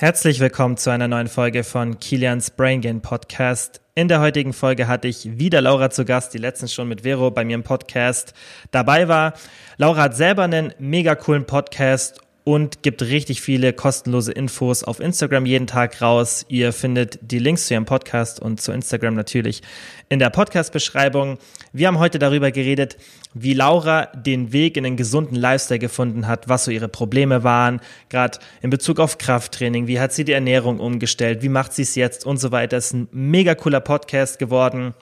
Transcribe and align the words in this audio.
Herzlich 0.00 0.38
willkommen 0.38 0.76
zu 0.76 0.90
einer 0.90 1.08
neuen 1.08 1.26
Folge 1.26 1.64
von 1.64 1.98
Kilians 1.98 2.52
Brain 2.52 2.80
Gain 2.80 3.00
Podcast. 3.00 3.80
In 3.96 4.06
der 4.06 4.20
heutigen 4.20 4.52
Folge 4.52 4.86
hatte 4.86 5.08
ich 5.08 5.40
wieder 5.40 5.60
Laura 5.60 5.90
zu 5.90 6.04
Gast, 6.04 6.32
die 6.32 6.38
letztens 6.38 6.72
schon 6.72 6.86
mit 6.86 7.00
Vero 7.00 7.32
bei 7.32 7.44
mir 7.44 7.56
im 7.56 7.64
Podcast 7.64 8.32
dabei 8.70 9.08
war. 9.08 9.32
Laura 9.76 10.02
hat 10.02 10.14
selber 10.14 10.44
einen 10.44 10.72
mega 10.78 11.16
coolen 11.16 11.46
Podcast 11.46 12.20
und 12.48 12.82
gibt 12.82 13.02
richtig 13.02 13.42
viele 13.42 13.74
kostenlose 13.74 14.32
Infos 14.32 14.82
auf 14.82 15.00
Instagram 15.00 15.44
jeden 15.44 15.66
Tag 15.66 16.00
raus. 16.00 16.46
Ihr 16.48 16.72
findet 16.72 17.18
die 17.20 17.38
Links 17.38 17.66
zu 17.66 17.74
ihrem 17.74 17.84
Podcast 17.84 18.40
und 18.40 18.58
zu 18.58 18.72
Instagram 18.72 19.12
natürlich 19.12 19.60
in 20.08 20.18
der 20.18 20.30
Podcast-Beschreibung. 20.30 21.36
Wir 21.74 21.88
haben 21.88 21.98
heute 21.98 22.18
darüber 22.18 22.50
geredet, 22.50 22.96
wie 23.34 23.52
Laura 23.52 24.06
den 24.06 24.50
Weg 24.50 24.78
in 24.78 24.86
einen 24.86 24.96
gesunden 24.96 25.36
Lifestyle 25.36 25.78
gefunden 25.78 26.26
hat, 26.26 26.48
was 26.48 26.64
so 26.64 26.70
ihre 26.70 26.88
Probleme 26.88 27.44
waren, 27.44 27.82
gerade 28.08 28.38
in 28.62 28.70
Bezug 28.70 28.98
auf 28.98 29.18
Krafttraining, 29.18 29.86
wie 29.86 30.00
hat 30.00 30.14
sie 30.14 30.24
die 30.24 30.32
Ernährung 30.32 30.80
umgestellt, 30.80 31.42
wie 31.42 31.50
macht 31.50 31.74
sie 31.74 31.82
es 31.82 31.96
jetzt 31.96 32.24
und 32.24 32.38
so 32.38 32.50
weiter. 32.50 32.78
Das 32.78 32.86
ist 32.86 32.94
ein 32.94 33.08
mega 33.12 33.56
cooler 33.56 33.80
Podcast 33.80 34.38
geworden. 34.38 34.94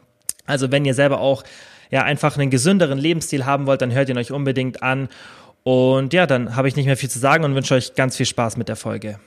Also 0.46 0.72
wenn 0.72 0.84
ihr 0.84 0.94
selber 0.94 1.20
auch 1.20 1.44
ja 1.92 2.02
einfach 2.02 2.36
einen 2.36 2.50
gesünderen 2.50 2.98
Lebensstil 2.98 3.46
haben 3.46 3.66
wollt, 3.66 3.82
dann 3.82 3.92
hört 3.92 4.08
ihn 4.08 4.18
euch 4.18 4.32
unbedingt 4.32 4.82
an. 4.82 5.08
Und 5.66 6.12
ja, 6.12 6.28
dann 6.28 6.54
habe 6.54 6.68
ich 6.68 6.76
nicht 6.76 6.86
mehr 6.86 6.96
viel 6.96 7.10
zu 7.10 7.18
sagen 7.18 7.42
und 7.42 7.56
wünsche 7.56 7.74
euch 7.74 7.96
ganz 7.96 8.16
viel 8.16 8.24
Spaß 8.24 8.56
mit 8.56 8.68
der 8.68 8.76
Folge. 8.76 9.18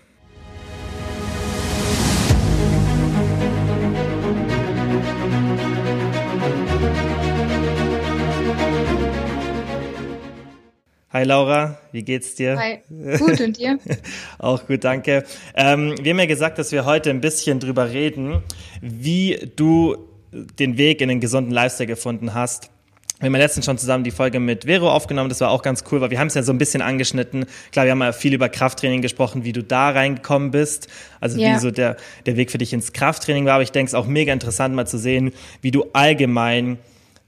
Hi 11.09 11.25
Laura, 11.25 11.77
wie 11.91 12.03
geht's 12.03 12.35
dir? 12.35 12.57
Hi, 12.57 12.83
gut 13.17 13.41
und 13.41 13.57
dir? 13.57 13.77
Auch 14.39 14.65
gut, 14.65 14.85
danke. 14.85 15.25
Ähm, 15.55 15.95
wir 16.01 16.11
haben 16.11 16.19
ja 16.19 16.25
gesagt, 16.25 16.57
dass 16.57 16.71
wir 16.71 16.85
heute 16.85 17.09
ein 17.09 17.19
bisschen 17.19 17.59
drüber 17.59 17.91
reden, 17.91 18.43
wie 18.79 19.51
du 19.57 19.97
den 20.31 20.77
Weg 20.77 21.01
in 21.01 21.09
einen 21.09 21.19
gesunden 21.19 21.51
Lifestyle 21.51 21.87
gefunden 21.87 22.33
hast. 22.33 22.71
Wir 23.19 23.25
haben 23.25 23.33
ja 23.33 23.39
letztens 23.39 23.65
schon 23.65 23.77
zusammen 23.77 24.05
die 24.05 24.11
Folge 24.11 24.39
mit 24.39 24.63
Vero 24.63 24.89
aufgenommen, 24.89 25.27
das 25.27 25.41
war 25.41 25.51
auch 25.51 25.61
ganz 25.61 25.83
cool, 25.91 25.99
weil 25.99 26.09
wir 26.09 26.19
haben 26.19 26.27
es 26.27 26.35
ja 26.35 26.43
so 26.43 26.53
ein 26.53 26.57
bisschen 26.57 26.81
angeschnitten. 26.81 27.45
Klar, 27.73 27.83
wir 27.83 27.91
haben 27.91 28.01
ja 28.01 28.13
viel 28.13 28.33
über 28.33 28.47
Krafttraining 28.47 29.01
gesprochen, 29.01 29.43
wie 29.43 29.51
du 29.51 29.61
da 29.61 29.89
reingekommen 29.89 30.51
bist, 30.51 30.87
also 31.19 31.37
ja. 31.37 31.53
wie 31.53 31.59
so 31.59 31.69
der, 31.69 31.97
der 32.25 32.37
Weg 32.37 32.49
für 32.49 32.57
dich 32.57 32.71
ins 32.71 32.93
Krafttraining 32.93 33.45
war. 33.45 33.55
Aber 33.55 33.63
ich 33.63 33.73
denke, 33.73 33.87
es 33.87 33.93
ist 33.93 33.99
auch 33.99 34.07
mega 34.07 34.31
interessant 34.31 34.73
mal 34.73 34.87
zu 34.87 34.97
sehen, 34.97 35.33
wie 35.61 35.71
du 35.71 35.83
allgemein 35.91 36.79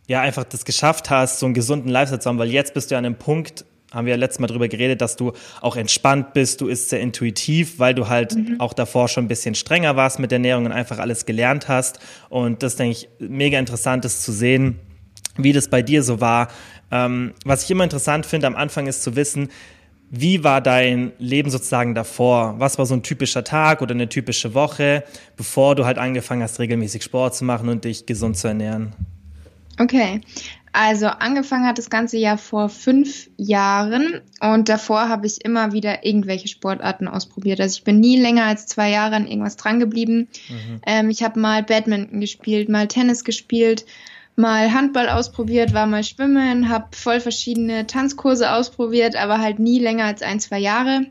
ja 0.07 0.21
einfach 0.21 0.45
das 0.45 0.63
geschafft 0.63 1.09
hast, 1.09 1.39
so 1.39 1.45
einen 1.45 1.53
gesunden 1.53 1.89
Lifestyle 1.89 2.21
zu 2.21 2.29
haben, 2.29 2.39
weil 2.39 2.51
jetzt 2.51 2.73
bist 2.73 2.89
du 2.89 2.95
an 2.95 3.05
einem 3.05 3.15
Punkt, 3.15 3.65
haben 3.91 4.05
wir 4.05 4.11
ja 4.11 4.17
letztes 4.17 4.39
Mal 4.39 4.47
drüber 4.47 4.69
geredet, 4.69 5.01
dass 5.01 5.17
du 5.17 5.33
auch 5.59 5.75
entspannt 5.75 6.31
bist, 6.31 6.61
du 6.61 6.67
isst 6.67 6.87
sehr 6.87 7.01
intuitiv, 7.01 7.79
weil 7.79 7.93
du 7.93 8.07
halt 8.07 8.33
mhm. 8.37 8.55
auch 8.59 8.71
davor 8.71 9.09
schon 9.09 9.25
ein 9.25 9.27
bisschen 9.27 9.55
strenger 9.55 9.97
warst 9.97 10.19
mit 10.19 10.31
der 10.31 10.37
Ernährung 10.37 10.67
und 10.67 10.71
einfach 10.71 10.99
alles 10.99 11.25
gelernt 11.25 11.67
hast. 11.67 11.99
Und 12.29 12.63
das 12.63 12.77
denke 12.77 12.91
ich 12.97 13.09
mega 13.19 13.59
interessant 13.59 14.05
ist 14.05 14.23
zu 14.23 14.31
sehen, 14.31 14.79
wie 15.37 15.53
das 15.53 15.69
bei 15.69 15.81
dir 15.81 16.03
so 16.03 16.21
war. 16.21 16.49
Ähm, 16.91 17.33
was 17.45 17.63
ich 17.63 17.71
immer 17.71 17.83
interessant 17.83 18.25
finde 18.25 18.47
am 18.47 18.55
Anfang 18.55 18.87
ist 18.87 19.03
zu 19.03 19.15
wissen, 19.15 19.49
wie 20.13 20.43
war 20.43 20.59
dein 20.59 21.13
Leben 21.19 21.49
sozusagen 21.49 21.95
davor? 21.95 22.55
Was 22.57 22.77
war 22.77 22.85
so 22.85 22.93
ein 22.93 23.01
typischer 23.01 23.45
Tag 23.45 23.81
oder 23.81 23.95
eine 23.95 24.09
typische 24.09 24.53
Woche, 24.53 25.05
bevor 25.37 25.75
du 25.75 25.85
halt 25.85 25.97
angefangen 25.97 26.43
hast, 26.43 26.59
regelmäßig 26.59 27.03
Sport 27.03 27.33
zu 27.33 27.45
machen 27.45 27.69
und 27.69 27.85
dich 27.85 28.05
gesund 28.05 28.35
zu 28.35 28.49
ernähren? 28.49 28.91
Okay, 29.79 30.19
also 30.73 31.07
angefangen 31.07 31.65
hat 31.65 31.77
das 31.77 31.89
ganze 31.89 32.17
Jahr 32.17 32.37
vor 32.37 32.69
fünf 32.69 33.29
Jahren 33.37 34.21
und 34.41 34.69
davor 34.69 35.09
habe 35.09 35.27
ich 35.27 35.43
immer 35.43 35.73
wieder 35.73 36.05
irgendwelche 36.05 36.47
Sportarten 36.47 37.07
ausprobiert. 37.07 37.59
Also 37.59 37.77
ich 37.77 37.83
bin 37.83 37.99
nie 37.99 38.19
länger 38.19 38.45
als 38.45 38.67
zwei 38.67 38.89
Jahre 38.89 39.15
an 39.15 39.27
irgendwas 39.27 39.57
drangeblieben. 39.57 40.29
Mhm. 40.49 40.81
Ähm, 40.85 41.09
ich 41.09 41.23
habe 41.23 41.39
mal 41.39 41.63
Badminton 41.63 42.21
gespielt, 42.21 42.69
mal 42.69 42.87
Tennis 42.87 43.25
gespielt, 43.25 43.85
mal 44.35 44.73
Handball 44.73 45.09
ausprobiert, 45.09 45.73
war 45.73 45.85
mal 45.85 46.03
schwimmen, 46.03 46.69
habe 46.69 46.95
voll 46.95 47.19
verschiedene 47.19 47.87
Tanzkurse 47.87 48.51
ausprobiert, 48.51 49.15
aber 49.15 49.39
halt 49.39 49.59
nie 49.59 49.79
länger 49.79 50.05
als 50.05 50.21
ein, 50.21 50.39
zwei 50.39 50.59
Jahre. 50.59 51.05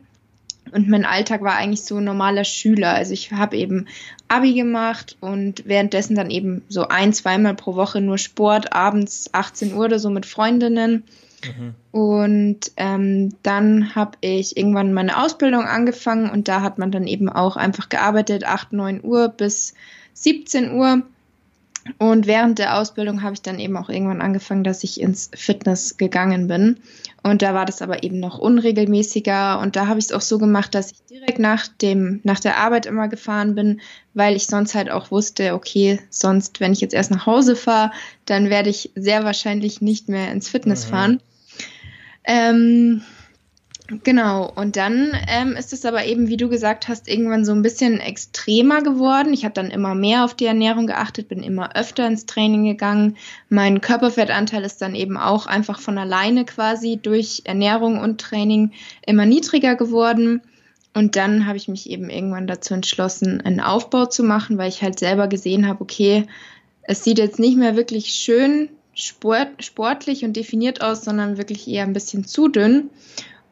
Und 0.72 0.88
mein 0.88 1.04
Alltag 1.04 1.42
war 1.42 1.56
eigentlich 1.56 1.82
so 1.82 2.00
normaler 2.00 2.44
Schüler. 2.44 2.94
Also 2.94 3.12
ich 3.12 3.32
habe 3.32 3.56
eben 3.56 3.86
Abi 4.28 4.54
gemacht 4.54 5.16
und 5.20 5.66
währenddessen 5.66 6.14
dann 6.14 6.30
eben 6.30 6.62
so 6.68 6.88
ein, 6.88 7.12
zweimal 7.12 7.54
pro 7.54 7.74
Woche 7.74 8.00
nur 8.00 8.18
Sport, 8.18 8.72
abends 8.72 9.30
18 9.32 9.74
Uhr 9.74 9.86
oder 9.86 9.98
so 9.98 10.10
mit 10.10 10.26
Freundinnen. 10.26 11.04
Mhm. 11.44 11.74
Und 11.90 12.72
ähm, 12.76 13.34
dann 13.42 13.94
habe 13.94 14.18
ich 14.20 14.56
irgendwann 14.56 14.92
meine 14.92 15.22
Ausbildung 15.22 15.64
angefangen 15.64 16.30
und 16.30 16.48
da 16.48 16.60
hat 16.60 16.78
man 16.78 16.92
dann 16.92 17.06
eben 17.06 17.28
auch 17.28 17.56
einfach 17.56 17.88
gearbeitet, 17.88 18.44
8, 18.44 18.72
9 18.72 19.00
Uhr 19.02 19.28
bis 19.28 19.74
17 20.14 20.74
Uhr. 20.74 21.02
Und 21.98 22.26
während 22.26 22.58
der 22.58 22.78
Ausbildung 22.78 23.22
habe 23.22 23.34
ich 23.34 23.42
dann 23.42 23.58
eben 23.58 23.76
auch 23.76 23.88
irgendwann 23.88 24.20
angefangen, 24.20 24.64
dass 24.64 24.84
ich 24.84 25.00
ins 25.00 25.30
Fitness 25.34 25.96
gegangen 25.96 26.46
bin. 26.46 26.78
Und 27.22 27.42
da 27.42 27.54
war 27.54 27.64
das 27.64 27.82
aber 27.82 28.02
eben 28.02 28.20
noch 28.20 28.38
unregelmäßiger. 28.38 29.58
Und 29.60 29.76
da 29.76 29.86
habe 29.86 29.98
ich 29.98 30.06
es 30.06 30.12
auch 30.12 30.20
so 30.20 30.38
gemacht, 30.38 30.74
dass 30.74 30.92
ich 30.92 31.02
direkt 31.04 31.38
nach 31.38 31.68
dem, 31.68 32.20
nach 32.22 32.40
der 32.40 32.58
Arbeit 32.58 32.86
immer 32.86 33.08
gefahren 33.08 33.54
bin, 33.54 33.80
weil 34.14 34.36
ich 34.36 34.46
sonst 34.46 34.74
halt 34.74 34.90
auch 34.90 35.10
wusste, 35.10 35.54
okay, 35.54 36.00
sonst, 36.10 36.60
wenn 36.60 36.72
ich 36.72 36.80
jetzt 36.80 36.94
erst 36.94 37.10
nach 37.10 37.26
Hause 37.26 37.56
fahre, 37.56 37.92
dann 38.26 38.50
werde 38.50 38.70
ich 38.70 38.90
sehr 38.94 39.24
wahrscheinlich 39.24 39.80
nicht 39.80 40.08
mehr 40.08 40.30
ins 40.32 40.48
Fitness 40.48 40.86
mhm. 40.86 40.90
fahren. 40.90 41.20
Ähm, 42.24 43.02
Genau, 44.04 44.52
und 44.54 44.76
dann 44.76 45.12
ähm, 45.26 45.56
ist 45.56 45.72
es 45.72 45.84
aber 45.84 46.04
eben, 46.04 46.28
wie 46.28 46.36
du 46.36 46.48
gesagt 46.48 46.86
hast, 46.86 47.08
irgendwann 47.08 47.44
so 47.44 47.50
ein 47.52 47.62
bisschen 47.62 47.98
extremer 47.98 48.82
geworden. 48.82 49.34
Ich 49.34 49.44
habe 49.44 49.54
dann 49.54 49.70
immer 49.70 49.96
mehr 49.96 50.24
auf 50.24 50.34
die 50.34 50.44
Ernährung 50.44 50.86
geachtet, 50.86 51.28
bin 51.28 51.42
immer 51.42 51.74
öfter 51.74 52.06
ins 52.06 52.24
Training 52.24 52.64
gegangen. 52.64 53.16
Mein 53.48 53.80
Körperfettanteil 53.80 54.62
ist 54.62 54.80
dann 54.80 54.94
eben 54.94 55.16
auch 55.16 55.46
einfach 55.46 55.80
von 55.80 55.98
alleine 55.98 56.44
quasi 56.44 57.00
durch 57.02 57.42
Ernährung 57.44 57.98
und 57.98 58.20
Training 58.20 58.70
immer 59.06 59.26
niedriger 59.26 59.74
geworden. 59.74 60.42
Und 60.94 61.16
dann 61.16 61.46
habe 61.46 61.56
ich 61.56 61.66
mich 61.66 61.90
eben 61.90 62.10
irgendwann 62.10 62.46
dazu 62.46 62.74
entschlossen, 62.74 63.40
einen 63.40 63.60
Aufbau 63.60 64.06
zu 64.06 64.22
machen, 64.22 64.56
weil 64.56 64.68
ich 64.68 64.82
halt 64.82 65.00
selber 65.00 65.26
gesehen 65.26 65.66
habe, 65.66 65.82
okay, 65.82 66.26
es 66.82 67.02
sieht 67.02 67.18
jetzt 67.18 67.40
nicht 67.40 67.56
mehr 67.56 67.74
wirklich 67.76 68.06
schön 68.10 68.68
sport, 68.94 69.64
sportlich 69.64 70.24
und 70.24 70.36
definiert 70.36 70.80
aus, 70.80 71.04
sondern 71.04 71.38
wirklich 71.38 71.66
eher 71.66 71.84
ein 71.84 71.92
bisschen 71.92 72.24
zu 72.24 72.48
dünn. 72.48 72.90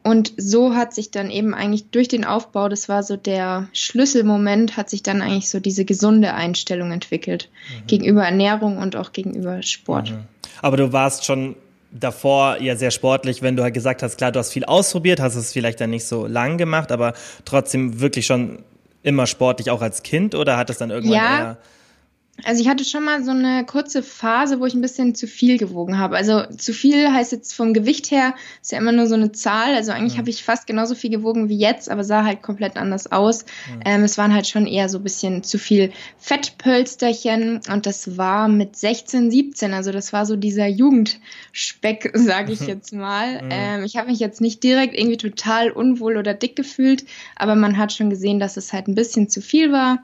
Und 0.01 0.33
so 0.37 0.75
hat 0.75 0.93
sich 0.93 1.11
dann 1.11 1.29
eben 1.29 1.53
eigentlich 1.53 1.89
durch 1.91 2.07
den 2.07 2.23
Aufbau, 2.23 2.69
das 2.69 2.87
war 2.87 3.03
so 3.03 3.17
der 3.17 3.67
Schlüsselmoment, 3.73 4.77
hat 4.77 4.89
sich 4.89 5.03
dann 5.03 5.21
eigentlich 5.21 5.49
so 5.49 5.59
diese 5.59 5.83
gesunde 5.85 6.33
Einstellung 6.33 6.91
entwickelt 6.91 7.49
mhm. 7.69 7.87
gegenüber 7.87 8.23
Ernährung 8.23 8.77
und 8.77 8.95
auch 8.95 9.11
gegenüber 9.11 9.61
Sport. 9.61 10.11
Mhm. 10.11 10.23
Aber 10.61 10.77
du 10.77 10.93
warst 10.93 11.25
schon 11.25 11.55
davor 11.91 12.61
ja 12.61 12.75
sehr 12.75 12.91
sportlich, 12.91 13.41
wenn 13.41 13.55
du 13.55 13.63
halt 13.63 13.73
gesagt 13.73 14.03
hast, 14.03 14.17
klar, 14.17 14.31
du 14.31 14.39
hast 14.39 14.53
viel 14.53 14.65
ausprobiert, 14.65 15.19
hast 15.19 15.35
es 15.35 15.51
vielleicht 15.51 15.81
dann 15.81 15.89
nicht 15.89 16.05
so 16.05 16.27
lang 16.27 16.57
gemacht, 16.57 16.91
aber 16.91 17.13
trotzdem 17.45 17.99
wirklich 17.99 18.25
schon 18.25 18.63
immer 19.01 19.27
sportlich 19.27 19.69
auch 19.71 19.81
als 19.81 20.03
Kind 20.03 20.35
oder 20.35 20.57
hat 20.57 20.69
es 20.69 20.77
dann 20.77 20.91
irgendwann 20.91 21.17
ja, 21.17 21.39
eher 21.39 21.57
also 22.45 22.61
ich 22.61 22.67
hatte 22.67 22.85
schon 22.85 23.03
mal 23.03 23.23
so 23.23 23.31
eine 23.31 23.65
kurze 23.65 24.03
Phase, 24.03 24.59
wo 24.59 24.65
ich 24.65 24.73
ein 24.73 24.81
bisschen 24.81 25.15
zu 25.15 25.27
viel 25.27 25.57
gewogen 25.57 25.97
habe. 25.97 26.15
Also 26.15 26.43
zu 26.45 26.73
viel 26.73 27.11
heißt 27.11 27.31
jetzt 27.31 27.53
vom 27.53 27.73
Gewicht 27.73 28.11
her, 28.11 28.35
ist 28.61 28.71
ja 28.71 28.77
immer 28.77 28.91
nur 28.91 29.07
so 29.07 29.15
eine 29.15 29.31
Zahl. 29.31 29.75
Also 29.75 29.91
eigentlich 29.91 30.15
mhm. 30.15 30.19
habe 30.19 30.29
ich 30.29 30.43
fast 30.43 30.67
genauso 30.67 30.95
viel 30.95 31.09
gewogen 31.09 31.49
wie 31.49 31.57
jetzt, 31.57 31.89
aber 31.89 32.03
sah 32.03 32.23
halt 32.23 32.41
komplett 32.41 32.77
anders 32.77 33.11
aus. 33.11 33.43
Mhm. 33.43 33.81
Ähm, 33.85 34.03
es 34.03 34.17
waren 34.17 34.33
halt 34.33 34.47
schon 34.47 34.65
eher 34.65 34.89
so 34.89 34.99
ein 34.99 35.03
bisschen 35.03 35.43
zu 35.43 35.57
viel 35.57 35.91
Fettpölsterchen 36.17 37.61
und 37.71 37.85
das 37.85 38.17
war 38.17 38.47
mit 38.47 38.75
16, 38.75 39.31
17. 39.31 39.73
Also 39.73 39.91
das 39.91 40.13
war 40.13 40.25
so 40.25 40.35
dieser 40.35 40.67
Jugendspeck, 40.67 42.11
sage 42.15 42.53
ich 42.53 42.61
jetzt 42.61 42.93
mal. 42.93 43.41
Mhm. 43.43 43.49
Ähm, 43.51 43.83
ich 43.83 43.97
habe 43.97 44.09
mich 44.09 44.19
jetzt 44.19 44.41
nicht 44.41 44.63
direkt 44.63 44.97
irgendwie 44.97 45.17
total 45.17 45.71
unwohl 45.71 46.17
oder 46.17 46.33
dick 46.33 46.55
gefühlt, 46.55 47.05
aber 47.35 47.55
man 47.55 47.77
hat 47.77 47.93
schon 47.93 48.09
gesehen, 48.09 48.39
dass 48.39 48.57
es 48.57 48.73
halt 48.73 48.87
ein 48.87 48.95
bisschen 48.95 49.29
zu 49.29 49.41
viel 49.41 49.71
war. 49.71 49.99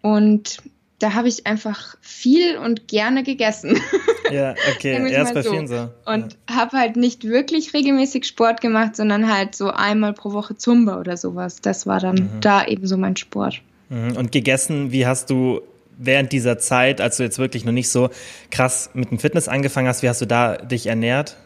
Und 0.00 0.58
da 0.98 1.14
habe 1.14 1.28
ich 1.28 1.46
einfach 1.46 1.96
viel 2.00 2.56
und 2.56 2.88
gerne 2.88 3.22
gegessen. 3.22 3.80
Ja, 4.30 4.54
okay, 4.76 5.10
erst 5.10 5.32
bei 5.32 5.40
so. 5.40 5.50
vielen 5.50 5.68
so. 5.68 5.88
Und 6.04 6.36
ja. 6.50 6.56
habe 6.56 6.76
halt 6.76 6.96
nicht 6.96 7.24
wirklich 7.24 7.72
regelmäßig 7.72 8.26
Sport 8.26 8.60
gemacht, 8.60 8.94
sondern 8.94 9.32
halt 9.32 9.54
so 9.54 9.70
einmal 9.70 10.12
pro 10.12 10.34
Woche 10.34 10.54
Zumba 10.54 11.00
oder 11.00 11.16
sowas. 11.16 11.62
Das 11.62 11.86
war 11.86 11.98
dann 11.98 12.16
mhm. 12.16 12.40
da 12.42 12.66
eben 12.66 12.86
so 12.86 12.98
mein 12.98 13.16
Sport. 13.16 13.62
Mhm. 13.88 14.18
Und 14.18 14.30
gegessen, 14.30 14.92
wie 14.92 15.06
hast 15.06 15.30
du 15.30 15.62
während 15.96 16.32
dieser 16.32 16.58
Zeit, 16.58 17.00
als 17.00 17.16
du 17.16 17.22
jetzt 17.22 17.38
wirklich 17.38 17.64
noch 17.64 17.72
nicht 17.72 17.88
so 17.88 18.10
krass 18.50 18.90
mit 18.92 19.10
dem 19.10 19.18
Fitness 19.18 19.48
angefangen 19.48 19.88
hast, 19.88 20.02
wie 20.02 20.10
hast 20.10 20.20
du 20.20 20.26
da 20.26 20.58
dich 20.58 20.86
ernährt? 20.88 21.38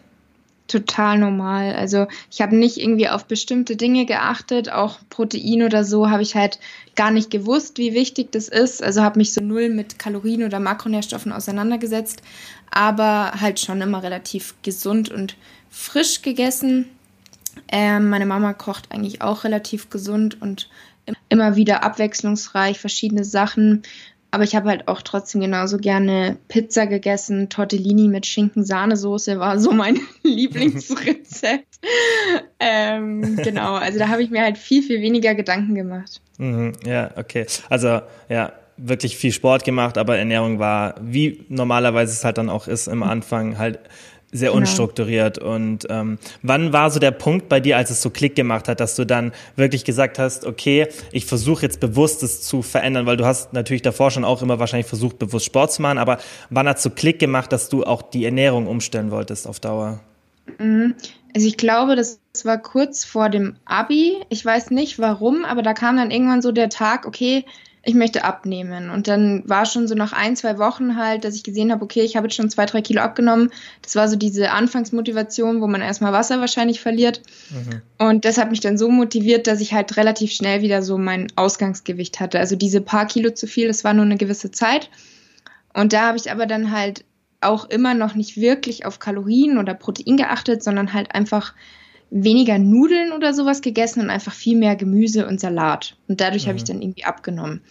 Total 0.73 1.19
normal. 1.19 1.75
Also 1.75 2.07
ich 2.31 2.41
habe 2.41 2.57
nicht 2.57 2.79
irgendwie 2.79 3.09
auf 3.09 3.27
bestimmte 3.27 3.77
Dinge 3.77 4.07
geachtet, 4.07 4.73
auch 4.73 4.99
Protein 5.11 5.63
oder 5.63 5.85
so 5.85 6.11
habe 6.11 6.23
ich 6.23 6.35
halt 6.35 6.59
gar 6.97 7.11
nicht 7.11 7.31
gewusst, 7.31 7.79
wie 7.79 7.95
wichtig 7.95 8.33
das 8.33 8.49
ist. 8.49 8.83
Also 8.83 9.03
habe 9.03 9.19
mich 9.19 9.35
so 9.35 9.41
null 9.41 9.69
mit 9.69 9.99
Kalorien 9.99 10.45
oder 10.45 10.61
Makronährstoffen 10.61 11.33
auseinandergesetzt, 11.33 12.23
aber 12.71 13.33
halt 13.41 13.61
schon 13.61 13.81
immer 13.81 14.03
relativ 14.03 14.55
gesund 14.63 15.11
und 15.11 15.37
frisch 15.71 16.23
gegessen. 16.23 16.87
Ähm, 17.69 18.09
meine 18.09 18.27
Mama 18.27 18.55
kocht 18.55 18.91
eigentlich 18.91 19.21
auch 19.21 19.45
relativ 19.45 19.91
gesund 19.91 20.41
und 20.41 20.71
immer 21.29 21.57
wieder 21.57 21.83
abwechslungsreich, 21.83 22.79
verschiedene 22.79 23.25
Sachen. 23.25 23.83
Aber 24.33 24.45
ich 24.45 24.57
habe 24.57 24.71
halt 24.71 24.89
auch 24.89 25.03
trotzdem 25.03 25.43
genauso 25.43 25.77
gerne 25.77 26.39
Pizza 26.49 26.87
gegessen. 26.87 27.51
Tortellini 27.51 28.09
mit 28.09 28.25
Schinken-Sahnesoße 28.25 29.39
war 29.39 29.59
so 29.59 29.73
mein 29.73 30.01
Lieblingsrezept. 30.23 31.79
ähm, 32.59 33.37
genau, 33.37 33.75
also 33.75 33.99
da 33.99 34.09
habe 34.09 34.23
ich 34.23 34.31
mir 34.31 34.41
halt 34.41 34.57
viel, 34.57 34.83
viel 34.83 35.03
weniger 35.03 35.35
Gedanken 35.35 35.75
gemacht. 35.75 36.23
Mhm, 36.39 36.73
ja, 36.87 37.11
okay. 37.17 37.45
Also, 37.69 38.01
ja, 38.31 38.55
wirklich 38.79 39.19
viel 39.19 39.33
Sport 39.33 39.65
gemacht, 39.65 39.99
aber 39.99 40.17
Ernährung 40.17 40.59
war, 40.59 40.95
wie 41.03 41.45
normalerweise 41.51 42.13
es 42.13 42.25
halt 42.25 42.39
dann 42.39 42.49
auch 42.49 42.69
ist, 42.69 42.87
im 42.87 43.03
Anfang 43.03 43.59
halt 43.59 43.81
sehr 44.33 44.49
genau. 44.49 44.61
unstrukturiert. 44.61 45.39
Und 45.39 45.87
ähm, 45.91 46.19
wann 46.43 46.73
war 46.73 46.91
so 46.91 46.99
der 46.99 47.11
Punkt 47.11 47.49
bei 47.49 47.61
dir, 47.61 47.77
als 47.77 47.91
es 47.91 48.03
so 48.03 48.11
Klick 48.11 48.35
gemacht 48.35 48.67
hat, 48.67 48.81
dass 48.81 48.97
du 48.97 49.05
dann 49.05 49.33
wirklich 49.57 49.85
gesagt 49.85 50.19
hast, 50.19 50.47
okay, 50.47 50.89
ich 51.13 51.27
versuche 51.27 51.63
jetzt 51.63 51.79
bewusst 51.81 52.23
es 52.23 52.43
zu 52.43 52.63
verändern, 52.63 53.07
weil 53.07 53.19
du 53.19 53.27
hast 53.27 53.53
natürlich 53.53 53.83
davor 53.83 54.11
schon 54.11 54.25
auch 54.25 54.43
immer 54.43 54.59
wahrscheinlich 54.59 54.87
versucht, 54.87 55.19
bewusst 55.19 55.47
Sport 55.47 55.73
zu 55.73 55.83
machen, 55.83 55.99
aber 55.99 56.19
wann 56.51 56.67
hat 56.67 56.79
es 56.79 56.83
so 56.83 56.91
Klick 56.91 57.19
gemacht, 57.19 57.53
dass 57.53 57.69
du 57.69 57.85
auch 57.85 58.03
die 58.03 58.25
Ernährung 58.25 58.67
umstellen 58.67 59.11
wolltest 59.11 59.47
auf 59.47 59.61
Dauer? 59.61 60.01
Mhm. 60.59 60.95
Also 61.35 61.47
ich 61.47 61.57
glaube, 61.57 61.97
das 61.97 62.19
war 62.45 62.59
kurz 62.59 63.05
vor 63.05 63.29
dem 63.31 63.57
Abi. 63.65 64.17
Ich 64.29 64.45
weiß 64.45 64.71
nicht 64.71 64.99
warum, 64.99 65.45
aber 65.45 65.63
da 65.63 65.73
kam 65.73 65.97
dann 65.97 66.11
irgendwann 66.11 66.43
so 66.43 66.53
der 66.53 66.69
Tag, 66.69 67.07
okay, 67.07 67.45
ich 67.85 67.95
möchte 67.95 68.23
abnehmen. 68.25 68.91
Und 68.91 69.09
dann 69.09 69.43
war 69.47 69.67
schon 69.67 69.89
so 69.89 69.95
nach 69.95 70.13
ein, 70.13 70.37
zwei 70.37 70.59
Wochen 70.59 70.97
halt, 70.97 71.25
dass 71.25 71.35
ich 71.35 71.43
gesehen 71.43 71.73
habe, 71.73 71.85
okay, 71.85 72.03
ich 72.03 72.17
habe 72.17 72.27
jetzt 72.27 72.37
schon 72.37 72.49
zwei, 72.49 72.65
drei 72.65 72.81
Kilo 72.81 73.03
abgenommen. 73.03 73.51
Das 73.83 73.97
war 73.97 74.09
so 74.09 74.15
diese 74.15 74.53
Anfangsmotivation, 74.53 75.61
wo 75.61 75.67
man 75.67 75.81
erstmal 75.81 76.13
Wasser 76.13 76.39
wahrscheinlich 76.39 76.81
verliert. 76.81 77.23
Mhm. 77.51 77.83
Und 77.99 78.25
das 78.25 78.39
hat 78.39 78.51
mich 78.51 78.61
dann 78.61 78.79
so 78.79 78.89
motiviert, 78.89 79.49
dass 79.49 79.61
ich 79.61 79.75
halt 79.75 79.97
relativ 79.97 80.33
schnell 80.33 80.63
wieder 80.63 80.83
so 80.83 80.97
mein 80.97 81.27
Ausgangsgewicht 81.35 82.21
hatte. 82.21 82.39
Also 82.39 82.55
diese 82.55 82.81
paar 82.81 83.07
Kilo 83.07 83.31
zu 83.31 83.49
viel, 83.49 83.67
das 83.67 83.83
war 83.83 83.95
nur 83.95 84.05
eine 84.05 84.17
gewisse 84.17 84.53
Zeit. 84.53 84.89
Und 85.75 85.93
da 85.93 86.03
habe 86.03 86.19
ich 86.19 86.31
aber 86.31 86.47
dann 86.47 86.71
halt 86.71 87.05
auch 87.41 87.69
immer 87.69 87.95
noch 87.95 88.15
nicht 88.15 88.37
wirklich 88.37 88.87
auf 88.87 89.01
Kalorien 89.01 89.59
oder 89.59 89.75
Protein 89.75 90.17
geachtet, 90.17 90.63
sondern 90.63 90.93
halt 90.93 91.15
einfach 91.17 91.55
weniger 92.13 92.59
Nudeln 92.59 93.13
oder 93.13 93.33
sowas 93.33 93.63
gegessen 93.63 94.01
und 94.01 94.11
einfach 94.11 94.35
viel 94.35 94.57
mehr 94.57 94.77
Gemüse 94.77 95.27
und 95.27 95.41
Salat. 95.41 95.97
Und 96.09 96.21
dadurch 96.21 96.45
mhm. 96.45 96.49
habe 96.49 96.59
ich 96.59 96.65
mhm. 96.65 96.69
dann 96.69 96.83
irgendwie 96.83 97.05
abgenommen. 97.05 97.63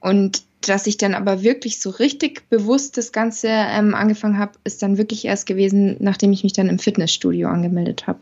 Und 0.00 0.42
dass 0.62 0.86
ich 0.86 0.96
dann 0.96 1.14
aber 1.14 1.42
wirklich 1.42 1.80
so 1.80 1.90
richtig 1.90 2.48
bewusst 2.50 2.98
das 2.98 3.12
Ganze 3.12 3.48
ähm, 3.48 3.94
angefangen 3.94 4.38
habe, 4.38 4.52
ist 4.64 4.82
dann 4.82 4.98
wirklich 4.98 5.24
erst 5.24 5.46
gewesen, 5.46 5.96
nachdem 6.00 6.32
ich 6.32 6.42
mich 6.42 6.52
dann 6.52 6.68
im 6.68 6.78
Fitnessstudio 6.78 7.48
angemeldet 7.48 8.06
habe. 8.06 8.18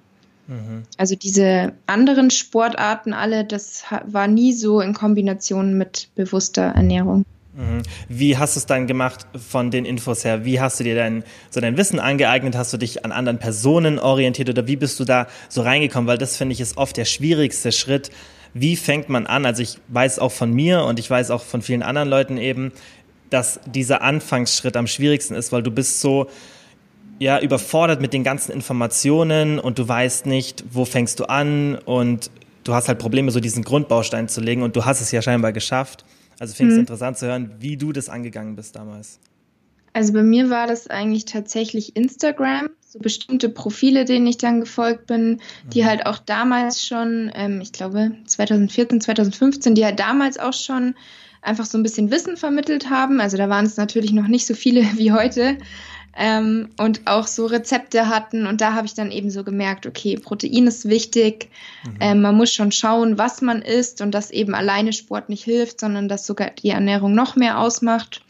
Mhm. 0.47 0.83
Also 0.97 1.17
diese 1.17 1.73
anderen 1.87 2.31
Sportarten 2.31 3.13
alle, 3.13 3.45
das 3.45 3.85
war 4.07 4.29
nie 4.29 4.53
so 4.53 4.81
in 4.81 4.93
Kombination 4.93 5.79
mit 5.79 6.09
bewusster 6.15 6.63
Ernährung. 6.63 7.25
Mhm. 7.59 7.83
Wie 8.09 8.39
hast 8.39 8.55
du 8.55 8.61
es 8.61 8.67
dann 8.67 8.87
gemacht 8.87 9.27
von 9.37 9.73
den 9.73 9.85
Infos 9.85 10.25
her? 10.25 10.45
Wie 10.45 10.61
hast 10.61 10.79
du 10.79 10.85
dir 10.85 10.95
dein, 10.95 11.25
so 11.51 11.61
dein 11.61 11.77
Wissen 11.77 11.99
angeeignet? 11.99 12.57
Hast 12.57 12.73
du 12.73 12.77
dich 12.77 13.05
an 13.05 13.11
anderen 13.11 13.39
Personen 13.39 13.99
orientiert 13.99 14.49
oder 14.49 14.69
wie 14.69 14.77
bist 14.77 15.01
du 15.01 15.05
da 15.05 15.27
so 15.49 15.63
reingekommen? 15.63 16.07
Weil 16.07 16.19
das 16.19 16.37
finde 16.37 16.53
ich 16.53 16.61
ist 16.61 16.77
oft 16.77 16.97
der 16.97 17.05
schwierigste 17.05 17.73
Schritt. 17.73 18.11
Wie 18.55 18.77
fängt 18.77 19.09
man 19.09 19.27
an? 19.27 19.45
Also 19.45 19.63
ich 19.63 19.79
weiß 19.89 20.21
auch 20.21 20.31
von 20.31 20.53
mir 20.53 20.85
und 20.85 21.01
ich 21.01 21.11
weiß 21.11 21.33
auch 21.33 21.43
von 21.43 21.61
vielen 21.61 21.83
anderen 21.83 22.09
Leuten 22.09 22.39
eben, 22.39 22.71
dass 23.29 23.59
dieser 23.67 24.03
Anfangsschritt 24.03 24.77
am 24.77 24.87
schwierigsten 24.87 25.35
ist, 25.35 25.51
weil 25.51 25.65
du 25.65 25.73
bist 25.73 26.01
so, 26.01 26.29
ja, 27.19 27.41
überfordert 27.41 28.01
mit 28.01 28.13
den 28.13 28.23
ganzen 28.23 28.53
Informationen 28.53 29.59
und 29.59 29.81
du 29.81 29.89
weißt 29.89 30.27
nicht, 30.27 30.65
wo 30.71 30.85
fängst 30.85 31.19
du 31.19 31.25
an 31.25 31.75
und 31.75 32.31
du 32.63 32.73
hast 32.73 32.87
halt 32.87 33.01
Probleme, 33.01 33.33
so 33.33 33.41
diesen 33.41 33.65
Grundbaustein 33.65 34.29
zu 34.29 34.41
legen 34.41 34.63
und 34.63 34.77
du 34.77 34.85
hast 34.85 35.01
es 35.01 35.11
ja 35.11 35.21
scheinbar 35.21 35.53
geschafft. 35.53 36.05
Also 36.41 36.55
finde 36.55 36.73
ich 36.73 36.75
es 36.75 36.79
mhm. 36.79 36.81
interessant 36.83 37.19
zu 37.19 37.27
hören, 37.27 37.55
wie 37.59 37.77
du 37.77 37.93
das 37.93 38.09
angegangen 38.09 38.57
bist 38.57 38.77
damals. 38.77 39.19
Also 39.93 40.13
bei 40.13 40.23
mir 40.23 40.51
war 40.51 40.67
das 40.67 40.87
eigentlich 40.89 41.25
tatsächlich 41.25 41.97
Instagram, 41.97 42.71
so 42.87 42.99
bestimmte 42.99 43.49
Profile, 43.49 44.05
denen 44.05 44.27
ich 44.27 44.39
dann 44.39 44.61
gefolgt 44.61 45.07
bin, 45.07 45.41
die 45.73 45.83
mhm. 45.83 45.87
halt 45.87 46.07
auch 46.07 46.19
damals 46.19 46.85
schon, 46.87 47.31
ähm, 47.35 47.61
ich 47.61 47.73
glaube 47.73 48.13
2014, 48.27 49.01
2015, 49.01 49.75
die 49.75 49.85
halt 49.85 49.99
damals 49.99 50.39
auch 50.39 50.53
schon 50.53 50.95
einfach 51.43 51.67
so 51.67 51.79
ein 51.79 51.83
bisschen 51.83 52.11
Wissen 52.11 52.37
vermittelt 52.37 52.91
haben. 52.91 53.21
Also 53.21 53.37
da 53.37 53.49
waren 53.49 53.67
es 53.67 53.77
natürlich 53.77 54.13
noch 54.13 54.29
nicht 54.29 54.47
so 54.47 54.55
viele 54.55 54.83
wie 54.97 55.13
heute, 55.13 55.59
ähm, 56.19 56.69
und 56.79 57.07
auch 57.07 57.29
so 57.29 57.47
Rezepte 57.47 58.09
hatten. 58.09 58.47
Und 58.47 58.61
da 58.61 58.75
habe 58.75 58.87
ich 58.87 58.95
dann 58.95 59.13
eben 59.13 59.31
so 59.31 59.45
gemerkt, 59.45 59.87
okay, 59.87 60.17
Protein 60.17 60.67
ist 60.67 60.89
wichtig. 60.89 61.49
Mhm. 61.85 61.97
Ähm, 62.01 62.21
man 62.21 62.37
muss 62.37 62.53
schon 62.53 62.73
schauen, 62.73 63.19
was 63.19 63.41
man 63.41 63.63
isst 63.63 64.01
und 64.01 64.11
dass 64.11 64.33
eben 64.33 64.55
alleine 64.55 64.93
Sport 64.93 65.29
nicht 65.29 65.45
hilft, 65.45 65.81
sondern 65.81 66.09
dass 66.09 66.27
sogar 66.27 66.51
die 66.51 66.71
Ernährung 66.71 67.15
noch 67.15 67.37
mehr 67.37 67.61
ausmacht. 67.61 68.23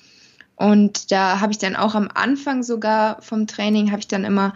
Und 0.54 1.10
da 1.10 1.40
habe 1.40 1.52
ich 1.52 1.58
dann 1.58 1.76
auch 1.76 1.94
am 1.94 2.10
Anfang 2.12 2.62
sogar 2.62 3.22
vom 3.22 3.46
Training, 3.46 3.90
habe 3.90 4.00
ich 4.00 4.08
dann 4.08 4.24
immer 4.24 4.52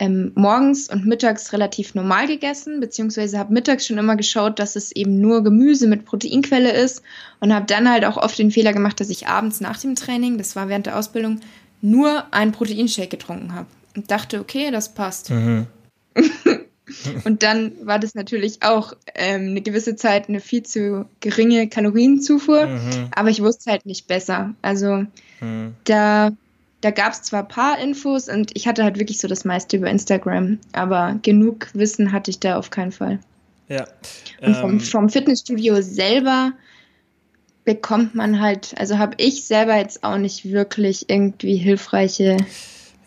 ähm, 0.00 0.32
morgens 0.34 0.88
und 0.88 1.06
mittags 1.06 1.52
relativ 1.52 1.94
normal 1.94 2.26
gegessen, 2.26 2.80
beziehungsweise 2.80 3.38
habe 3.38 3.52
mittags 3.52 3.86
schon 3.86 3.98
immer 3.98 4.16
geschaut, 4.16 4.58
dass 4.58 4.74
es 4.74 4.90
eben 4.90 5.20
nur 5.20 5.44
Gemüse 5.44 5.86
mit 5.86 6.04
Proteinquelle 6.04 6.72
ist 6.72 7.02
und 7.38 7.54
habe 7.54 7.66
dann 7.66 7.88
halt 7.88 8.04
auch 8.04 8.16
oft 8.16 8.36
den 8.36 8.50
Fehler 8.50 8.72
gemacht, 8.72 8.98
dass 8.98 9.10
ich 9.10 9.28
abends 9.28 9.60
nach 9.60 9.78
dem 9.78 9.94
Training, 9.94 10.38
das 10.38 10.56
war 10.56 10.68
während 10.68 10.86
der 10.86 10.98
Ausbildung, 10.98 11.38
nur 11.82 12.32
einen 12.32 12.52
Proteinshake 12.52 13.08
getrunken 13.08 13.54
habe 13.54 13.66
und 13.94 14.10
dachte, 14.10 14.40
okay, 14.40 14.70
das 14.70 14.94
passt. 14.94 15.30
Mhm. 15.30 15.66
und 17.24 17.42
dann 17.42 17.72
war 17.82 17.98
das 17.98 18.14
natürlich 18.14 18.62
auch 18.62 18.94
ähm, 19.14 19.50
eine 19.50 19.60
gewisse 19.60 19.96
Zeit 19.96 20.28
eine 20.28 20.40
viel 20.40 20.62
zu 20.62 21.06
geringe 21.20 21.68
Kalorienzufuhr, 21.68 22.66
mhm. 22.66 23.08
aber 23.14 23.28
ich 23.28 23.42
wusste 23.42 23.70
halt 23.70 23.84
nicht 23.84 24.06
besser. 24.06 24.54
Also 24.62 25.04
mhm. 25.40 25.74
da, 25.84 26.30
da 26.80 26.90
gab 26.90 27.12
es 27.12 27.22
zwar 27.22 27.42
ein 27.42 27.48
paar 27.48 27.78
Infos 27.78 28.28
und 28.28 28.52
ich 28.54 28.66
hatte 28.66 28.84
halt 28.84 28.98
wirklich 28.98 29.18
so 29.18 29.28
das 29.28 29.44
meiste 29.44 29.76
über 29.76 29.90
Instagram, 29.90 30.58
aber 30.72 31.18
genug 31.22 31.68
Wissen 31.74 32.12
hatte 32.12 32.30
ich 32.30 32.40
da 32.40 32.56
auf 32.56 32.70
keinen 32.70 32.92
Fall. 32.92 33.18
Ja. 33.68 33.86
Und 34.40 34.56
vom, 34.56 34.70
ähm, 34.70 34.80
vom 34.80 35.08
Fitnessstudio 35.08 35.80
selber 35.82 36.52
bekommt 37.64 38.14
man 38.14 38.40
halt, 38.40 38.74
also 38.78 38.98
habe 38.98 39.14
ich 39.18 39.44
selber 39.44 39.76
jetzt 39.76 40.04
auch 40.04 40.18
nicht 40.18 40.50
wirklich 40.50 41.08
irgendwie 41.08 41.56
hilfreiche. 41.56 42.36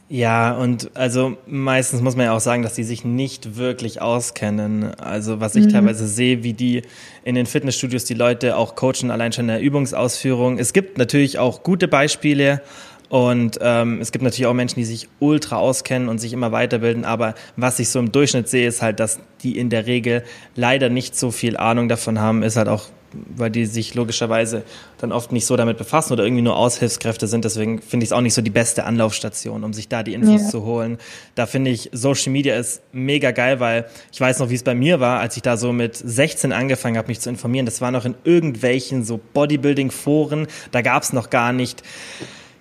Ja, 0.07 0.55
und 0.55 0.91
also 0.95 1.35
meistens 1.47 2.01
muss 2.01 2.15
man 2.15 2.27
ja 2.27 2.33
auch 2.35 2.39
sagen, 2.39 2.61
dass 2.61 2.75
die 2.75 2.83
sich 2.83 3.03
nicht 3.03 3.57
wirklich 3.57 4.01
auskennen. 4.01 4.93
Also 4.99 5.39
was 5.39 5.55
ich 5.55 5.65
mhm. 5.65 5.69
teilweise 5.69 6.07
sehe, 6.07 6.43
wie 6.43 6.53
die 6.53 6.83
in 7.23 7.33
den 7.33 7.47
Fitnessstudios 7.47 8.05
die 8.05 8.13
Leute 8.13 8.55
auch 8.55 8.75
coachen, 8.75 9.09
allein 9.09 9.33
schon 9.33 9.45
in 9.45 9.55
der 9.55 9.61
Übungsausführung. 9.61 10.59
Es 10.59 10.73
gibt 10.73 10.99
natürlich 10.99 11.39
auch 11.39 11.63
gute 11.63 11.87
Beispiele, 11.87 12.61
und 13.09 13.59
ähm, 13.61 14.01
es 14.01 14.11
gibt 14.11 14.23
natürlich 14.23 14.47
auch 14.47 14.53
Menschen, 14.53 14.79
die 14.79 14.85
sich 14.85 15.07
ultra 15.19 15.57
auskennen 15.57 16.09
und 16.09 16.17
sich 16.17 16.33
immer 16.33 16.51
weiterbilden, 16.51 17.05
aber 17.05 17.35
was 17.55 17.79
ich 17.79 17.89
so 17.89 17.99
im 17.99 18.11
Durchschnitt 18.11 18.49
sehe, 18.49 18.67
ist 18.67 18.81
halt, 18.81 18.99
dass 18.99 19.19
die 19.43 19.57
in 19.57 19.69
der 19.69 19.85
Regel 19.85 20.23
leider 20.55 20.89
nicht 20.89 21.15
so 21.15 21.31
viel 21.31 21.55
Ahnung 21.55 21.87
davon 21.87 22.19
haben, 22.19 22.41
ist 22.41 22.57
halt 22.57 22.67
auch 22.67 22.87
weil 23.35 23.49
die 23.49 23.65
sich 23.65 23.95
logischerweise 23.95 24.63
dann 24.97 25.11
oft 25.11 25.31
nicht 25.31 25.45
so 25.45 25.55
damit 25.55 25.77
befassen 25.77 26.13
oder 26.13 26.23
irgendwie 26.23 26.41
nur 26.41 26.55
Aushilfskräfte 26.57 27.27
sind. 27.27 27.45
Deswegen 27.45 27.81
finde 27.81 28.03
ich 28.03 28.09
es 28.09 28.13
auch 28.13 28.21
nicht 28.21 28.33
so 28.33 28.41
die 28.41 28.49
beste 28.49 28.85
Anlaufstation, 28.85 29.63
um 29.63 29.73
sich 29.73 29.87
da 29.87 30.03
die 30.03 30.13
Infos 30.13 30.43
ja. 30.43 30.49
zu 30.49 30.63
holen. 30.63 30.97
Da 31.35 31.45
finde 31.45 31.71
ich, 31.71 31.89
Social 31.91 32.31
Media 32.31 32.55
ist 32.55 32.81
mega 32.91 33.31
geil, 33.31 33.59
weil 33.59 33.85
ich 34.11 34.21
weiß 34.21 34.39
noch, 34.39 34.49
wie 34.49 34.55
es 34.55 34.63
bei 34.63 34.75
mir 34.75 34.99
war, 34.99 35.19
als 35.19 35.35
ich 35.35 35.43
da 35.43 35.57
so 35.57 35.73
mit 35.73 35.95
16 35.95 36.51
angefangen 36.51 36.97
habe, 36.97 37.07
mich 37.07 37.19
zu 37.19 37.29
informieren. 37.29 37.65
Das 37.65 37.81
war 37.81 37.91
noch 37.91 38.05
in 38.05 38.15
irgendwelchen 38.23 39.03
so 39.03 39.19
Bodybuilding-Foren. 39.33 40.47
Da 40.71 40.81
gab 40.81 41.03
es 41.03 41.13
noch 41.13 41.29
gar 41.29 41.53
nicht, 41.53 41.83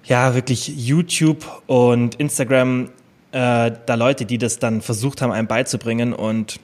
ja, 0.04 0.34
wirklich 0.34 0.68
YouTube 0.68 1.46
und 1.66 2.16
Instagram, 2.16 2.90
äh, 3.32 3.72
da 3.86 3.94
Leute, 3.94 4.26
die 4.26 4.38
das 4.38 4.58
dann 4.58 4.80
versucht 4.80 5.22
haben, 5.22 5.32
einem 5.32 5.48
beizubringen 5.48 6.12
und 6.12 6.60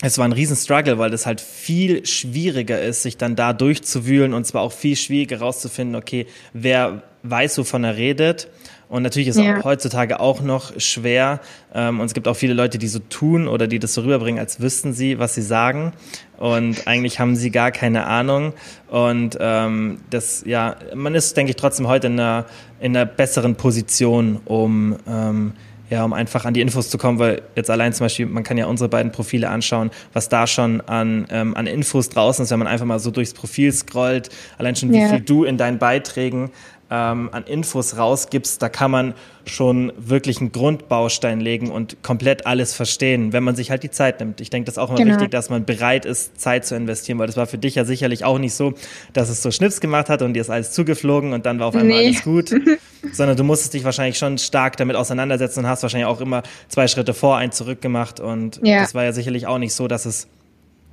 es 0.00 0.16
war 0.18 0.24
ein 0.24 0.32
Riesenstruggle, 0.32 0.98
weil 0.98 1.10
das 1.10 1.26
halt 1.26 1.40
viel 1.40 2.06
schwieriger 2.06 2.80
ist, 2.80 3.02
sich 3.02 3.16
dann 3.16 3.34
da 3.34 3.52
durchzuwühlen 3.52 4.32
und 4.32 4.46
zwar 4.46 4.62
auch 4.62 4.72
viel 4.72 4.96
schwieriger 4.96 5.40
herauszufinden, 5.40 5.96
okay, 5.96 6.26
wer 6.52 7.02
weiß, 7.24 7.58
wovon 7.58 7.84
er 7.84 7.96
redet. 7.96 8.48
Und 8.88 9.02
natürlich 9.02 9.28
ist 9.28 9.36
es 9.36 9.44
ja. 9.44 9.62
heutzutage 9.64 10.18
auch 10.18 10.40
noch 10.40 10.72
schwer. 10.80 11.40
Ähm, 11.74 12.00
und 12.00 12.06
es 12.06 12.14
gibt 12.14 12.26
auch 12.26 12.36
viele 12.36 12.54
Leute, 12.54 12.78
die 12.78 12.88
so 12.88 13.00
tun 13.00 13.46
oder 13.46 13.66
die 13.66 13.78
das 13.78 13.92
so 13.92 14.00
rüberbringen, 14.00 14.40
als 14.40 14.60
wüssten 14.60 14.94
sie, 14.94 15.18
was 15.18 15.34
sie 15.34 15.42
sagen. 15.42 15.92
Und 16.38 16.86
eigentlich 16.86 17.20
haben 17.20 17.36
sie 17.36 17.50
gar 17.50 17.70
keine 17.70 18.06
Ahnung. 18.06 18.54
Und 18.88 19.36
ähm, 19.40 19.98
das, 20.08 20.42
ja, 20.46 20.76
man 20.94 21.14
ist, 21.14 21.36
denke 21.36 21.50
ich, 21.50 21.56
trotzdem 21.56 21.86
heute 21.86 22.06
in 22.06 22.14
einer, 22.14 22.46
in 22.80 22.96
einer 22.96 23.04
besseren 23.04 23.56
Position, 23.56 24.40
um 24.46 24.96
ähm, 25.06 25.52
ja, 25.90 26.04
um 26.04 26.12
einfach 26.12 26.44
an 26.44 26.54
die 26.54 26.60
Infos 26.60 26.90
zu 26.90 26.98
kommen, 26.98 27.18
weil 27.18 27.42
jetzt 27.56 27.70
allein 27.70 27.92
zum 27.92 28.04
Beispiel, 28.04 28.26
man 28.26 28.44
kann 28.44 28.58
ja 28.58 28.66
unsere 28.66 28.88
beiden 28.88 29.12
Profile 29.12 29.48
anschauen, 29.48 29.90
was 30.12 30.28
da 30.28 30.46
schon 30.46 30.80
an, 30.82 31.26
ähm, 31.30 31.56
an 31.56 31.66
Infos 31.66 32.10
draußen 32.10 32.42
ist, 32.42 32.50
wenn 32.50 32.58
man 32.58 32.68
einfach 32.68 32.86
mal 32.86 32.98
so 32.98 33.10
durchs 33.10 33.32
Profil 33.32 33.72
scrollt, 33.72 34.28
allein 34.58 34.76
schon 34.76 34.92
wie 34.92 35.00
ja. 35.00 35.08
viel 35.08 35.20
du 35.20 35.44
in 35.44 35.56
deinen 35.56 35.78
Beiträgen 35.78 36.50
ähm, 36.90 37.28
an 37.32 37.44
Infos 37.44 37.96
rausgibst, 37.96 38.62
da 38.62 38.68
kann 38.68 38.90
man 38.90 39.14
schon 39.44 39.92
wirklich 39.96 40.40
einen 40.40 40.52
Grundbaustein 40.52 41.40
legen 41.40 41.70
und 41.70 42.02
komplett 42.02 42.46
alles 42.46 42.74
verstehen, 42.74 43.32
wenn 43.32 43.42
man 43.42 43.56
sich 43.56 43.70
halt 43.70 43.82
die 43.82 43.90
Zeit 43.90 44.20
nimmt. 44.20 44.40
Ich 44.40 44.50
denke, 44.50 44.66
das 44.66 44.74
ist 44.74 44.78
auch 44.78 44.90
immer 44.90 44.98
genau. 44.98 45.14
wichtig, 45.14 45.30
dass 45.30 45.50
man 45.50 45.64
bereit 45.64 46.04
ist, 46.04 46.40
Zeit 46.40 46.66
zu 46.66 46.74
investieren, 46.74 47.18
weil 47.18 47.26
das 47.26 47.36
war 47.36 47.46
für 47.46 47.58
dich 47.58 47.74
ja 47.74 47.84
sicherlich 47.84 48.24
auch 48.24 48.38
nicht 48.38 48.54
so, 48.54 48.74
dass 49.12 49.28
es 49.28 49.42
so 49.42 49.50
Schnips 49.50 49.80
gemacht 49.80 50.08
hat 50.08 50.22
und 50.22 50.34
dir 50.34 50.40
ist 50.40 50.50
alles 50.50 50.72
zugeflogen 50.72 51.32
und 51.32 51.46
dann 51.46 51.58
war 51.58 51.68
auf 51.68 51.74
einmal 51.74 51.98
nee. 51.98 52.06
alles 52.06 52.22
gut, 52.22 52.50
sondern 53.12 53.36
du 53.36 53.44
musstest 53.44 53.74
dich 53.74 53.84
wahrscheinlich 53.84 54.18
schon 54.18 54.38
stark 54.38 54.76
damit 54.76 54.96
auseinandersetzen 54.96 55.60
und 55.60 55.66
hast 55.66 55.82
wahrscheinlich 55.82 56.06
auch 56.06 56.20
immer 56.20 56.42
zwei 56.68 56.88
Schritte 56.88 57.14
vor, 57.14 57.36
einen 57.36 57.52
zurück 57.52 57.80
gemacht 57.80 58.20
und 58.20 58.60
ja. 58.62 58.80
das 58.80 58.94
war 58.94 59.04
ja 59.04 59.12
sicherlich 59.12 59.46
auch 59.46 59.58
nicht 59.58 59.74
so, 59.74 59.88
dass 59.88 60.06
es 60.06 60.28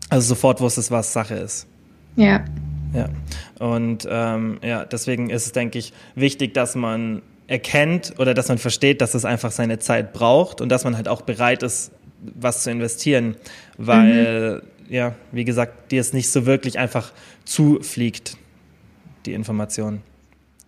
also 0.10 0.28
sofort 0.28 0.62
wusstest, 0.62 0.92
was 0.92 1.14
Sache 1.14 1.36
ist. 1.36 1.68
Ja. 2.16 2.46
Ja. 2.94 3.10
Und 3.60 4.08
ähm, 4.10 4.60
ja, 4.63 4.86
deswegen 4.86 5.30
ist 5.30 5.46
es, 5.46 5.51
denke 5.51 5.80
ich, 5.80 5.94
wichtig, 6.15 6.54
dass 6.54 6.75
man 6.75 7.22
erkennt 7.48 8.13
oder 8.18 8.34
dass 8.34 8.48
man 8.48 8.58
versteht, 8.58 9.01
dass 9.01 9.13
es 9.13 9.25
einfach 9.25 9.51
seine 9.51 9.80
Zeit 9.80 10.13
braucht 10.13 10.62
und 10.62 10.70
dass 10.70 10.84
man 10.84 10.96
halt 10.96 11.08
auch 11.08 11.22
bereit 11.22 11.63
ist, 11.63 11.92
was 12.22 12.63
zu 12.63 12.72
investieren, 12.72 13.36
weil, 13.77 14.62
mhm. 14.88 14.94
ja, 14.94 15.15
wie 15.32 15.46
gesagt, 15.46 15.92
dir 15.92 16.01
es 16.01 16.13
nicht 16.13 16.32
so 16.32 16.46
wirklich 16.46 16.80
einfach 16.80 17.12
zufliegt, 17.44 18.38
die 19.25 19.34
Information. 19.34 20.01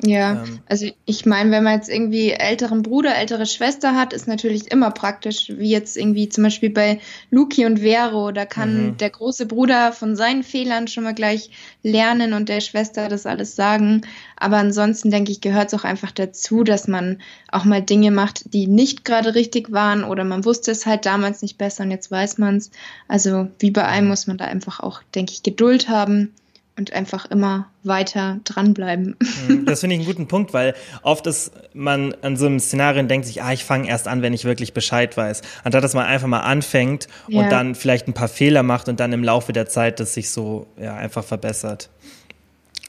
Ja, 0.04 0.44
ähm, 0.44 0.60
also 0.68 0.88
ich 1.06 1.25
meine, 1.25 1.50
wenn 1.50 1.63
man 1.63 1.74
jetzt 1.74 1.89
irgendwie 1.89 2.30
älteren 2.30 2.84
Bruder, 2.84 3.16
ältere 3.16 3.48
Schwester 3.48 3.96
hat, 3.96 4.13
ist 4.13 4.27
natürlich 4.27 4.72
immer 4.72 4.92
praktisch, 4.92 5.51
wie 5.58 5.72
jetzt 5.72 5.98
irgendwie 5.98 6.30
zum 6.30 6.44
Beispiel 6.44 6.70
bei 6.70 7.00
Luki 7.32 7.66
und 7.66 7.80
Vero, 7.80 8.32
da 8.32 8.46
kann 8.46 8.88
mhm. 8.89 8.98
der 8.98 9.10
große 9.10 9.48
Bruder 9.48 9.92
von 9.92 10.16
seinen 10.16 10.44
Fehlern 10.44 10.88
schon 10.88 11.04
mal 11.04 11.16
gleich 11.16 11.50
lernen 11.82 12.34
und 12.34 12.48
der 12.48 12.62
Schwester 12.62 13.10
das 13.10 13.25
alles 13.25 13.56
sagen. 13.56 14.01
Aber 14.36 14.58
ansonsten 14.58 15.10
denke 15.10 15.32
ich, 15.32 15.42
gehört 15.42 15.74
es 15.74 15.80
auch 15.80 15.84
einfach 15.84 16.12
dazu, 16.12 16.63
dass 16.63 16.88
man 16.88 17.20
auch 17.51 17.66
mal 17.66 17.82
Dinge 17.82 18.12
macht, 18.12 18.54
die 18.54 18.68
nicht 18.68 19.04
gerade 19.04 19.34
richtig 19.34 19.72
waren 19.72 20.04
oder 20.04 20.24
man 20.24 20.46
wusste 20.46 20.70
es 20.70 20.86
halt 20.86 21.08
damals 21.08 21.42
nicht 21.42 21.58
besser 21.58 21.84
und 21.84 21.92
jetzt 21.92 22.12
weiß 22.12 22.38
man 22.38 22.58
es. 22.58 22.70
Also 23.08 23.48
wie 23.58 23.72
bei 23.72 23.86
allem 23.86 24.10
muss 24.10 24.27
man 24.27 24.38
da 24.38 24.46
einfach 24.46 24.80
auch, 24.80 25.01
denke 25.16 25.32
ich, 25.32 25.42
Geduld 25.42 25.89
haben 25.89 26.34
und 26.78 26.94
einfach 26.94 27.26
immer 27.26 27.70
weiter 27.84 28.40
dranbleiben. 28.44 29.16
Mhm, 29.48 29.66
das 29.66 29.82
finde 29.82 29.96
ich 29.96 30.02
einen 30.02 30.08
guten 30.08 30.28
Punkt, 30.28 30.54
weil 30.54 30.74
oft 31.04 31.28
ist 31.28 31.52
man 31.74 32.14
an 32.22 32.38
so 32.38 32.48
einem 32.48 32.60
Szenario 32.60 33.02
und 33.02 33.08
denkt 33.08 33.28
sich, 33.28 33.44
ah, 33.44 33.54
ich 33.54 33.64
fange 33.64 33.88
erst 33.88 34.08
an, 34.08 34.22
wenn 34.22 34.34
ich 34.34 34.46
wirklich 34.46 34.74
Bescheid 34.74 35.16
weiß. 35.16 35.42
Anstatt 35.64 35.84
dass 35.84 35.94
man 35.94 36.06
einfach 36.06 36.28
mal 36.28 36.40
anfängt 36.40 37.08
ja. 37.28 37.42
und 37.42 37.52
dann 37.52 37.76
vielleicht 37.76 38.08
ein 38.08 38.14
paar 38.14 38.28
Fehler 38.28 38.64
macht 38.64 38.90
und 38.90 39.00
dann 39.00 39.14
im 39.14 39.24
Laufe 39.24 39.54
der 39.54 39.68
Zeit 39.68 40.00
das 40.00 40.16
sich 40.16 40.32
so 40.32 40.68
ja, 40.82 40.96
einfach 40.96 41.24
verbessert. 41.24 41.90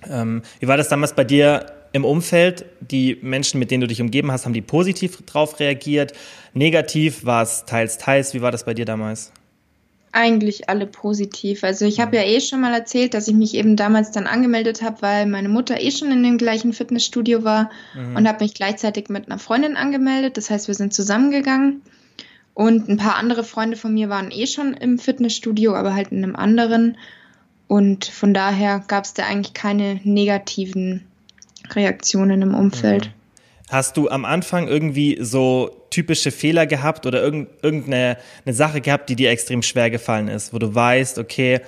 Ähm, 0.08 0.42
wie 0.60 0.68
war 0.68 0.76
das 0.76 0.88
damals 0.88 1.12
bei 1.12 1.24
dir 1.24 1.66
im 1.92 2.04
Umfeld? 2.04 2.64
Die 2.80 3.18
Menschen, 3.20 3.58
mit 3.58 3.70
denen 3.70 3.82
du 3.82 3.86
dich 3.86 4.00
umgeben 4.00 4.32
hast, 4.32 4.46
haben 4.46 4.54
die 4.54 4.62
positiv 4.62 5.18
drauf 5.26 5.60
reagiert? 5.60 6.12
Negativ 6.54 7.24
war 7.24 7.42
es 7.42 7.64
teils, 7.66 7.98
teils. 7.98 8.34
Wie 8.34 8.42
war 8.42 8.52
das 8.52 8.64
bei 8.64 8.74
dir 8.74 8.84
damals? 8.84 9.32
Eigentlich 10.12 10.68
alle 10.68 10.86
positiv. 10.86 11.64
Also 11.64 11.84
ich 11.84 12.00
habe 12.00 12.16
ja 12.16 12.22
eh 12.22 12.40
schon 12.40 12.60
mal 12.60 12.72
erzählt, 12.72 13.14
dass 13.14 13.28
ich 13.28 13.34
mich 13.34 13.54
eben 13.54 13.76
damals 13.76 14.10
dann 14.10 14.26
angemeldet 14.26 14.82
habe, 14.82 15.02
weil 15.02 15.26
meine 15.26 15.48
Mutter 15.48 15.80
eh 15.80 15.90
schon 15.90 16.10
in 16.10 16.22
dem 16.22 16.38
gleichen 16.38 16.72
Fitnessstudio 16.72 17.44
war 17.44 17.70
mhm. 17.94 18.16
und 18.16 18.28
habe 18.28 18.42
mich 18.42 18.54
gleichzeitig 18.54 19.08
mit 19.10 19.26
einer 19.26 19.38
Freundin 19.38 19.76
angemeldet. 19.76 20.36
Das 20.36 20.50
heißt, 20.50 20.66
wir 20.68 20.74
sind 20.74 20.94
zusammengegangen. 20.94 21.82
Und 22.54 22.88
ein 22.88 22.96
paar 22.96 23.16
andere 23.16 23.44
Freunde 23.44 23.76
von 23.76 23.94
mir 23.94 24.08
waren 24.08 24.32
eh 24.32 24.46
schon 24.46 24.74
im 24.74 24.98
Fitnessstudio, 24.98 25.76
aber 25.76 25.94
halt 25.94 26.10
in 26.10 26.24
einem 26.24 26.34
anderen. 26.34 26.96
Und 27.68 28.06
von 28.06 28.34
daher 28.34 28.82
gab 28.88 29.04
es 29.04 29.14
da 29.14 29.24
eigentlich 29.24 29.54
keine 29.54 30.00
negativen 30.02 31.04
Reaktionen 31.70 32.42
im 32.42 32.54
Umfeld. 32.54 33.06
Mhm. 33.06 33.17
Hast 33.70 33.96
du 33.96 34.08
am 34.08 34.24
Anfang 34.24 34.66
irgendwie 34.66 35.18
so 35.20 35.70
typische 35.90 36.30
Fehler 36.30 36.66
gehabt 36.66 37.06
oder 37.06 37.22
irgendeine 37.22 38.16
eine 38.44 38.54
Sache 38.54 38.80
gehabt, 38.80 39.10
die 39.10 39.16
dir 39.16 39.30
extrem 39.30 39.62
schwer 39.62 39.90
gefallen 39.90 40.28
ist, 40.28 40.52
wo 40.54 40.58
du 40.58 40.74
weißt, 40.74 41.18
okay, 41.18 41.60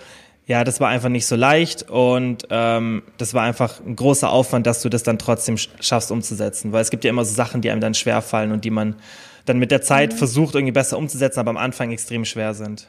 ja, 0.47 0.65
das 0.65 0.81
war 0.81 0.89
einfach 0.89 1.11
nicht 1.11 1.27
so 1.27 1.37
leicht 1.37 1.89
und 1.89 2.49
ähm, 2.51 3.03
das 3.19 3.35
war 3.35 3.45
einfach 3.45 3.81
ein 3.85 3.95
großer 3.95 4.31
Aufwand, 4.31 4.67
dass 4.67 4.83
du 4.83 4.89
das 4.89 5.05
dann 5.05 5.19
trotzdem 5.19 5.57
schaffst 5.57 6.11
umzusetzen, 6.11 6.73
weil 6.73 6.83
es 6.83 6.91
gibt 6.91 7.05
ja 7.05 7.11
immer 7.11 7.25
so 7.25 7.33
Sachen, 7.35 7.61
die 7.61 7.71
einem 7.71 7.81
dann 7.81 7.95
schwer 7.95 8.21
fallen 8.21 8.51
und 8.51 8.65
die 8.65 8.71
man 8.71 8.97
dann 9.45 9.59
mit 9.59 9.71
der 9.71 9.83
Zeit 9.83 10.13
mhm. 10.13 10.17
versucht 10.17 10.55
irgendwie 10.55 10.73
besser 10.73 10.99
umzusetzen, 10.99 11.39
aber 11.39 11.51
am 11.51 11.57
Anfang 11.57 11.93
extrem 11.93 12.25
schwer 12.25 12.55
sind. 12.55 12.89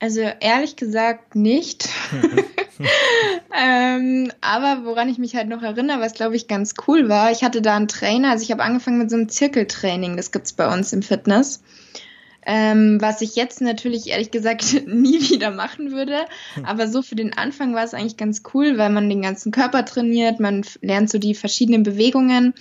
Also 0.00 0.22
ehrlich 0.40 0.76
gesagt 0.76 1.34
nicht. 1.36 1.88
ähm, 3.56 4.32
aber 4.40 4.84
woran 4.84 5.08
ich 5.08 5.18
mich 5.18 5.34
halt 5.36 5.48
noch 5.48 5.62
erinnere, 5.62 6.00
was 6.00 6.14
glaube 6.14 6.36
ich 6.36 6.48
ganz 6.48 6.74
cool 6.86 7.08
war, 7.08 7.30
ich 7.30 7.42
hatte 7.44 7.62
da 7.62 7.76
einen 7.76 7.88
Trainer, 7.88 8.30
also 8.30 8.42
ich 8.42 8.50
habe 8.50 8.62
angefangen 8.62 8.98
mit 8.98 9.10
so 9.10 9.16
einem 9.16 9.28
Zirkeltraining, 9.28 10.16
das 10.16 10.32
gibt 10.32 10.46
es 10.46 10.52
bei 10.52 10.72
uns 10.72 10.92
im 10.92 11.02
Fitness. 11.02 11.62
Ähm, 12.46 13.00
was 13.00 13.22
ich 13.22 13.36
jetzt 13.36 13.62
natürlich 13.62 14.08
ehrlich 14.08 14.30
gesagt 14.30 14.64
nie 14.86 15.30
wieder 15.30 15.50
machen 15.50 15.92
würde. 15.92 16.26
Hm. 16.54 16.64
Aber 16.66 16.88
so 16.88 17.00
für 17.00 17.14
den 17.14 17.32
Anfang 17.32 17.74
war 17.74 17.84
es 17.84 17.94
eigentlich 17.94 18.18
ganz 18.18 18.42
cool, 18.52 18.76
weil 18.76 18.90
man 18.90 19.08
den 19.08 19.22
ganzen 19.22 19.50
Körper 19.50 19.84
trainiert, 19.84 20.40
man 20.40 20.62
lernt 20.82 21.08
so 21.08 21.18
die 21.18 21.34
verschiedenen 21.34 21.84
Bewegungen 21.84 22.52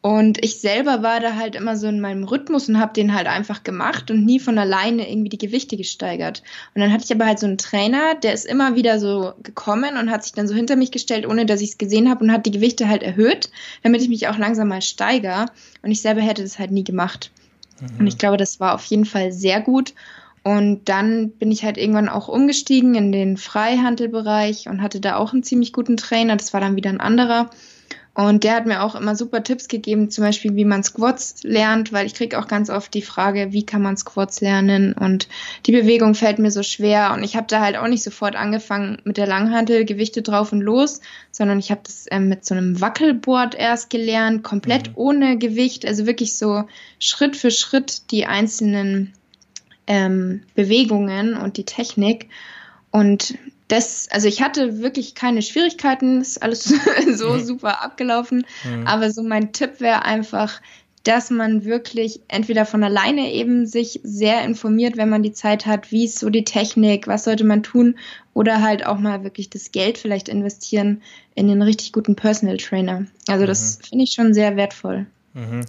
und 0.00 0.44
ich 0.44 0.60
selber 0.60 1.02
war 1.02 1.18
da 1.18 1.34
halt 1.34 1.56
immer 1.56 1.76
so 1.76 1.88
in 1.88 2.00
meinem 2.00 2.22
Rhythmus 2.22 2.68
und 2.68 2.78
habe 2.78 2.92
den 2.92 3.14
halt 3.14 3.26
einfach 3.26 3.64
gemacht 3.64 4.12
und 4.12 4.24
nie 4.24 4.38
von 4.38 4.56
alleine 4.56 5.10
irgendwie 5.10 5.28
die 5.28 5.38
Gewichte 5.38 5.76
gesteigert. 5.76 6.44
Und 6.74 6.80
dann 6.80 6.92
hatte 6.92 7.04
ich 7.04 7.12
aber 7.12 7.26
halt 7.26 7.40
so 7.40 7.46
einen 7.46 7.58
Trainer, 7.58 8.14
der 8.14 8.32
ist 8.32 8.46
immer 8.46 8.76
wieder 8.76 9.00
so 9.00 9.32
gekommen 9.42 9.96
und 9.96 10.10
hat 10.10 10.22
sich 10.22 10.34
dann 10.34 10.46
so 10.46 10.54
hinter 10.54 10.76
mich 10.76 10.92
gestellt, 10.92 11.26
ohne 11.26 11.46
dass 11.46 11.60
ich 11.60 11.70
es 11.70 11.78
gesehen 11.78 12.08
habe 12.08 12.22
und 12.22 12.30
hat 12.30 12.46
die 12.46 12.52
Gewichte 12.52 12.88
halt 12.88 13.02
erhöht, 13.02 13.50
damit 13.82 14.00
ich 14.00 14.08
mich 14.08 14.28
auch 14.28 14.38
langsam 14.38 14.68
mal 14.68 14.82
steigere. 14.82 15.46
Und 15.82 15.90
ich 15.90 16.00
selber 16.00 16.20
hätte 16.20 16.42
das 16.42 16.60
halt 16.60 16.70
nie 16.70 16.84
gemacht. 16.84 17.32
Mhm. 17.80 18.00
Und 18.00 18.06
ich 18.06 18.18
glaube, 18.18 18.36
das 18.36 18.60
war 18.60 18.74
auf 18.74 18.84
jeden 18.84 19.04
Fall 19.04 19.32
sehr 19.32 19.60
gut. 19.60 19.94
Und 20.44 20.88
dann 20.88 21.30
bin 21.30 21.50
ich 21.50 21.64
halt 21.64 21.76
irgendwann 21.76 22.08
auch 22.08 22.28
umgestiegen 22.28 22.94
in 22.94 23.10
den 23.10 23.36
Freihandelbereich 23.36 24.68
und 24.68 24.80
hatte 24.80 25.00
da 25.00 25.16
auch 25.16 25.32
einen 25.32 25.42
ziemlich 25.42 25.72
guten 25.72 25.96
Trainer. 25.96 26.36
Das 26.36 26.54
war 26.54 26.60
dann 26.60 26.76
wieder 26.76 26.90
ein 26.90 27.00
anderer. 27.00 27.50
Und 28.18 28.42
der 28.42 28.56
hat 28.56 28.66
mir 28.66 28.82
auch 28.82 28.96
immer 28.96 29.14
super 29.14 29.44
Tipps 29.44 29.68
gegeben, 29.68 30.10
zum 30.10 30.24
Beispiel, 30.24 30.56
wie 30.56 30.64
man 30.64 30.82
Squats 30.82 31.36
lernt, 31.44 31.92
weil 31.92 32.04
ich 32.04 32.14
kriege 32.14 32.36
auch 32.36 32.48
ganz 32.48 32.68
oft 32.68 32.92
die 32.92 33.02
Frage, 33.02 33.52
wie 33.52 33.64
kann 33.64 33.80
man 33.80 33.96
Squats 33.96 34.40
lernen? 34.40 34.92
Und 34.92 35.28
die 35.66 35.70
Bewegung 35.70 36.16
fällt 36.16 36.40
mir 36.40 36.50
so 36.50 36.64
schwer. 36.64 37.12
Und 37.14 37.22
ich 37.22 37.36
habe 37.36 37.46
da 37.46 37.60
halt 37.60 37.76
auch 37.76 37.86
nicht 37.86 38.02
sofort 38.02 38.34
angefangen 38.34 38.98
mit 39.04 39.18
der 39.18 39.28
Langhantel, 39.28 39.84
Gewichte 39.84 40.22
drauf 40.22 40.50
und 40.50 40.62
los, 40.62 41.00
sondern 41.30 41.60
ich 41.60 41.70
habe 41.70 41.82
das 41.84 42.06
ähm, 42.10 42.28
mit 42.28 42.44
so 42.44 42.56
einem 42.56 42.80
Wackelboard 42.80 43.54
erst 43.54 43.88
gelernt, 43.88 44.42
komplett 44.42 44.88
mhm. 44.88 44.94
ohne 44.96 45.38
Gewicht, 45.38 45.86
also 45.86 46.04
wirklich 46.04 46.36
so 46.36 46.64
Schritt 46.98 47.36
für 47.36 47.52
Schritt 47.52 48.10
die 48.10 48.26
einzelnen 48.26 49.12
ähm, 49.86 50.42
Bewegungen 50.56 51.36
und 51.36 51.56
die 51.56 51.64
Technik. 51.64 52.30
Und 52.90 53.38
das, 53.68 54.08
also 54.10 54.28
ich 54.28 54.42
hatte 54.42 54.80
wirklich 54.80 55.14
keine 55.14 55.42
Schwierigkeiten, 55.42 56.22
ist 56.22 56.42
alles 56.42 56.64
so 57.14 57.34
mhm. 57.34 57.44
super 57.44 57.82
abgelaufen. 57.82 58.46
Mhm. 58.64 58.86
Aber 58.86 59.10
so 59.10 59.22
mein 59.22 59.52
Tipp 59.52 59.80
wäre 59.80 60.04
einfach, 60.04 60.60
dass 61.04 61.30
man 61.30 61.64
wirklich 61.64 62.20
entweder 62.28 62.66
von 62.66 62.82
alleine 62.82 63.32
eben 63.32 63.66
sich 63.66 64.00
sehr 64.02 64.42
informiert, 64.42 64.96
wenn 64.96 65.08
man 65.08 65.22
die 65.22 65.32
Zeit 65.32 65.64
hat, 65.64 65.92
wie 65.92 66.04
ist 66.04 66.18
so 66.18 66.28
die 66.28 66.44
Technik, 66.44 67.06
was 67.06 67.24
sollte 67.24 67.44
man 67.44 67.62
tun, 67.62 67.98
oder 68.34 68.62
halt 68.62 68.86
auch 68.86 68.98
mal 68.98 69.24
wirklich 69.24 69.48
das 69.50 69.72
Geld 69.72 69.98
vielleicht 69.98 70.28
investieren 70.28 71.02
in 71.34 71.50
einen 71.50 71.62
richtig 71.62 71.92
guten 71.92 72.16
Personal 72.16 72.56
Trainer. 72.56 73.06
Also 73.26 73.46
das 73.46 73.78
mhm. 73.78 73.84
finde 73.84 74.04
ich 74.04 74.12
schon 74.12 74.34
sehr 74.34 74.56
wertvoll. 74.56 75.06
Mhm. 75.34 75.64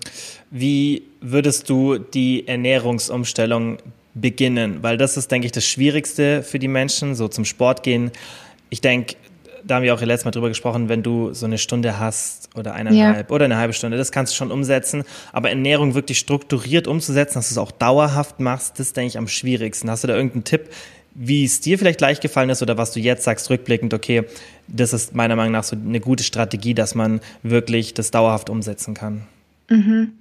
Wie 0.52 1.04
würdest 1.22 1.70
du 1.70 1.98
die 1.98 2.48
Ernährungsumstellung 2.48 3.78
beginnen, 4.22 4.80
weil 4.82 4.98
das 4.98 5.18
ist, 5.18 5.32
denke 5.32 5.46
ich, 5.46 5.52
das 5.52 5.66
Schwierigste 5.66 6.44
für 6.44 6.60
die 6.60 6.68
Menschen, 6.68 7.16
so 7.16 7.28
zum 7.28 7.46
Sport 7.46 7.84
gehen. 7.84 8.12
Ich 8.70 8.82
denke, 8.82 9.16
da 9.64 9.76
haben 9.76 9.84
wir 9.84 9.94
auch 9.94 10.02
letztes 10.02 10.26
Mal 10.26 10.32
drüber 10.32 10.50
gesprochen, 10.50 10.90
wenn 10.90 11.04
du 11.04 11.34
so 11.34 11.46
eine 11.46 11.58
Stunde 11.58 12.00
hast 12.00 12.50
oder 12.56 12.74
eineinhalb 12.74 13.30
ja. 13.30 13.36
oder 13.36 13.46
eine 13.46 13.58
halbe 13.58 13.74
Stunde, 13.74 13.98
das 13.98 14.12
kannst 14.12 14.34
du 14.34 14.38
schon 14.38 14.52
umsetzen. 14.52 15.04
Aber 15.32 15.50
Ernährung 15.50 15.96
wirklich 15.96 16.20
strukturiert 16.20 16.88
umzusetzen, 16.88 17.36
dass 17.36 17.50
du 17.50 17.54
es 17.54 17.58
auch 17.58 17.72
dauerhaft 17.72 18.40
machst, 18.40 18.80
das 18.80 18.94
denke 18.94 19.10
ich 19.10 19.18
am 19.18 19.28
schwierigsten. 19.28 19.90
Hast 19.90 20.04
du 20.04 20.08
da 20.08 20.16
irgendeinen 20.16 20.44
Tipp, 20.44 20.70
wie 21.14 21.44
es 21.44 21.60
dir 21.60 21.78
vielleicht 21.78 22.02
leicht 22.02 22.22
gefallen 22.22 22.50
ist 22.50 22.62
oder 22.62 22.78
was 22.78 22.92
du 22.92 23.00
jetzt 23.00 23.24
sagst, 23.24 23.50
rückblickend, 23.50 23.94
okay, 23.94 24.24
das 24.68 24.94
ist 24.94 25.16
meiner 25.16 25.36
Meinung 25.36 25.54
nach 25.54 25.64
so 25.64 25.76
eine 25.76 26.00
gute 26.00 26.24
Strategie, 26.24 26.74
dass 26.74 26.96
man 26.96 27.20
wirklich 27.44 27.94
das 27.94 28.12
dauerhaft 28.12 28.50
umsetzen 28.50 28.94
kann? 28.94 29.24
Mhm. 29.70 30.14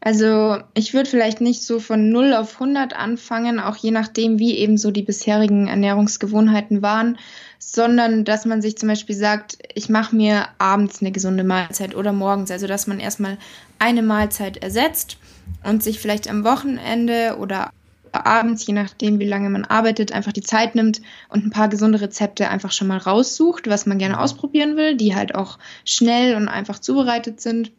Also 0.00 0.58
ich 0.74 0.94
würde 0.94 1.10
vielleicht 1.10 1.40
nicht 1.40 1.64
so 1.64 1.80
von 1.80 2.10
0 2.10 2.34
auf 2.34 2.54
100 2.54 2.94
anfangen, 2.94 3.58
auch 3.58 3.76
je 3.76 3.90
nachdem, 3.90 4.38
wie 4.38 4.56
eben 4.56 4.76
so 4.78 4.90
die 4.90 5.02
bisherigen 5.02 5.66
Ernährungsgewohnheiten 5.66 6.82
waren, 6.82 7.18
sondern 7.58 8.24
dass 8.24 8.44
man 8.44 8.62
sich 8.62 8.76
zum 8.78 8.88
Beispiel 8.88 9.16
sagt, 9.16 9.58
ich 9.74 9.88
mache 9.88 10.14
mir 10.14 10.46
abends 10.58 11.00
eine 11.00 11.12
gesunde 11.12 11.44
Mahlzeit 11.44 11.96
oder 11.96 12.12
morgens. 12.12 12.50
Also 12.50 12.66
dass 12.66 12.86
man 12.86 13.00
erstmal 13.00 13.38
eine 13.78 14.02
Mahlzeit 14.02 14.58
ersetzt 14.58 15.18
und 15.64 15.82
sich 15.82 15.98
vielleicht 15.98 16.28
am 16.28 16.44
Wochenende 16.44 17.36
oder 17.40 17.70
abends, 18.12 18.66
je 18.66 18.72
nachdem, 18.72 19.18
wie 19.18 19.28
lange 19.28 19.50
man 19.50 19.64
arbeitet, 19.64 20.12
einfach 20.12 20.32
die 20.32 20.42
Zeit 20.42 20.74
nimmt 20.74 21.02
und 21.28 21.44
ein 21.44 21.50
paar 21.50 21.68
gesunde 21.68 22.00
Rezepte 22.00 22.48
einfach 22.48 22.72
schon 22.72 22.88
mal 22.88 22.98
raussucht, 22.98 23.68
was 23.68 23.86
man 23.86 23.98
gerne 23.98 24.14
mhm. 24.14 24.20
ausprobieren 24.20 24.76
will, 24.76 24.96
die 24.96 25.14
halt 25.14 25.34
auch 25.34 25.58
schnell 25.84 26.36
und 26.36 26.48
einfach 26.48 26.78
zubereitet 26.78 27.40
sind. 27.40 27.72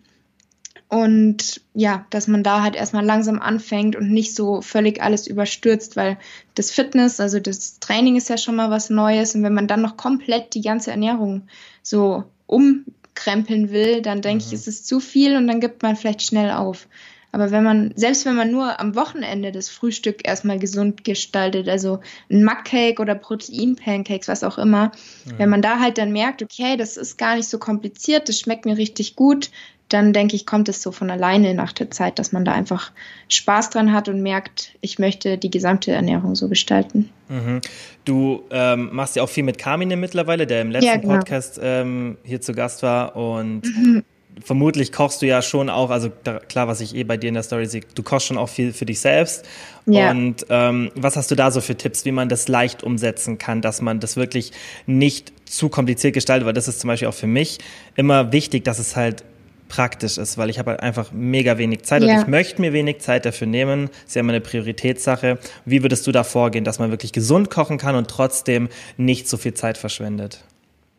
Und 0.89 1.61
ja, 1.73 2.05
dass 2.11 2.27
man 2.27 2.43
da 2.43 2.61
halt 2.61 2.75
erstmal 2.75 3.03
langsam 3.03 3.41
anfängt 3.41 3.97
und 3.97 4.09
nicht 4.09 4.33
so 4.33 4.61
völlig 4.61 5.01
alles 5.01 5.27
überstürzt, 5.27 5.97
weil 5.97 6.17
das 6.55 6.71
Fitness, 6.71 7.19
also 7.19 7.41
das 7.41 7.79
Training 7.79 8.15
ist 8.15 8.29
ja 8.29 8.37
schon 8.37 8.55
mal 8.55 8.69
was 8.69 8.89
Neues. 8.89 9.35
Und 9.35 9.43
wenn 9.43 9.53
man 9.53 9.67
dann 9.67 9.81
noch 9.81 9.97
komplett 9.97 10.53
die 10.53 10.61
ganze 10.61 10.91
Ernährung 10.91 11.43
so 11.83 12.23
umkrempeln 12.45 13.71
will, 13.71 14.01
dann 14.01 14.21
denke 14.21 14.45
mhm. 14.45 14.47
ich, 14.47 14.53
ist 14.53 14.67
es 14.67 14.85
zu 14.85 15.01
viel 15.01 15.35
und 15.35 15.47
dann 15.47 15.59
gibt 15.59 15.83
man 15.83 15.97
vielleicht 15.97 16.21
schnell 16.21 16.51
auf. 16.51 16.87
Aber 17.33 17.51
wenn 17.51 17.63
man, 17.63 17.91
selbst 17.95 18.25
wenn 18.25 18.35
man 18.35 18.49
nur 18.49 18.79
am 18.79 18.95
Wochenende 18.95 19.51
das 19.51 19.67
Frühstück 19.69 20.25
erstmal 20.25 20.59
gesund 20.59 21.03
gestaltet, 21.03 21.67
also 21.67 21.99
ein 22.31 22.43
Muckcake 22.43 23.01
oder 23.01 23.15
Protein-Pancakes, 23.15 24.29
was 24.29 24.43
auch 24.43 24.57
immer, 24.57 24.93
mhm. 25.25 25.33
wenn 25.37 25.49
man 25.49 25.61
da 25.61 25.79
halt 25.79 25.97
dann 25.97 26.13
merkt, 26.13 26.41
okay, 26.41 26.77
das 26.77 26.95
ist 26.95 27.17
gar 27.17 27.35
nicht 27.35 27.49
so 27.49 27.59
kompliziert, 27.59 28.29
das 28.29 28.39
schmeckt 28.39 28.65
mir 28.65 28.77
richtig 28.77 29.17
gut, 29.17 29.51
dann 29.89 30.11
denke 30.11 30.35
ich, 30.35 30.45
kommt 30.45 30.67
es 30.67 30.81
so 30.81 30.91
von 30.91 31.09
alleine 31.09 31.53
nach 31.53 31.71
der 31.71 31.89
Zeit, 31.91 32.19
dass 32.19 32.31
man 32.31 32.43
da 32.43 32.51
einfach 32.51 32.91
Spaß 33.29 33.69
dran 33.69 33.93
hat 33.93 34.09
und 34.09 34.21
merkt, 34.21 34.75
ich 34.81 34.99
möchte 34.99 35.37
die 35.37 35.49
gesamte 35.49 35.91
Ernährung 35.91 36.35
so 36.35 36.49
gestalten. 36.49 37.09
Mhm. 37.29 37.61
Du 38.03 38.43
ähm, 38.51 38.89
machst 38.91 39.15
ja 39.15 39.23
auch 39.23 39.29
viel 39.29 39.43
mit 39.43 39.57
Carmine 39.57 39.95
mittlerweile, 39.95 40.45
der 40.45 40.61
im 40.61 40.71
letzten 40.71 40.87
ja, 40.87 40.97
genau. 40.97 41.15
Podcast 41.15 41.59
ähm, 41.61 42.17
hier 42.23 42.41
zu 42.41 42.53
Gast 42.53 42.83
war 42.83 43.15
und 43.15 43.61
mhm. 43.63 44.03
vermutlich 44.43 44.91
kochst 44.91 45.21
du 45.21 45.25
ja 45.25 45.41
schon 45.41 45.69
auch, 45.69 45.89
also 45.89 46.11
da, 46.25 46.39
klar, 46.39 46.67
was 46.67 46.81
ich 46.81 46.93
eh 46.93 47.05
bei 47.05 47.15
dir 47.15 47.29
in 47.29 47.35
der 47.35 47.43
Story 47.43 47.65
sehe, 47.65 47.81
du 47.95 48.03
kochst 48.03 48.27
schon 48.27 48.37
auch 48.37 48.49
viel 48.49 48.73
für 48.73 48.85
dich 48.85 48.99
selbst. 48.99 49.45
Ja. 49.85 50.11
Und 50.11 50.45
ähm, 50.49 50.91
was 50.95 51.15
hast 51.15 51.31
du 51.31 51.35
da 51.35 51.49
so 51.49 51.61
für 51.61 51.77
Tipps, 51.77 52.03
wie 52.03 52.11
man 52.11 52.27
das 52.27 52.49
leicht 52.49 52.83
umsetzen 52.83 53.37
kann, 53.37 53.61
dass 53.61 53.81
man 53.81 54.01
das 54.01 54.17
wirklich 54.17 54.51
nicht 54.85 55.31
zu 55.45 55.69
kompliziert 55.69 56.13
gestaltet, 56.13 56.45
weil 56.45 56.53
das 56.53 56.67
ist 56.67 56.81
zum 56.81 56.89
Beispiel 56.89 57.07
auch 57.07 57.13
für 57.13 57.27
mich 57.27 57.59
immer 57.95 58.33
wichtig, 58.33 58.65
dass 58.65 58.79
es 58.79 58.97
halt 58.97 59.23
praktisch 59.67 60.17
ist, 60.17 60.37
weil 60.37 60.49
ich 60.49 60.59
habe 60.59 60.71
halt 60.71 60.81
einfach 60.81 61.11
mega 61.11 61.57
wenig 61.57 61.83
Zeit 61.83 62.03
ja. 62.03 62.15
und 62.15 62.21
ich 62.21 62.27
möchte 62.27 62.61
mir 62.61 62.73
wenig 62.73 62.99
Zeit 62.99 63.25
dafür 63.25 63.47
nehmen. 63.47 63.89
Ist 64.05 64.15
ja 64.15 64.21
immer 64.21 64.33
eine 64.33 64.41
Prioritätssache. 64.41 65.39
Wie 65.65 65.83
würdest 65.83 66.07
du 66.07 66.11
da 66.11 66.23
vorgehen, 66.23 66.63
dass 66.63 66.79
man 66.79 66.91
wirklich 66.91 67.13
gesund 67.13 67.49
kochen 67.49 67.77
kann 67.77 67.95
und 67.95 68.09
trotzdem 68.09 68.69
nicht 68.97 69.27
so 69.27 69.37
viel 69.37 69.53
Zeit 69.53 69.77
verschwendet? 69.77 70.43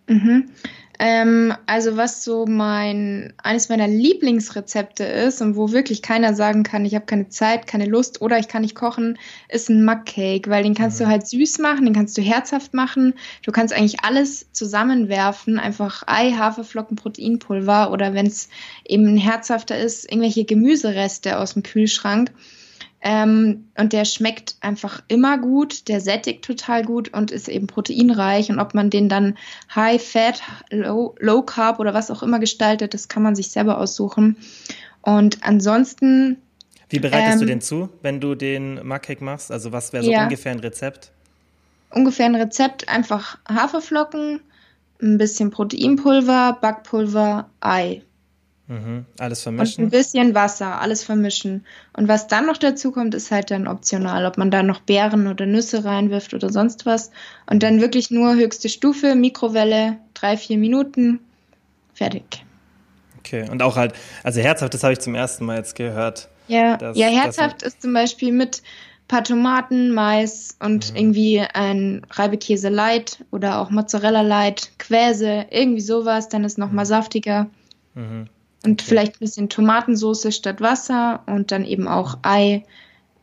Mhm. 0.08 0.50
Ähm, 1.00 1.54
also 1.66 1.96
was 1.96 2.24
so 2.24 2.44
mein 2.44 3.32
eines 3.40 3.68
meiner 3.68 3.86
Lieblingsrezepte 3.86 5.04
ist 5.04 5.40
und 5.40 5.54
wo 5.54 5.70
wirklich 5.70 6.02
keiner 6.02 6.34
sagen 6.34 6.64
kann, 6.64 6.84
ich 6.84 6.96
habe 6.96 7.06
keine 7.06 7.28
Zeit, 7.28 7.68
keine 7.68 7.86
Lust 7.86 8.20
oder 8.20 8.38
ich 8.38 8.48
kann 8.48 8.62
nicht 8.62 8.74
kochen, 8.74 9.16
ist 9.48 9.70
ein 9.70 9.84
Mugcake, 9.84 10.50
weil 10.50 10.64
den 10.64 10.74
kannst 10.74 10.98
mhm. 10.98 11.04
du 11.04 11.10
halt 11.10 11.28
süß 11.28 11.60
machen, 11.60 11.84
den 11.84 11.94
kannst 11.94 12.18
du 12.18 12.22
herzhaft 12.22 12.74
machen. 12.74 13.14
Du 13.44 13.52
kannst 13.52 13.72
eigentlich 13.72 14.02
alles 14.02 14.50
zusammenwerfen, 14.50 15.60
einfach 15.60 16.02
Ei, 16.06 16.32
Haferflocken, 16.32 16.96
Proteinpulver 16.96 17.92
oder 17.92 18.14
wenn 18.14 18.26
es 18.26 18.48
eben 18.84 19.16
herzhafter 19.16 19.78
ist, 19.78 20.10
irgendwelche 20.10 20.44
Gemüsereste 20.44 21.38
aus 21.38 21.54
dem 21.54 21.62
Kühlschrank. 21.62 22.32
Ähm, 23.00 23.68
und 23.76 23.92
der 23.92 24.04
schmeckt 24.04 24.56
einfach 24.60 25.02
immer 25.06 25.38
gut, 25.38 25.88
der 25.88 26.00
sättigt 26.00 26.44
total 26.44 26.84
gut 26.84 27.12
und 27.14 27.30
ist 27.30 27.48
eben 27.48 27.68
proteinreich. 27.68 28.50
Und 28.50 28.58
ob 28.58 28.74
man 28.74 28.90
den 28.90 29.08
dann 29.08 29.38
High 29.74 30.02
Fat, 30.02 30.42
Low, 30.70 31.14
Low 31.20 31.42
Carb 31.42 31.78
oder 31.78 31.94
was 31.94 32.10
auch 32.10 32.22
immer 32.22 32.40
gestaltet, 32.40 32.94
das 32.94 33.08
kann 33.08 33.22
man 33.22 33.36
sich 33.36 33.50
selber 33.50 33.78
aussuchen. 33.78 34.36
Und 35.02 35.38
ansonsten. 35.42 36.38
Wie 36.88 36.98
bereitest 36.98 37.34
ähm, 37.34 37.40
du 37.40 37.46
den 37.46 37.60
zu, 37.60 37.88
wenn 38.02 38.20
du 38.20 38.34
den 38.34 38.86
Mugcake 38.86 39.22
machst? 39.22 39.52
Also 39.52 39.70
was 39.70 39.92
wäre 39.92 40.02
so 40.02 40.10
ja, 40.10 40.24
ungefähr 40.24 40.52
ein 40.52 40.60
Rezept? 40.60 41.12
Ungefähr 41.90 42.26
ein 42.26 42.34
Rezept, 42.34 42.88
einfach 42.88 43.38
Haferflocken, 43.48 44.40
ein 45.00 45.18
bisschen 45.18 45.50
Proteinpulver, 45.50 46.58
Backpulver, 46.60 47.48
Ei. 47.60 48.02
Mhm. 48.68 49.06
Alles 49.18 49.42
vermischen. 49.42 49.84
Und 49.84 49.88
ein 49.88 49.90
bisschen 49.90 50.34
Wasser, 50.34 50.80
alles 50.80 51.02
vermischen. 51.02 51.64
Und 51.94 52.06
was 52.06 52.26
dann 52.26 52.46
noch 52.46 52.58
dazu 52.58 52.92
kommt, 52.92 53.14
ist 53.14 53.30
halt 53.30 53.50
dann 53.50 53.66
optional, 53.66 54.26
ob 54.26 54.36
man 54.36 54.50
da 54.50 54.62
noch 54.62 54.80
Beeren 54.80 55.26
oder 55.26 55.46
Nüsse 55.46 55.84
reinwirft 55.84 56.34
oder 56.34 56.50
sonst 56.50 56.84
was. 56.84 57.10
Und 57.50 57.62
dann 57.62 57.80
wirklich 57.80 58.10
nur 58.10 58.34
höchste 58.34 58.68
Stufe, 58.68 59.14
Mikrowelle, 59.14 59.96
drei, 60.12 60.36
vier 60.36 60.58
Minuten, 60.58 61.20
fertig. 61.94 62.44
Okay, 63.18 63.48
und 63.50 63.62
auch 63.62 63.76
halt, 63.76 63.94
also 64.22 64.40
herzhaft, 64.40 64.74
das 64.74 64.82
habe 64.82 64.92
ich 64.92 65.00
zum 65.00 65.14
ersten 65.14 65.46
Mal 65.46 65.56
jetzt 65.56 65.74
gehört. 65.74 66.28
Ja, 66.46 66.76
dass, 66.76 66.96
ja 66.96 67.08
herzhaft 67.08 67.62
ist 67.62 67.80
zum 67.80 67.94
Beispiel 67.94 68.32
mit 68.32 68.62
paar 69.06 69.24
Tomaten, 69.24 69.92
Mais 69.92 70.56
und 70.60 70.90
mhm. 70.90 70.96
irgendwie 70.96 71.40
ein 71.40 72.02
Reibekäse 72.10 72.68
light 72.68 73.24
oder 73.30 73.60
auch 73.60 73.70
Mozzarella 73.70 74.20
light, 74.20 74.72
Quäse, 74.78 75.46
irgendwie 75.50 75.80
sowas, 75.80 76.28
dann 76.28 76.44
ist 76.44 76.58
noch 76.58 76.70
mal 76.70 76.84
mhm. 76.84 76.88
saftiger. 76.88 77.46
Mhm. 77.94 78.28
Und 78.64 78.80
okay. 78.80 78.88
vielleicht 78.88 79.16
ein 79.16 79.20
bisschen 79.20 79.48
Tomatensauce 79.48 80.34
statt 80.34 80.60
Wasser 80.60 81.20
und 81.26 81.52
dann 81.52 81.64
eben 81.64 81.86
auch 81.86 82.18
Ei, 82.22 82.64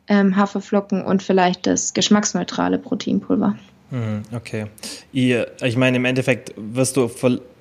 ähm, 0.07 0.35
Haferflocken 0.35 1.03
und 1.03 1.23
vielleicht 1.23 1.67
das 1.67 1.93
geschmacksneutrale 1.93 2.77
Proteinpulver. 2.77 3.55
Mhm, 3.91 4.23
okay. 4.33 4.67
Ich 5.11 5.77
meine, 5.77 5.97
im 5.97 6.05
Endeffekt 6.05 6.53
wirst 6.55 6.97
du 6.97 7.09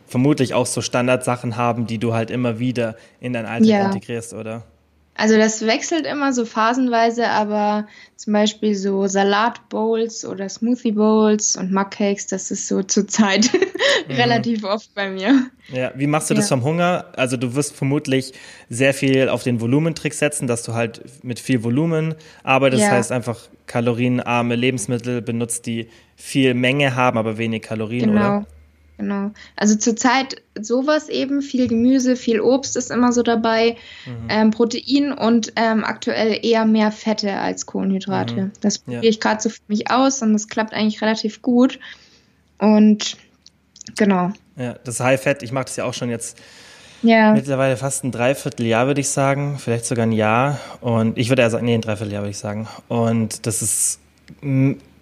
vermutlich 0.06 0.54
auch 0.54 0.66
so 0.66 0.80
Standardsachen 0.80 1.56
haben, 1.56 1.86
die 1.86 1.98
du 1.98 2.14
halt 2.14 2.30
immer 2.30 2.58
wieder 2.58 2.96
in 3.20 3.32
dein 3.32 3.46
Alltag 3.46 3.68
ja. 3.68 3.86
integrierst, 3.86 4.34
oder? 4.34 4.62
Also 5.16 5.36
das 5.36 5.64
wechselt 5.64 6.06
immer 6.06 6.32
so 6.32 6.44
phasenweise, 6.44 7.28
aber 7.28 7.86
zum 8.16 8.32
Beispiel 8.32 8.74
so 8.74 9.06
Salatbowls 9.06 10.24
oder 10.24 10.48
Smoothie 10.48 10.90
Bowls 10.90 11.56
und 11.56 11.72
Mugcakes, 11.72 12.26
das 12.26 12.50
ist 12.50 12.66
so 12.66 12.82
zurzeit 12.82 13.48
mhm. 14.08 14.14
relativ 14.14 14.64
oft 14.64 14.92
bei 14.94 15.08
mir. 15.08 15.50
Ja, 15.72 15.92
wie 15.94 16.08
machst 16.08 16.30
du 16.30 16.34
das 16.34 16.48
vom 16.48 16.64
Hunger? 16.64 17.06
Also 17.16 17.36
du 17.36 17.54
wirst 17.54 17.76
vermutlich 17.76 18.32
sehr 18.68 18.92
viel 18.92 19.28
auf 19.28 19.44
den 19.44 19.60
Volumentrick 19.60 20.14
setzen, 20.14 20.48
dass 20.48 20.64
du 20.64 20.74
halt 20.74 21.02
mit 21.22 21.38
viel 21.38 21.62
Volumen 21.62 22.16
arbeitest, 22.42 22.82
ja. 22.82 22.88
das 22.88 22.98
heißt 22.98 23.12
einfach 23.12 23.38
kalorienarme 23.66 24.56
Lebensmittel 24.56 25.22
benutzt, 25.22 25.66
die 25.66 25.88
viel 26.16 26.54
Menge 26.54 26.96
haben, 26.96 27.18
aber 27.18 27.38
wenig 27.38 27.62
Kalorien, 27.62 28.10
genau. 28.10 28.38
oder? 28.38 28.46
Genau. 28.96 29.32
Also 29.56 29.74
zurzeit 29.76 30.40
sowas 30.60 31.08
eben, 31.08 31.42
viel 31.42 31.66
Gemüse, 31.66 32.14
viel 32.14 32.40
Obst 32.40 32.76
ist 32.76 32.90
immer 32.90 33.12
so 33.12 33.22
dabei, 33.22 33.76
mhm. 34.06 34.28
ähm, 34.28 34.50
Protein 34.50 35.12
und 35.12 35.52
ähm, 35.56 35.84
aktuell 35.84 36.38
eher 36.42 36.64
mehr 36.64 36.92
Fette 36.92 37.32
als 37.32 37.66
Kohlenhydrate. 37.66 38.34
Mhm. 38.34 38.52
Das 38.60 38.78
probiere 38.78 39.04
ja. 39.04 39.10
ich 39.10 39.20
gerade 39.20 39.42
so 39.42 39.48
für 39.48 39.60
mich 39.66 39.90
aus 39.90 40.22
und 40.22 40.32
das 40.32 40.48
klappt 40.48 40.72
eigentlich 40.72 41.02
relativ 41.02 41.42
gut. 41.42 41.80
Und 42.58 43.16
genau. 43.96 44.32
Ja, 44.56 44.74
das 44.84 45.00
High 45.00 45.20
Fett, 45.20 45.42
ich 45.42 45.50
mache 45.50 45.64
das 45.64 45.76
ja 45.76 45.84
auch 45.84 45.94
schon 45.94 46.08
jetzt 46.08 46.38
ja. 47.02 47.32
mittlerweile 47.32 47.76
fast 47.76 48.04
ein 48.04 48.12
Dreivierteljahr, 48.12 48.86
würde 48.86 49.00
ich 49.00 49.08
sagen, 49.08 49.58
vielleicht 49.58 49.86
sogar 49.86 50.06
ein 50.06 50.12
Jahr. 50.12 50.60
Und 50.80 51.18
ich 51.18 51.28
würde 51.30 51.42
eher 51.42 51.50
sagen, 51.50 51.66
nee, 51.66 51.74
ein 51.74 51.80
Dreivierteljahr 51.80 52.22
würde 52.22 52.30
ich 52.30 52.38
sagen. 52.38 52.68
Und 52.86 53.46
das 53.46 53.60
ist 53.60 53.98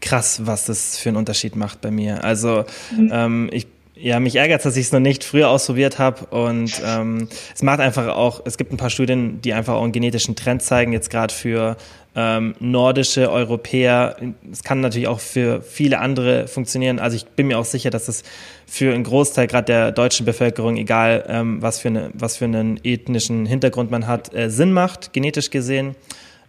krass, 0.00 0.42
was 0.44 0.66
das 0.66 0.98
für 0.98 1.10
einen 1.10 1.16
Unterschied 1.16 1.56
macht 1.56 1.80
bei 1.80 1.90
mir. 1.90 2.24
Also 2.24 2.64
mhm. 2.96 3.10
ähm, 3.12 3.50
ich 3.52 3.66
ja, 4.02 4.18
mich 4.18 4.34
ärgert 4.34 4.64
dass 4.64 4.76
ich 4.76 4.86
es 4.86 4.92
noch 4.92 5.00
nicht 5.00 5.22
früher 5.22 5.48
ausprobiert 5.48 5.98
habe. 5.98 6.26
Und 6.26 6.82
ähm, 6.84 7.28
es 7.54 7.62
macht 7.62 7.78
einfach 7.78 8.08
auch, 8.08 8.42
es 8.44 8.58
gibt 8.58 8.72
ein 8.72 8.76
paar 8.76 8.90
Studien, 8.90 9.40
die 9.40 9.54
einfach 9.54 9.74
auch 9.74 9.84
einen 9.84 9.92
genetischen 9.92 10.34
Trend 10.34 10.62
zeigen, 10.62 10.92
jetzt 10.92 11.08
gerade 11.08 11.32
für 11.32 11.76
ähm, 12.16 12.54
nordische 12.58 13.30
Europäer. 13.30 14.16
Es 14.50 14.64
kann 14.64 14.80
natürlich 14.80 15.06
auch 15.06 15.20
für 15.20 15.62
viele 15.62 16.00
andere 16.00 16.48
funktionieren. 16.48 16.98
Also 16.98 17.16
ich 17.16 17.26
bin 17.26 17.46
mir 17.46 17.58
auch 17.58 17.64
sicher, 17.64 17.90
dass 17.90 18.08
es 18.08 18.24
für 18.66 18.92
einen 18.92 19.04
Großteil 19.04 19.46
gerade 19.46 19.66
der 19.66 19.92
deutschen 19.92 20.26
Bevölkerung, 20.26 20.76
egal 20.76 21.24
ähm, 21.28 21.62
was, 21.62 21.78
für 21.78 21.88
eine, 21.88 22.10
was 22.12 22.38
für 22.38 22.46
einen 22.46 22.80
ethnischen 22.82 23.46
Hintergrund 23.46 23.92
man 23.92 24.08
hat, 24.08 24.34
äh, 24.34 24.50
Sinn 24.50 24.72
macht, 24.72 25.12
genetisch 25.12 25.50
gesehen. 25.50 25.94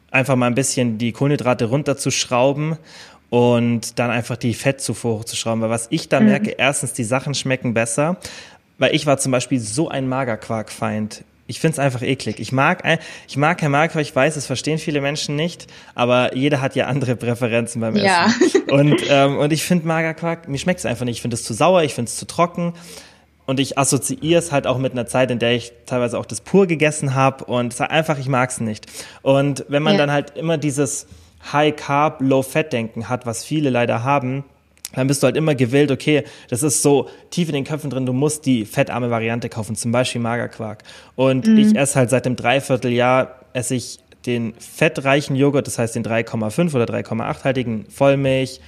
Einfach 0.10 0.36
mal 0.36 0.48
ein 0.48 0.56
bisschen 0.56 0.98
die 0.98 1.12
Kohlenhydrate 1.12 1.66
runterzuschrauben 1.66 2.78
und 3.34 3.98
dann 3.98 4.12
einfach 4.12 4.38
die 4.38 4.54
Fettzufuhr 4.54 5.18
hochzuschrauben. 5.18 5.64
Weil 5.64 5.72
was 5.72 5.88
ich 5.90 6.08
da 6.08 6.20
mhm. 6.20 6.28
merke, 6.28 6.52
erstens, 6.52 6.94
die 6.94 7.04
Sachen 7.04 7.34
schmecken 7.34 7.74
besser, 7.74 8.18
weil 8.78 8.94
ich 8.94 9.08
war 9.08 9.18
zum 9.18 9.32
Beispiel 9.32 9.60
so 9.60 9.90
ein 9.90 10.08
Magerquarkfeind. 10.08 11.24
Ich 11.48 11.60
finde 11.60 11.74
es 11.74 11.80
einfach 11.80 12.04
eklig. 12.04 12.40
Ich 12.40 12.52
mag, 12.52 12.84
ich 13.28 13.36
mag 13.36 13.58
kein 13.58 13.72
Magerquark, 13.72 14.04
ich 14.04 14.16
weiß, 14.16 14.36
es 14.36 14.46
verstehen 14.46 14.78
viele 14.78 15.02
Menschen 15.02 15.36
nicht, 15.36 15.66
aber 15.96 16.36
jeder 16.36 16.62
hat 16.62 16.76
ja 16.76 16.86
andere 16.86 17.16
Präferenzen 17.16 17.82
beim 17.82 17.96
Essen. 17.96 18.06
Ja. 18.06 18.28
Und, 18.70 19.02
ähm, 19.10 19.40
und 19.40 19.52
ich 19.52 19.64
finde 19.64 19.88
Magerquark, 19.88 20.48
mir 20.48 20.60
schmeckt 20.60 20.82
es 20.82 20.86
einfach 20.86 21.06
nicht. 21.06 21.16
Ich 21.16 21.22
finde 21.24 21.34
es 21.34 21.44
zu 21.44 21.56
sauer, 21.56 21.82
ich 21.82 21.96
finde 21.96 22.10
es 22.10 22.18
zu 22.18 22.28
trocken. 22.28 22.74
Und 23.48 23.60
ich 23.60 23.80
assoziiere 23.80 24.38
es 24.38 24.52
halt 24.52 24.68
auch 24.68 24.78
mit 24.78 24.92
einer 24.92 25.08
Zeit, 25.08 25.32
in 25.32 25.40
der 25.40 25.54
ich 25.54 25.74
teilweise 25.88 26.20
auch 26.20 26.28
das 26.28 26.40
pur 26.40 26.68
gegessen 26.68 27.16
habe 27.16 27.46
und 27.46 27.82
einfach, 27.82 28.20
ich 28.20 28.28
mag 28.28 28.52
es 28.52 28.60
nicht. 28.62 28.86
Und 29.24 29.66
wenn 29.70 29.82
man 29.82 29.94
ja. 29.94 29.98
dann 29.98 30.12
halt 30.12 30.38
immer 30.38 30.60
dieses, 30.60 31.08
High 31.52 31.76
Carb, 31.76 32.22
Low 32.22 32.42
Fat 32.42 32.72
Denken 32.72 33.10
hat, 33.10 33.26
was 33.26 33.44
viele 33.44 33.70
leider 33.70 34.04
haben, 34.04 34.44
dann 34.96 35.08
bist 35.08 35.24
du 35.24 35.26
halt 35.26 35.36
immer 35.36 35.56
gewillt, 35.56 35.92
okay, 35.92 36.24
das 36.50 36.64
ist 36.64 36.82
so 36.82 37.10
tief 37.32 37.50
in 37.50 37.56
den 37.56 37.64
Köpfen 37.64 37.90
drin, 37.90 38.06
du 38.06 38.14
musst 38.14 38.46
die 38.46 38.66
fettarme 38.66 39.10
Variante 39.10 39.50
kaufen, 39.50 39.76
zum 39.76 39.92
Beispiel 39.92 40.22
Magerquark. 40.22 40.84
Und 41.16 41.48
mhm. 41.48 41.58
ich 41.58 41.76
esse 41.76 41.96
halt 41.98 42.10
seit 42.10 42.26
dem 42.26 42.36
Dreivierteljahr, 42.36 43.40
esse 43.54 43.76
ich 43.76 44.00
den 44.26 44.54
fettreichen 44.58 45.36
Joghurt, 45.36 45.68
das 45.68 45.80
heißt 45.80 45.96
den 45.96 46.04
3,5 46.04 46.76
oder 46.76 46.86
3,8 46.86 47.44
haltigen 47.44 47.86
Vollmilch, 47.90 48.60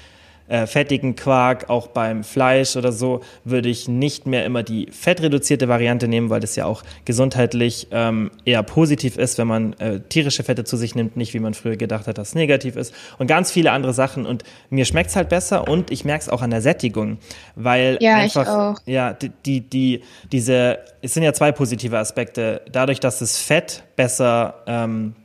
äh, 0.48 0.68
fettigen 0.68 1.16
Quark, 1.16 1.70
auch 1.70 1.88
beim 1.88 2.24
Fleisch 2.24 2.76
oder 2.76 2.92
so, 2.92 3.22
würde 3.44 3.70
ich 3.70 3.88
nicht 3.88 4.28
mehr 4.28 4.46
immer 4.46 4.64
die 4.64 4.88
fettreduzierte 4.92 5.68
Variante 5.68 6.08
nehmen, 6.08 6.30
weil 6.30 6.40
das 6.40 6.56
ja 6.56 6.66
auch 6.66 6.84
gesundheitlich 7.06 7.88
ähm, 7.92 8.32
eher 8.46 8.64
positiv 8.64 9.18
ist, 9.18 9.38
wenn 9.38 9.48
man 9.48 9.74
äh, 9.74 10.00
tierische 10.02 10.44
Fette 10.44 10.64
zu 10.64 10.78
sich 10.78 10.96
nimmt, 10.96 11.18
nicht 11.18 11.34
wie 11.34 11.40
man 11.40 11.54
früher 11.54 11.78
gedacht 11.78 12.08
hat, 12.08 12.18
dass 12.18 12.30
es 12.30 12.36
negativ 12.36 12.76
ist. 12.76 12.94
Und 13.18 13.28
ganz 13.28 13.52
viele 13.52 13.72
andere 13.72 13.94
Sachen. 13.94 14.26
Und 14.26 14.44
mir 14.70 14.86
schmeckt 14.86 15.10
es 15.10 15.16
halt 15.16 15.30
besser 15.30 15.68
und 15.68 15.92
ich 15.92 16.06
merke 16.06 16.22
es 16.22 16.30
auch 16.30 16.42
an 16.42 16.52
der 16.52 16.62
Sättigung, 16.62 17.18
weil 17.56 17.98
ja, 18.02 18.16
einfach, 18.16 18.80
ja, 18.86 19.14
die, 19.14 19.32
die, 19.46 19.62
die, 19.62 20.02
diese, 20.32 20.80
es 21.02 21.14
sind 21.14 21.24
ja 21.24 21.34
zwei 21.34 21.52
positive 21.52 21.98
Aspekte. 21.98 22.62
Dadurch, 22.72 23.00
dass 23.00 23.20
das 23.20 23.38
Fett 23.38 23.84
besser 23.96 24.64
ähm, 24.68 25.16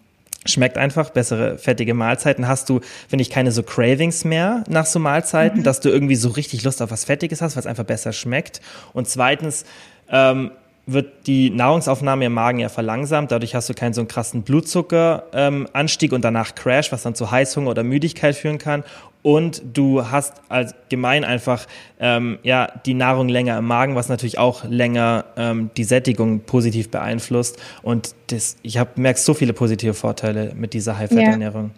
Schmeckt 0.46 0.78
einfach, 0.78 1.10
bessere 1.10 1.58
fettige 1.58 1.92
Mahlzeiten. 1.92 2.48
Hast 2.48 2.68
du, 2.70 2.80
finde 3.08 3.22
ich, 3.22 3.30
keine 3.30 3.52
so 3.52 3.62
Cravings 3.62 4.24
mehr 4.24 4.64
nach 4.68 4.86
so 4.86 4.98
Mahlzeiten, 4.98 5.60
mhm. 5.60 5.64
dass 5.64 5.80
du 5.80 5.90
irgendwie 5.90 6.16
so 6.16 6.30
richtig 6.30 6.64
Lust 6.64 6.80
auf 6.80 6.90
was 6.90 7.04
Fettiges 7.04 7.42
hast, 7.42 7.56
was 7.56 7.66
einfach 7.66 7.84
besser 7.84 8.12
schmeckt. 8.12 8.62
Und 8.94 9.06
zweitens 9.06 9.66
ähm, 10.08 10.50
wird 10.86 11.26
die 11.26 11.50
Nahrungsaufnahme 11.50 12.24
im 12.24 12.32
Magen 12.32 12.58
ja 12.58 12.68
verlangsamt. 12.68 13.30
Dadurch 13.30 13.54
hast 13.54 13.68
du 13.68 13.74
keinen 13.74 13.92
so 13.92 14.00
einen 14.00 14.08
krassen 14.08 14.42
Blutzuckeranstieg 14.42 16.12
ähm, 16.12 16.16
und 16.16 16.24
danach 16.24 16.54
Crash, 16.54 16.90
was 16.90 17.02
dann 17.02 17.14
zu 17.14 17.30
Heißhunger 17.30 17.70
oder 17.70 17.84
Müdigkeit 17.84 18.34
führen 18.34 18.58
kann 18.58 18.82
und 19.22 19.62
du 19.74 20.10
hast 20.10 20.40
allgemein 20.48 21.24
einfach 21.24 21.66
ähm, 21.98 22.38
ja 22.42 22.68
die 22.86 22.94
Nahrung 22.94 23.28
länger 23.28 23.58
im 23.58 23.66
Magen, 23.66 23.94
was 23.94 24.08
natürlich 24.08 24.38
auch 24.38 24.64
länger 24.64 25.24
ähm, 25.36 25.70
die 25.76 25.84
Sättigung 25.84 26.40
positiv 26.40 26.90
beeinflusst. 26.90 27.58
Und 27.82 28.14
das, 28.28 28.56
ich 28.62 28.78
habe 28.78 28.90
merkst 28.96 29.24
so 29.24 29.34
viele 29.34 29.52
positive 29.52 29.94
Vorteile 29.94 30.52
mit 30.54 30.74
dieser 30.74 30.98
High-Fat-Ernährung. 30.98 31.72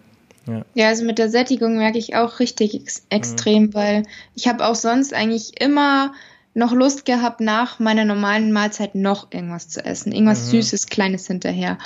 Ja. 0.47 0.61
ja. 0.73 0.87
also 0.87 1.05
mit 1.05 1.19
der 1.19 1.29
Sättigung 1.29 1.77
merke 1.77 1.97
ich 1.97 2.15
auch 2.15 2.39
richtig 2.39 2.75
ex 2.75 3.05
extrem, 3.09 3.63
mhm. 3.63 3.73
weil 3.73 4.03
ich 4.35 4.47
habe 4.47 4.65
auch 4.65 4.75
sonst 4.75 5.13
eigentlich 5.13 5.61
immer 5.61 6.13
noch 6.53 6.73
Lust 6.73 7.05
gehabt, 7.05 7.41
nach 7.41 7.79
meiner 7.79 8.05
normalen 8.05 8.51
Mahlzeit 8.51 8.95
noch 8.95 9.31
irgendwas 9.31 9.69
zu 9.69 9.83
essen. 9.83 10.11
Irgendwas 10.11 10.45
mhm. 10.45 10.51
Süßes, 10.51 10.87
Kleines 10.87 11.27
hinterher. 11.27 11.77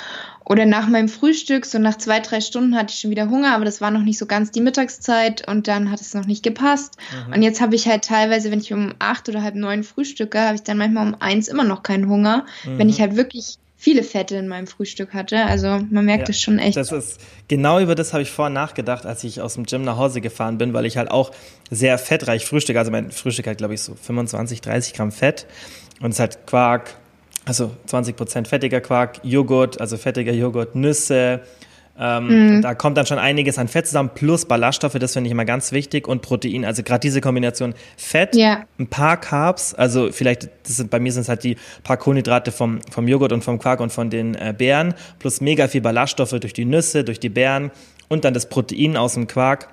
Oder 0.44 0.66
nach 0.66 0.88
meinem 0.88 1.08
Frühstück, 1.08 1.66
so 1.66 1.78
nach 1.78 1.98
zwei, 1.98 2.20
drei 2.20 2.40
Stunden 2.40 2.76
hatte 2.76 2.92
ich 2.92 3.00
schon 3.00 3.10
wieder 3.10 3.28
Hunger, 3.28 3.54
aber 3.54 3.64
das 3.64 3.80
war 3.80 3.90
noch 3.90 4.02
nicht 4.02 4.18
so 4.18 4.26
ganz 4.26 4.50
die 4.50 4.60
Mittagszeit 4.60 5.46
und 5.46 5.68
dann 5.68 5.90
hat 5.90 6.00
es 6.00 6.14
noch 6.14 6.26
nicht 6.26 6.42
gepasst. 6.42 6.96
Mhm. 7.26 7.34
Und 7.34 7.42
jetzt 7.42 7.60
habe 7.60 7.74
ich 7.74 7.86
halt 7.86 8.04
teilweise, 8.04 8.50
wenn 8.50 8.60
ich 8.60 8.72
um 8.72 8.94
acht 8.98 9.28
oder 9.28 9.42
halb 9.42 9.54
neun 9.54 9.84
frühstücke, 9.84 10.40
habe 10.40 10.54
ich 10.54 10.62
dann 10.62 10.78
manchmal 10.78 11.06
um 11.06 11.16
eins 11.20 11.48
immer 11.48 11.64
noch 11.64 11.82
keinen 11.82 12.08
Hunger, 12.08 12.46
mhm. 12.64 12.78
wenn 12.78 12.88
ich 12.88 13.00
halt 13.00 13.16
wirklich 13.16 13.58
viele 13.80 14.02
Fette 14.02 14.36
in 14.36 14.48
meinem 14.48 14.66
Frühstück 14.66 15.14
hatte. 15.14 15.46
Also 15.46 15.80
man 15.90 16.04
merkt 16.04 16.28
ja, 16.28 16.32
es 16.32 16.40
schon 16.40 16.58
echt. 16.58 16.76
Das 16.76 16.90
ist 16.90 17.20
genau 17.46 17.78
über 17.78 17.94
das 17.94 18.12
habe 18.12 18.22
ich 18.22 18.30
vorhin 18.30 18.52
nachgedacht, 18.52 19.06
als 19.06 19.22
ich 19.22 19.40
aus 19.40 19.54
dem 19.54 19.64
Gym 19.64 19.84
nach 19.84 19.96
Hause 19.96 20.20
gefahren 20.20 20.58
bin, 20.58 20.74
weil 20.74 20.84
ich 20.84 20.96
halt 20.96 21.10
auch 21.10 21.30
sehr 21.70 21.96
fettreich 21.96 22.44
frühstücke. 22.44 22.78
Also 22.78 22.90
mein 22.90 23.12
Frühstück 23.12 23.46
hat, 23.46 23.58
glaube 23.58 23.74
ich, 23.74 23.80
so 23.80 23.94
25, 23.94 24.60
30 24.60 24.94
Gramm 24.94 25.12
Fett. 25.12 25.46
Und 26.00 26.10
es 26.10 26.18
hat 26.18 26.46
Quark, 26.46 26.96
also 27.44 27.70
20 27.86 28.16
Prozent 28.16 28.48
fettiger 28.48 28.80
Quark, 28.80 29.20
Joghurt, 29.22 29.80
also 29.80 29.96
fettiger 29.96 30.32
Joghurt, 30.32 30.74
Nüsse, 30.74 31.40
ähm, 32.00 32.56
mhm. 32.56 32.62
Da 32.62 32.74
kommt 32.74 32.96
dann 32.96 33.06
schon 33.06 33.18
einiges 33.18 33.58
an 33.58 33.66
Fett 33.66 33.86
zusammen, 33.86 34.10
plus 34.14 34.44
Ballaststoffe, 34.44 34.94
das 34.94 35.14
finde 35.14 35.28
ich 35.28 35.32
immer 35.32 35.44
ganz 35.44 35.72
wichtig, 35.72 36.06
und 36.06 36.22
Protein. 36.22 36.64
Also 36.64 36.82
gerade 36.82 37.00
diese 37.00 37.20
Kombination 37.20 37.74
Fett, 37.96 38.36
ja. 38.36 38.64
ein 38.78 38.86
paar 38.86 39.16
Carbs, 39.16 39.74
also 39.74 40.12
vielleicht, 40.12 40.48
das 40.62 40.76
sind, 40.76 40.90
bei 40.90 41.00
mir 41.00 41.12
sind 41.12 41.22
es 41.22 41.28
halt 41.28 41.42
die 41.42 41.56
paar 41.82 41.96
Kohlenhydrate 41.96 42.52
vom, 42.52 42.80
vom 42.90 43.08
Joghurt 43.08 43.32
und 43.32 43.42
vom 43.42 43.58
Quark 43.58 43.80
und 43.80 43.90
von 43.90 44.10
den 44.10 44.36
äh, 44.36 44.54
Beeren, 44.56 44.94
plus 45.18 45.40
mega 45.40 45.66
viel 45.66 45.80
Ballaststoffe 45.80 46.38
durch 46.38 46.52
die 46.52 46.64
Nüsse, 46.64 47.02
durch 47.02 47.18
die 47.18 47.30
Beeren 47.30 47.72
und 48.08 48.24
dann 48.24 48.32
das 48.32 48.48
Protein 48.48 48.96
aus 48.96 49.14
dem 49.14 49.26
Quark 49.26 49.68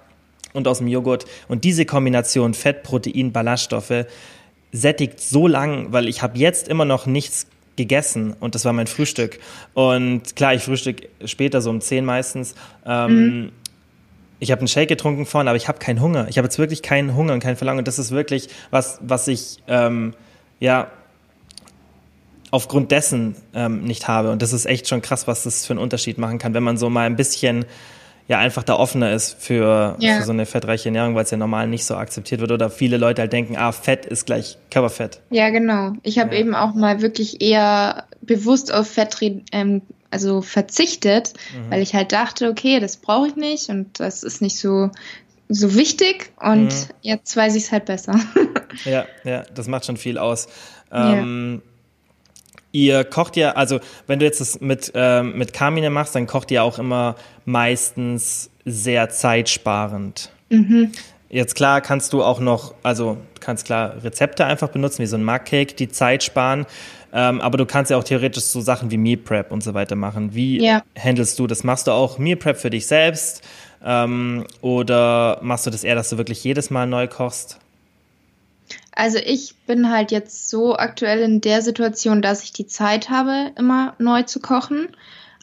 und 0.53 0.67
aus 0.67 0.79
dem 0.79 0.87
Joghurt. 0.87 1.25
Und 1.47 1.63
diese 1.63 1.85
Kombination 1.85 2.55
Fett, 2.55 2.81
Protein, 2.81 3.33
Ballaststoffe 3.33 4.05
sättigt 4.71 5.19
so 5.19 5.47
lang, 5.47 5.87
weil 5.91 6.07
ich 6.07 6.21
habe 6.23 6.37
jetzt 6.39 6.67
immer 6.67 6.85
noch 6.85 7.05
nichts 7.05 7.47
gegessen 7.75 8.33
und 8.39 8.55
das 8.55 8.65
war 8.65 8.73
mein 8.73 8.87
Frühstück. 8.87 9.39
Und 9.73 10.35
klar, 10.35 10.53
ich 10.53 10.63
frühstück 10.63 11.09
später, 11.25 11.61
so 11.61 11.69
um 11.69 11.81
10 11.81 12.05
meistens. 12.05 12.55
Ähm, 12.85 13.15
mhm. 13.15 13.51
Ich 14.39 14.51
habe 14.51 14.59
einen 14.59 14.67
Shake 14.67 14.89
getrunken 14.89 15.25
vorhin, 15.25 15.47
aber 15.47 15.57
ich 15.57 15.67
habe 15.67 15.79
keinen 15.79 16.01
Hunger. 16.01 16.27
Ich 16.29 16.37
habe 16.37 16.45
jetzt 16.45 16.59
wirklich 16.59 16.81
keinen 16.81 17.15
Hunger 17.15 17.33
und 17.33 17.39
kein 17.39 17.55
Verlangen. 17.55 17.79
Und 17.79 17.87
das 17.87 17.99
ist 17.99 18.11
wirklich 18.11 18.49
was, 18.69 18.99
was 19.01 19.27
ich 19.27 19.59
ähm, 19.67 20.13
ja 20.59 20.91
aufgrund 22.51 22.91
dessen 22.91 23.35
ähm, 23.53 23.83
nicht 23.83 24.07
habe. 24.07 24.31
Und 24.31 24.41
das 24.41 24.53
ist 24.53 24.65
echt 24.65 24.87
schon 24.87 25.01
krass, 25.01 25.27
was 25.27 25.43
das 25.43 25.65
für 25.65 25.73
einen 25.73 25.79
Unterschied 25.79 26.17
machen 26.17 26.37
kann, 26.37 26.53
wenn 26.53 26.63
man 26.63 26.77
so 26.77 26.89
mal 26.89 27.05
ein 27.05 27.15
bisschen 27.15 27.65
ja 28.27 28.39
einfach 28.39 28.63
da 28.63 28.75
offener 28.75 29.13
ist 29.13 29.35
für, 29.39 29.95
ja. 29.99 30.17
für 30.17 30.23
so 30.23 30.31
eine 30.31 30.45
fettreiche 30.45 30.89
Ernährung, 30.89 31.15
weil 31.15 31.23
es 31.23 31.31
ja 31.31 31.37
normal 31.37 31.67
nicht 31.67 31.85
so 31.85 31.95
akzeptiert 31.95 32.41
wird 32.41 32.51
oder 32.51 32.69
viele 32.69 32.97
Leute 32.97 33.21
halt 33.21 33.33
denken, 33.33 33.55
ah, 33.57 33.71
Fett 33.71 34.05
ist 34.05 34.25
gleich 34.25 34.57
Körperfett. 34.71 35.21
Ja, 35.29 35.49
genau. 35.49 35.93
Ich 36.03 36.17
habe 36.17 36.33
ja. 36.33 36.41
eben 36.41 36.55
auch 36.55 36.73
mal 36.73 37.01
wirklich 37.01 37.41
eher 37.41 38.05
bewusst 38.21 38.73
auf 38.73 38.87
Fett 38.87 39.17
ähm, 39.51 39.81
also 40.09 40.41
verzichtet, 40.41 41.33
mhm. 41.53 41.71
weil 41.71 41.81
ich 41.81 41.93
halt 41.93 42.11
dachte, 42.11 42.49
okay, 42.49 42.79
das 42.79 42.97
brauche 42.97 43.27
ich 43.27 43.35
nicht 43.35 43.69
und 43.69 43.99
das 43.99 44.23
ist 44.23 44.41
nicht 44.41 44.57
so 44.57 44.89
so 45.47 45.75
wichtig 45.75 46.31
und 46.41 46.65
mhm. 46.69 46.87
jetzt 47.01 47.37
weiß 47.37 47.53
ich 47.55 47.65
es 47.65 47.71
halt 47.71 47.85
besser. 47.85 48.19
ja, 48.85 49.05
ja, 49.23 49.43
das 49.53 49.67
macht 49.67 49.85
schon 49.85 49.97
viel 49.97 50.17
aus. 50.17 50.47
Ähm, 50.91 51.61
ja 51.63 51.71
Ihr 52.75 53.05
kocht 53.05 53.37
ja, 53.37 53.51
also 53.51 53.79
wenn 54.05 54.19
du 54.19 54.25
jetzt 54.25 54.41
das 54.41 54.59
mit, 54.59 54.91
ähm, 54.95 55.37
mit 55.37 55.53
Carmine 55.53 55.89
machst, 55.89 56.13
dann 56.13 56.27
kocht 56.27 56.51
ihr 56.51 56.61
auch 56.61 56.77
immer 56.77 57.15
meistens 57.45 58.49
sehr 58.65 59.07
zeitsparend. 59.07 60.29
Mhm. 60.49 60.91
Jetzt 61.29 61.55
klar 61.55 61.79
kannst 61.79 62.11
du 62.11 62.21
auch 62.21 62.41
noch, 62.41 62.75
also 62.83 63.13
du 63.33 63.39
kannst 63.39 63.65
klar 63.65 64.03
Rezepte 64.03 64.43
einfach 64.43 64.67
benutzen, 64.67 65.03
wie 65.03 65.05
so 65.05 65.15
ein 65.15 65.23
Mug 65.23 65.45
Cake, 65.45 65.75
die 65.75 65.87
Zeit 65.87 66.21
sparen. 66.21 66.65
Ähm, 67.13 67.39
aber 67.39 67.57
du 67.57 67.65
kannst 67.65 67.91
ja 67.91 67.97
auch 67.97 68.03
theoretisch 68.03 68.43
so 68.43 68.59
Sachen 68.59 68.91
wie 68.91 68.97
Meal 68.97 69.15
Prep 69.15 69.53
und 69.53 69.63
so 69.63 69.73
weiter 69.73 69.95
machen. 69.95 70.35
Wie 70.35 70.61
ja. 70.61 70.83
handelst 70.99 71.39
du 71.39 71.47
das? 71.47 71.63
Machst 71.63 71.87
du 71.87 71.91
auch 71.91 72.17
Meal 72.17 72.35
Prep 72.35 72.57
für 72.57 72.69
dich 72.69 72.87
selbst? 72.87 73.41
Ähm, 73.85 74.43
oder 74.59 75.39
machst 75.41 75.65
du 75.65 75.69
das 75.69 75.85
eher, 75.85 75.95
dass 75.95 76.09
du 76.09 76.17
wirklich 76.17 76.43
jedes 76.43 76.69
Mal 76.71 76.87
neu 76.87 77.07
kochst? 77.07 77.57
Also 78.91 79.17
ich 79.17 79.55
bin 79.67 79.89
halt 79.91 80.11
jetzt 80.11 80.49
so 80.49 80.75
aktuell 80.77 81.19
in 81.19 81.41
der 81.41 81.61
Situation, 81.61 82.21
dass 82.21 82.43
ich 82.43 82.53
die 82.53 82.67
Zeit 82.67 83.09
habe, 83.09 83.51
immer 83.57 83.93
neu 83.99 84.23
zu 84.23 84.39
kochen. 84.39 84.87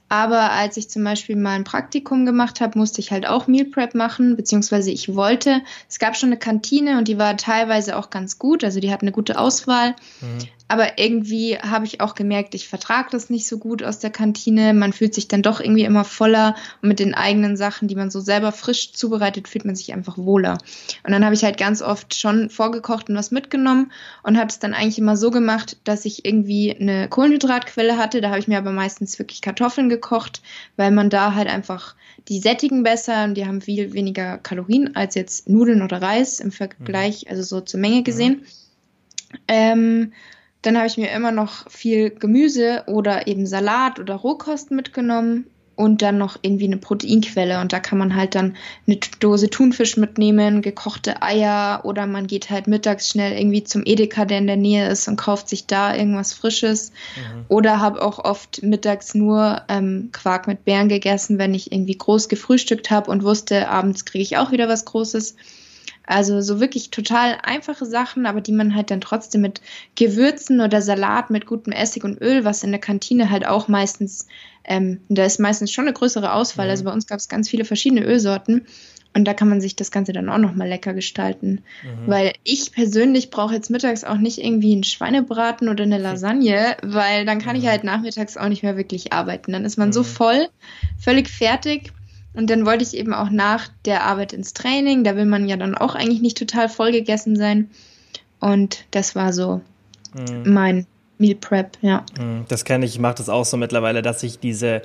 Aber 0.09 0.53
als 0.53 0.77
ich 0.77 0.91
zum 0.91 1.05
Beispiel 1.05 1.37
mal 1.37 1.55
ein 1.55 1.65
Praktikum 1.65 2.27
gemacht 2.27 2.61
habe, 2.61 2.79
musste 2.79 3.01
ich 3.01 3.13
halt 3.13 3.27
auch 3.27 3.47
Meal 3.47 3.65
Prep 3.65 3.95
machen, 3.95 4.37
beziehungsweise 4.37 4.91
ich 4.91 5.15
wollte. 5.15 5.63
Es 5.89 5.99
gab 5.99 6.19
schon 6.19 6.29
eine 6.29 6.39
Kantine 6.39 6.99
und 6.99 7.09
die 7.09 7.17
war 7.17 7.35
teilweise 7.39 7.97
auch 7.97 8.11
ganz 8.11 8.39
gut, 8.39 8.63
also 8.63 8.79
die 8.79 8.93
hat 8.93 9.01
eine 9.01 9.13
gute 9.13 9.39
Auswahl. 9.39 9.95
Mhm. 10.21 10.39
Aber 10.73 10.99
irgendwie 10.99 11.59
habe 11.59 11.85
ich 11.85 12.01
auch 12.01 12.15
gemerkt, 12.15 12.55
ich 12.55 12.67
vertrage 12.67 13.11
das 13.13 13.29
nicht 13.29 13.47
so 13.47 13.59
gut 13.59 13.83
aus 13.83 13.99
der 13.99 14.09
Kantine. 14.09 14.73
Man 14.73 14.95
fühlt 14.95 15.13
sich 15.13 15.29
dann 15.29 15.43
doch 15.43 15.61
irgendwie 15.61 15.85
immer 15.85 16.03
voller 16.03 16.57
und 16.81 16.89
mit 16.89 16.99
den 16.99 17.13
eigenen 17.13 17.59
Sachen, 17.59 17.89
die 17.89 17.95
man 17.95 18.11
so 18.11 18.21
selber 18.21 18.53
frisch 18.53 18.95
zubereitet, 18.95 19.49
fühlt 19.49 19.67
man 19.67 19.77
sich 19.77 19.93
einfach 19.93 20.17
wohler. 20.17 20.57
Und 21.05 21.13
dann 21.13 21.27
habe 21.27 21.35
ich 21.35 21.45
halt 21.45 21.59
ganz 21.59 21.83
oft 21.83 22.15
schon 22.15 22.49
vorgekocht 22.49 23.11
und 23.11 23.17
was 23.17 23.31
mitgenommen 23.31 23.93
und 24.23 24.39
habe 24.39 24.47
es 24.47 24.61
dann 24.61 24.73
eigentlich 24.73 24.99
immer 24.99 25.19
so 25.19 25.31
gemacht, 25.31 25.77
dass 25.85 26.07
ich 26.07 26.25
irgendwie 26.25 26.75
eine 26.75 27.07
Kohlenhydratquelle 27.07 27.99
hatte. 27.99 28.23
Da 28.23 28.31
habe 28.31 28.39
ich 28.39 28.49
mir 28.49 28.57
aber 28.57 28.73
meistens 28.73 29.19
wirklich 29.19 29.43
Kartoffeln 29.43 29.91
gekocht, 29.91 30.41
weil 30.79 30.91
man 30.91 31.11
da 31.11 31.35
halt 31.35 31.49
einfach 31.49 31.97
die 32.29 32.39
sättigen 32.39 32.83
besser 32.83 33.25
und 33.25 33.35
die 33.35 33.45
haben 33.45 33.61
viel 33.61 33.93
weniger 33.93 34.39
Kalorien 34.39 34.97
als 34.97 35.17
jetzt 35.17 35.51
Nudeln 35.51 35.83
oder 35.83 36.01
Reis 36.01 36.41
im 36.41 36.51
Vergleich, 36.51 37.27
mhm. 37.27 37.31
also 37.31 37.43
so 37.43 37.61
zur 37.61 37.79
Menge 37.79 38.03
gesehen. 38.03 38.47
Mhm. 39.33 39.39
Ähm, 39.49 40.13
dann 40.63 40.77
habe 40.77 40.87
ich 40.87 40.97
mir 40.97 41.11
immer 41.11 41.33
noch 41.33 41.69
viel 41.71 42.11
Gemüse 42.11 42.85
oder 42.87 43.27
eben 43.27 43.47
Salat 43.47 43.99
oder 43.99 44.15
Rohkost 44.15 44.71
mitgenommen 44.71 45.47
und 45.75 46.03
dann 46.03 46.19
noch 46.19 46.39
irgendwie 46.43 46.67
eine 46.67 46.77
Proteinquelle. 46.77 47.61
Und 47.61 47.73
da 47.73 47.81
kann 47.81 47.99
man 47.99 48.15
halt 48.15 48.35
dann 48.35 48.57
eine 48.87 48.99
Dose 49.21 49.51
Thunfisch 49.51 49.97
mitnehmen, 49.97 50.63
gekochte 50.63 51.23
Eier 51.23 51.81
oder 51.85 52.07
man 52.07 52.27
geht 52.27 52.51
halt 52.51 52.67
mittags 52.67 53.09
schnell 53.09 53.37
irgendwie 53.37 53.65
zum 53.65 53.83
Edeka, 53.85 54.25
der 54.25 54.39
in 54.39 54.47
der 54.47 54.57
Nähe 54.57 54.89
ist 54.89 55.09
und 55.09 55.17
kauft 55.17 55.49
sich 55.49 55.67
da 55.67 55.95
irgendwas 55.95 56.33
Frisches. 56.33 56.93
Mhm. 57.17 57.47
Oder 57.49 57.81
habe 57.81 58.03
auch 58.03 58.25
oft 58.25 58.63
mittags 58.63 59.15
nur 59.15 59.63
ähm, 59.69 60.11
Quark 60.13 60.47
mit 60.47 60.65
Beeren 60.65 60.89
gegessen, 60.89 61.39
wenn 61.39 61.55
ich 61.55 61.73
irgendwie 61.73 61.99
groß 61.99 62.29
gefrühstückt 62.29 62.91
habe 62.91 63.11
und 63.11 63.25
wusste, 63.25 63.69
abends 63.69 64.05
kriege 64.05 64.23
ich 64.23 64.37
auch 64.37 64.53
wieder 64.53 64.69
was 64.69 64.85
Großes. 64.85 65.37
Also 66.13 66.41
so 66.41 66.61
wirklich 66.61 66.91
total 66.91 67.39
einfache 67.43 67.87
Sachen, 67.87 68.27
aber 68.27 68.41
die 68.41 68.53
man 68.53 68.75
halt 68.75 68.91
dann 68.91 69.01
trotzdem 69.01 69.41
mit 69.41 69.61
Gewürzen 69.95 70.61
oder 70.61 70.83
Salat 70.83 71.31
mit 71.31 71.47
gutem 71.47 71.73
Essig 71.73 72.05
und 72.05 72.21
Öl, 72.21 72.45
was 72.45 72.63
in 72.63 72.71
der 72.71 72.81
Kantine 72.81 73.31
halt 73.31 73.47
auch 73.47 73.69
meistens, 73.69 74.27
ähm, 74.65 75.01
da 75.09 75.25
ist 75.25 75.41
meistens 75.41 75.73
schon 75.73 75.87
eine 75.87 75.95
größere 75.95 76.33
Auswahl. 76.33 76.67
Mhm. 76.67 76.71
Also 76.71 76.85
bei 76.85 76.93
uns 76.93 77.07
gab 77.07 77.19
es 77.19 77.29
ganz 77.29 77.49
viele 77.49 77.65
verschiedene 77.65 78.05
Ölsorten. 78.05 78.67
Und 79.15 79.27
da 79.27 79.35
kann 79.35 79.49
man 79.49 79.61
sich 79.61 79.77
das 79.77 79.91
Ganze 79.91 80.13
dann 80.13 80.31
auch 80.31 80.39
nochmal 80.39 80.69
lecker 80.69 80.95
gestalten. 80.95 81.63
Mhm. 81.83 82.11
Weil 82.11 82.33
ich 82.45 82.73
persönlich 82.73 83.31
brauche 83.31 83.55
jetzt 83.55 83.69
mittags 83.69 84.05
auch 84.05 84.17
nicht 84.17 84.39
irgendwie 84.39 84.73
einen 84.73 84.85
Schweinebraten 84.85 85.69
oder 85.69 85.85
eine 85.85 85.99
Lasagne, 85.99 86.77
weil 86.83 87.27
dann 87.27 87.39
kann 87.39 87.57
mhm. 87.57 87.63
ich 87.63 87.69
halt 87.69 87.85
nachmittags 87.85 88.37
auch 88.37 88.49
nicht 88.49 88.63
mehr 88.63 88.77
wirklich 88.77 89.13
arbeiten. 89.13 89.53
Dann 89.53 89.65
ist 89.65 89.77
man 89.77 89.89
mhm. 89.89 89.93
so 89.93 90.03
voll, 90.03 90.49
völlig 90.99 91.29
fertig. 91.29 91.93
Und 92.35 92.49
dann 92.49 92.65
wollte 92.65 92.83
ich 92.83 92.97
eben 92.97 93.13
auch 93.13 93.31
nach 93.31 93.69
der 93.85 94.05
Arbeit 94.05 94.33
ins 94.33 94.55
Training. 94.55 95.05
Da 95.05 95.17
will 95.17 95.27
man 95.27 95.49
ja 95.49 95.57
dann 95.57 95.75
auch 95.75 95.95
eigentlich 95.95 96.23
nicht 96.23 96.39
total 96.39 96.69
voll 96.69 96.93
gegessen 96.93 97.37
sein. 97.37 97.71
Und 98.41 98.85
das 98.91 99.15
war 99.15 99.33
so 99.33 99.61
mhm. 100.15 100.53
mein 100.53 100.87
Meal 101.19 101.35
Prep, 101.35 101.79
ja. 101.83 102.05
Mhm. 102.19 102.45
Das 102.49 102.65
kenne 102.65 102.85
ich, 102.87 102.95
ich 102.95 103.01
mache 103.01 103.17
das 103.17 103.29
auch 103.29 103.45
so 103.45 103.57
mittlerweile, 103.57 104.03
dass 104.03 104.23
ich 104.23 104.39
diese 104.39 104.83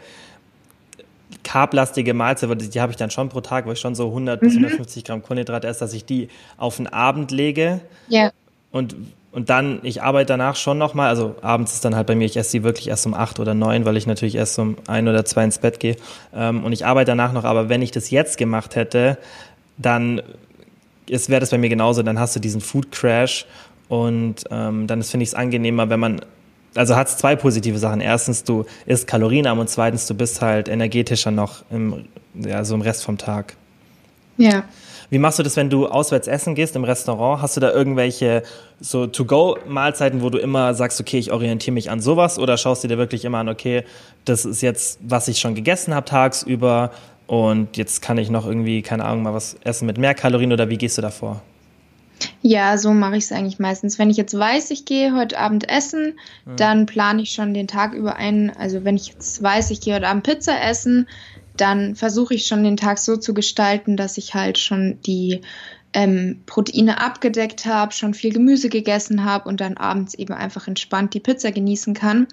carblastige 1.44 2.14
Mahlzeit, 2.14 2.74
die 2.74 2.82
habe 2.82 2.92
ich 2.92 2.98
dann 2.98 3.12
schon 3.12 3.30
pro 3.30 3.42
Tag, 3.42 3.66
wo 3.66 3.72
ich 3.72 3.80
schon 3.80 3.96
so 3.96 4.08
100 4.08 4.42
mhm. 4.42 4.46
bis 4.46 4.56
150 4.56 5.04
Gramm 5.04 5.24
Kohlenhydrate 5.24 5.68
esse, 5.68 5.80
dass 5.80 5.94
ich 5.94 6.06
die 6.06 6.30
auf 6.58 6.78
den 6.78 6.88
Abend 6.88 7.32
lege. 7.32 7.82
Ja. 8.08 8.32
Und, 8.72 8.96
und 9.32 9.50
dann, 9.50 9.80
ich 9.84 10.02
arbeite 10.02 10.28
danach 10.28 10.56
schon 10.56 10.78
nochmal, 10.78 11.10
also 11.10 11.36
abends 11.42 11.74
ist 11.74 11.86
dann 11.86 11.96
halt 11.96 12.08
bei 12.08 12.16
mir, 12.16 12.26
ich 12.26 12.38
esse 12.38 12.52
die 12.58 12.64
wirklich 12.64 12.88
erst 12.88 13.06
um 13.06 13.14
acht 13.14 13.40
oder 13.40 13.54
neun, 13.54 13.86
weil 13.86 13.98
ich 13.98 14.08
natürlich 14.08 14.36
erst 14.36 14.58
um 14.58 14.78
ein 14.88 15.08
oder 15.08 15.26
zwei 15.26 15.44
ins 15.44 15.60
Bett 15.60 15.80
gehe. 15.80 15.98
Ähm, 16.34 16.64
und 16.64 16.72
ich 16.72 16.86
arbeite 16.86 17.12
danach 17.12 17.34
noch, 17.34 17.44
aber 17.44 17.70
wenn 17.70 17.82
ich 17.82 17.92
das 17.92 18.10
jetzt 18.10 18.38
gemacht 18.38 18.76
hätte, 18.76 19.18
dann 19.78 20.22
wäre 21.08 21.40
das 21.40 21.52
bei 21.52 21.58
mir 21.58 21.70
genauso, 21.70 22.04
dann 22.04 22.20
hast 22.20 22.36
du 22.36 22.40
diesen 22.40 22.62
Food 22.62 22.92
Crash 22.92 23.46
und 23.90 24.44
ähm, 24.50 24.88
dann 24.88 25.04
finde 25.04 25.24
ich 25.24 25.30
es 25.30 25.36
angenehmer, 25.36 25.90
wenn 25.90 26.00
man 26.00 26.22
also 26.76 26.96
hat 26.96 27.08
es 27.08 27.18
zwei 27.18 27.36
positive 27.36 27.80
Sachen. 27.80 28.02
Erstens, 28.02 28.44
du 28.44 28.66
isst 28.86 29.08
kalorienarm 29.08 29.58
und 29.58 29.70
zweitens, 29.70 30.06
du 30.06 30.14
bist 30.14 30.42
halt 30.42 30.68
energetischer 30.68 31.32
noch 31.32 31.64
im, 31.72 32.06
ja, 32.36 32.64
so 32.64 32.76
im 32.76 32.82
Rest 32.82 33.04
vom 33.04 33.18
Tag. 33.18 33.56
Ja. 34.38 34.64
Wie 35.10 35.20
machst 35.20 35.40
du 35.40 35.44
das, 35.44 35.56
wenn 35.56 35.70
du 35.70 35.88
auswärts 35.88 36.28
essen 36.28 36.54
gehst 36.54 36.76
im 36.76 36.84
Restaurant? 36.84 37.42
Hast 37.42 37.56
du 37.56 37.62
da 37.62 37.72
irgendwelche 37.72 38.44
so 38.82 39.08
To-Go-Mahlzeiten, 39.08 40.22
wo 40.22 40.30
du 40.30 40.38
immer 40.38 40.74
sagst, 40.74 41.00
okay, 41.00 41.18
ich 41.18 41.32
orientiere 41.32 41.74
mich 41.74 41.90
an 41.90 42.02
sowas? 42.02 42.38
Oder 42.40 42.58
schaust 42.58 42.84
du 42.84 42.90
dir 42.90 42.98
wirklich 42.98 43.24
immer 43.24 43.38
an, 43.38 43.48
okay, 43.48 43.84
das 44.26 44.44
ist 44.44 44.62
jetzt, 44.62 45.00
was 45.02 45.30
ich 45.30 45.40
schon 45.40 45.56
gegessen 45.56 45.96
habe 45.96 46.06
tagsüber 46.06 46.92
und 47.26 47.78
jetzt 47.78 48.02
kann 48.02 48.18
ich 48.18 48.30
noch 48.30 48.46
irgendwie, 48.46 48.82
keine 48.82 49.06
Ahnung, 49.06 49.24
mal 49.24 49.34
was 49.34 49.56
essen 49.64 49.86
mit 49.86 49.98
mehr 49.98 50.14
Kalorien 50.14 50.52
oder 50.52 50.70
wie 50.70 50.78
gehst 50.78 50.98
du 50.98 51.02
davor? 51.02 51.42
Ja, 52.42 52.78
so 52.78 52.94
mache 52.94 53.18
ich 53.18 53.26
es 53.26 53.32
eigentlich 53.32 53.60
meistens. 53.60 54.00
Wenn 54.00 54.10
ich 54.10 54.18
jetzt 54.18 54.38
weiß, 54.38 54.72
ich 54.72 54.86
gehe 54.86 55.16
heute 55.16 55.38
Abend 55.38 55.70
essen, 55.70 56.18
mhm. 56.46 56.56
dann 56.56 56.86
plane 56.86 57.22
ich 57.22 57.32
schon 57.32 57.54
den 57.54 57.68
Tag 57.68 57.94
über 57.94 58.16
ein. 58.16 58.52
Also 58.58 58.84
wenn 58.84 58.96
ich 58.96 59.10
jetzt 59.10 59.42
weiß, 59.42 59.72
ich 59.72 59.82
gehe 59.82 59.96
heute 59.96 60.08
Abend 60.08 60.24
Pizza 60.24 60.60
essen, 60.62 61.08
dann 61.62 61.96
versuche 61.96 62.34
ich 62.34 62.46
schon 62.46 62.64
den 62.64 62.78
Tag 62.78 63.00
so 63.00 63.18
zu 63.18 63.34
gestalten, 63.34 63.98
dass 63.98 64.18
ich 64.18 64.34
halt 64.34 64.58
schon 64.58 65.00
die 65.06 65.42
ähm, 65.94 66.42
Proteine 66.46 67.02
abgedeckt 67.02 67.66
habe, 67.66 67.94
schon 67.94 68.14
viel 68.14 68.34
Gemüse 68.34 68.70
gegessen 68.70 69.24
habe 69.24 69.50
und 69.50 69.62
dann 69.62 69.78
abends 69.78 70.14
eben 70.14 70.34
einfach 70.34 70.68
entspannt 70.68 71.14
die 71.14 71.20
Pizza 71.20 71.52
genießen 71.52 71.94
kann. 71.94 72.28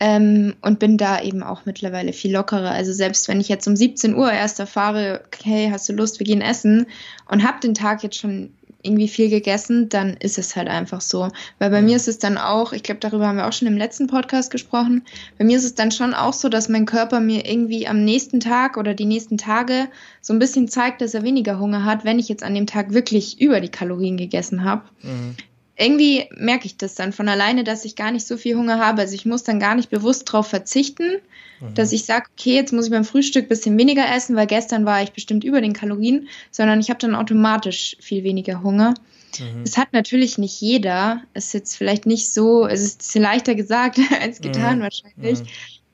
Ähm, 0.00 0.54
und 0.62 0.78
bin 0.78 0.96
da 0.96 1.20
eben 1.20 1.42
auch 1.42 1.64
mittlerweile 1.64 2.12
viel 2.12 2.32
lockerer. 2.32 2.70
Also 2.70 2.92
selbst 2.92 3.26
wenn 3.26 3.40
ich 3.40 3.48
jetzt 3.48 3.66
um 3.66 3.74
17 3.74 4.14
Uhr 4.14 4.30
erst 4.30 4.60
erfahre, 4.60 5.22
okay, 5.26 5.70
hast 5.72 5.88
du 5.88 5.92
Lust, 5.92 6.20
wir 6.20 6.26
gehen 6.26 6.40
essen 6.40 6.86
und 7.28 7.42
habe 7.42 7.58
den 7.58 7.74
Tag 7.74 8.04
jetzt 8.04 8.16
schon 8.16 8.54
irgendwie 8.88 9.08
viel 9.08 9.28
gegessen, 9.28 9.88
dann 9.88 10.14
ist 10.14 10.38
es 10.38 10.56
halt 10.56 10.68
einfach 10.68 11.00
so. 11.00 11.28
Weil 11.58 11.70
bei 11.70 11.82
mir 11.82 11.96
ist 11.96 12.08
es 12.08 12.18
dann 12.18 12.38
auch, 12.38 12.72
ich 12.72 12.82
glaube, 12.82 13.00
darüber 13.00 13.28
haben 13.28 13.36
wir 13.36 13.46
auch 13.46 13.52
schon 13.52 13.68
im 13.68 13.76
letzten 13.76 14.06
Podcast 14.06 14.50
gesprochen, 14.50 15.04
bei 15.38 15.44
mir 15.44 15.56
ist 15.56 15.64
es 15.64 15.74
dann 15.74 15.90
schon 15.90 16.14
auch 16.14 16.32
so, 16.32 16.48
dass 16.48 16.68
mein 16.68 16.86
Körper 16.86 17.20
mir 17.20 17.46
irgendwie 17.46 17.86
am 17.86 18.04
nächsten 18.04 18.40
Tag 18.40 18.76
oder 18.76 18.94
die 18.94 19.04
nächsten 19.04 19.38
Tage 19.38 19.88
so 20.20 20.32
ein 20.32 20.38
bisschen 20.38 20.68
zeigt, 20.68 21.00
dass 21.00 21.14
er 21.14 21.22
weniger 21.22 21.58
Hunger 21.58 21.84
hat, 21.84 22.04
wenn 22.04 22.18
ich 22.18 22.28
jetzt 22.28 22.42
an 22.42 22.54
dem 22.54 22.66
Tag 22.66 22.92
wirklich 22.92 23.40
über 23.40 23.60
die 23.60 23.70
Kalorien 23.70 24.16
gegessen 24.16 24.64
habe. 24.64 24.82
Mhm 25.02 25.36
irgendwie 25.78 26.26
merke 26.36 26.66
ich 26.66 26.76
das 26.76 26.94
dann 26.96 27.12
von 27.12 27.28
alleine, 27.28 27.62
dass 27.62 27.84
ich 27.84 27.94
gar 27.94 28.10
nicht 28.10 28.26
so 28.26 28.36
viel 28.36 28.56
Hunger 28.56 28.78
habe. 28.78 29.02
Also 29.02 29.14
ich 29.14 29.24
muss 29.24 29.44
dann 29.44 29.60
gar 29.60 29.76
nicht 29.76 29.90
bewusst 29.90 30.28
darauf 30.28 30.48
verzichten, 30.48 31.18
mhm. 31.60 31.74
dass 31.74 31.92
ich 31.92 32.04
sage, 32.04 32.26
okay, 32.36 32.54
jetzt 32.54 32.72
muss 32.72 32.86
ich 32.86 32.90
beim 32.90 33.04
Frühstück 33.04 33.44
ein 33.44 33.48
bisschen 33.48 33.78
weniger 33.78 34.04
essen, 34.12 34.34
weil 34.34 34.48
gestern 34.48 34.84
war 34.84 35.02
ich 35.02 35.12
bestimmt 35.12 35.44
über 35.44 35.60
den 35.60 35.72
Kalorien, 35.74 36.28
sondern 36.50 36.80
ich 36.80 36.90
habe 36.90 36.98
dann 36.98 37.14
automatisch 37.14 37.96
viel 38.00 38.24
weniger 38.24 38.62
Hunger. 38.62 38.94
Mhm. 39.38 39.64
Das 39.64 39.76
hat 39.76 39.92
natürlich 39.92 40.36
nicht 40.36 40.60
jeder. 40.60 41.22
Es 41.32 41.46
ist 41.46 41.54
jetzt 41.54 41.76
vielleicht 41.76 42.06
nicht 42.06 42.32
so, 42.32 42.66
es 42.66 42.82
ist 42.82 43.14
leichter 43.14 43.54
gesagt 43.54 44.00
als 44.20 44.40
getan 44.40 44.78
mhm. 44.78 44.82
wahrscheinlich. 44.82 45.40
Mhm. 45.40 45.46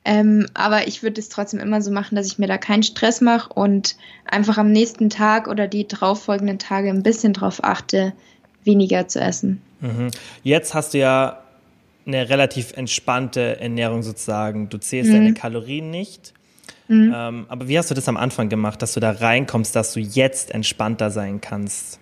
Ähm, 0.06 0.46
aber 0.54 0.86
ich 0.86 1.02
würde 1.02 1.20
es 1.20 1.28
trotzdem 1.28 1.60
immer 1.60 1.80
so 1.82 1.90
machen, 1.90 2.14
dass 2.14 2.26
ich 2.26 2.38
mir 2.38 2.46
da 2.46 2.58
keinen 2.58 2.82
Stress 2.82 3.20
mache 3.20 3.52
und 3.52 3.96
einfach 4.26 4.58
am 4.58 4.70
nächsten 4.70 5.08
Tag 5.08 5.48
oder 5.48 5.66
die 5.66 5.88
darauffolgenden 5.88 6.58
Tage 6.58 6.90
ein 6.90 7.02
bisschen 7.02 7.32
drauf 7.32 7.64
achte, 7.64 8.12
weniger 8.64 9.08
zu 9.08 9.20
essen. 9.20 9.62
Mhm. 9.84 10.10
Jetzt 10.42 10.74
hast 10.74 10.94
du 10.94 10.98
ja 10.98 11.40
eine 12.06 12.28
relativ 12.28 12.72
entspannte 12.72 13.60
Ernährung 13.60 14.02
sozusagen. 14.02 14.68
Du 14.68 14.78
zählst 14.78 15.10
mhm. 15.10 15.14
deine 15.14 15.34
Kalorien 15.34 15.90
nicht. 15.90 16.32
Mhm. 16.88 17.12
Ähm, 17.14 17.46
aber 17.48 17.68
wie 17.68 17.78
hast 17.78 17.90
du 17.90 17.94
das 17.94 18.08
am 18.08 18.16
Anfang 18.16 18.48
gemacht, 18.48 18.82
dass 18.82 18.94
du 18.94 19.00
da 19.00 19.10
reinkommst, 19.10 19.74
dass 19.74 19.92
du 19.92 20.00
jetzt 20.00 20.50
entspannter 20.50 21.10
sein 21.10 21.40
kannst? 21.40 21.98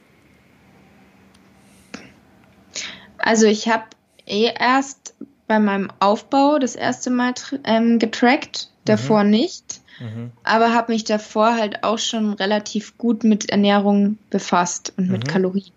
Also 3.18 3.46
ich 3.46 3.68
habe 3.68 3.84
eh 4.26 4.50
erst 4.58 5.14
bei 5.46 5.60
meinem 5.60 5.90
Aufbau 6.00 6.58
das 6.58 6.74
erste 6.74 7.10
Mal 7.10 7.34
ähm, 7.64 7.98
getrackt, 7.98 8.70
davor 8.84 9.22
mhm. 9.22 9.30
nicht. 9.30 9.80
Mhm. 10.00 10.32
Aber 10.42 10.74
habe 10.74 10.92
mich 10.92 11.04
davor 11.04 11.54
halt 11.54 11.84
auch 11.84 11.98
schon 11.98 12.32
relativ 12.32 12.98
gut 12.98 13.22
mit 13.22 13.50
Ernährung 13.50 14.18
befasst 14.30 14.92
und 14.96 15.10
mit 15.10 15.24
mhm. 15.24 15.28
Kalorien. 15.28 15.72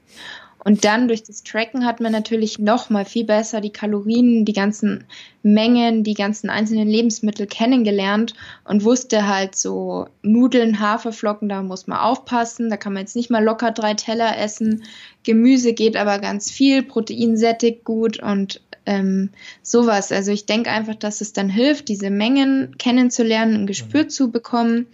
Und 0.65 0.83
dann 0.83 1.07
durch 1.07 1.21
das 1.21 1.43
Tracken 1.43 1.85
hat 1.85 1.99
man 1.99 2.11
natürlich 2.11 2.57
noch 2.57 2.89
mal 2.89 3.05
viel 3.05 3.23
besser 3.23 3.61
die 3.61 3.69
Kalorien, 3.69 4.45
die 4.45 4.53
ganzen 4.53 5.03
Mengen, 5.43 6.03
die 6.03 6.15
ganzen 6.15 6.49
einzelnen 6.49 6.87
Lebensmittel 6.87 7.45
kennengelernt 7.45 8.33
und 8.63 8.83
wusste 8.83 9.27
halt 9.27 9.55
so 9.55 10.07
Nudeln, 10.23 10.79
Haferflocken, 10.79 11.49
da 11.49 11.61
muss 11.61 11.85
man 11.85 11.99
aufpassen, 11.99 12.71
da 12.71 12.77
kann 12.77 12.93
man 12.93 13.03
jetzt 13.03 13.15
nicht 13.15 13.29
mal 13.29 13.43
locker 13.43 13.69
drei 13.71 13.93
Teller 13.93 14.39
essen. 14.39 14.83
Gemüse 15.23 15.73
geht 15.73 15.95
aber 15.95 16.17
ganz 16.17 16.49
viel, 16.49 16.81
Protein 16.81 17.37
sättigt 17.37 17.83
gut 17.83 18.19
und 18.19 18.59
ähm, 18.87 19.29
sowas. 19.61 20.11
Also 20.11 20.31
ich 20.31 20.47
denke 20.47 20.71
einfach, 20.71 20.95
dass 20.95 21.21
es 21.21 21.31
dann 21.31 21.47
hilft, 21.47 21.89
diese 21.89 22.09
Mengen 22.09 22.75
kennenzulernen, 22.79 23.53
ein 23.53 23.67
Gespür 23.67 24.05
mhm. 24.05 24.09
zu 24.09 24.31
bekommen 24.31 24.87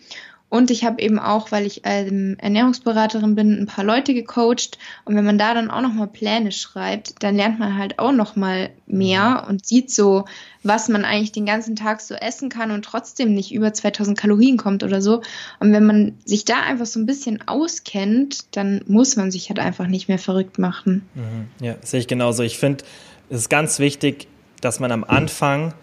und 0.51 0.69
ich 0.69 0.83
habe 0.83 1.01
eben 1.01 1.17
auch, 1.17 1.53
weil 1.53 1.65
ich 1.65 1.83
ähm, 1.85 2.35
Ernährungsberaterin 2.37 3.35
bin, 3.35 3.57
ein 3.57 3.67
paar 3.67 3.85
Leute 3.85 4.13
gecoacht. 4.13 4.77
Und 5.05 5.15
wenn 5.15 5.23
man 5.23 5.37
da 5.37 5.53
dann 5.53 5.71
auch 5.71 5.79
nochmal 5.79 6.07
Pläne 6.07 6.51
schreibt, 6.51 7.23
dann 7.23 7.37
lernt 7.37 7.57
man 7.57 7.77
halt 7.77 7.99
auch 7.99 8.11
nochmal 8.11 8.71
mehr 8.85 9.43
mhm. 9.43 9.49
und 9.49 9.65
sieht 9.65 9.89
so, 9.91 10.25
was 10.61 10.89
man 10.89 11.05
eigentlich 11.05 11.31
den 11.31 11.45
ganzen 11.45 11.77
Tag 11.77 12.01
so 12.01 12.15
essen 12.15 12.49
kann 12.49 12.71
und 12.71 12.83
trotzdem 12.83 13.33
nicht 13.33 13.53
über 13.53 13.71
2000 13.71 14.19
Kalorien 14.19 14.57
kommt 14.57 14.83
oder 14.83 15.01
so. 15.01 15.21
Und 15.61 15.71
wenn 15.71 15.85
man 15.85 16.17
sich 16.25 16.43
da 16.43 16.59
einfach 16.59 16.85
so 16.85 16.99
ein 16.99 17.05
bisschen 17.05 17.47
auskennt, 17.47 18.53
dann 18.53 18.81
muss 18.87 19.15
man 19.15 19.31
sich 19.31 19.47
halt 19.47 19.59
einfach 19.59 19.87
nicht 19.87 20.09
mehr 20.09 20.19
verrückt 20.19 20.59
machen. 20.59 21.07
Mhm. 21.15 21.65
Ja, 21.65 21.77
sehe 21.81 22.01
ich 22.01 22.07
genauso. 22.07 22.43
Ich 22.43 22.57
finde, 22.57 22.83
es 23.29 23.37
ist 23.37 23.49
ganz 23.49 23.79
wichtig, 23.79 24.27
dass 24.59 24.81
man 24.81 24.91
am 24.91 25.05
Anfang 25.05 25.73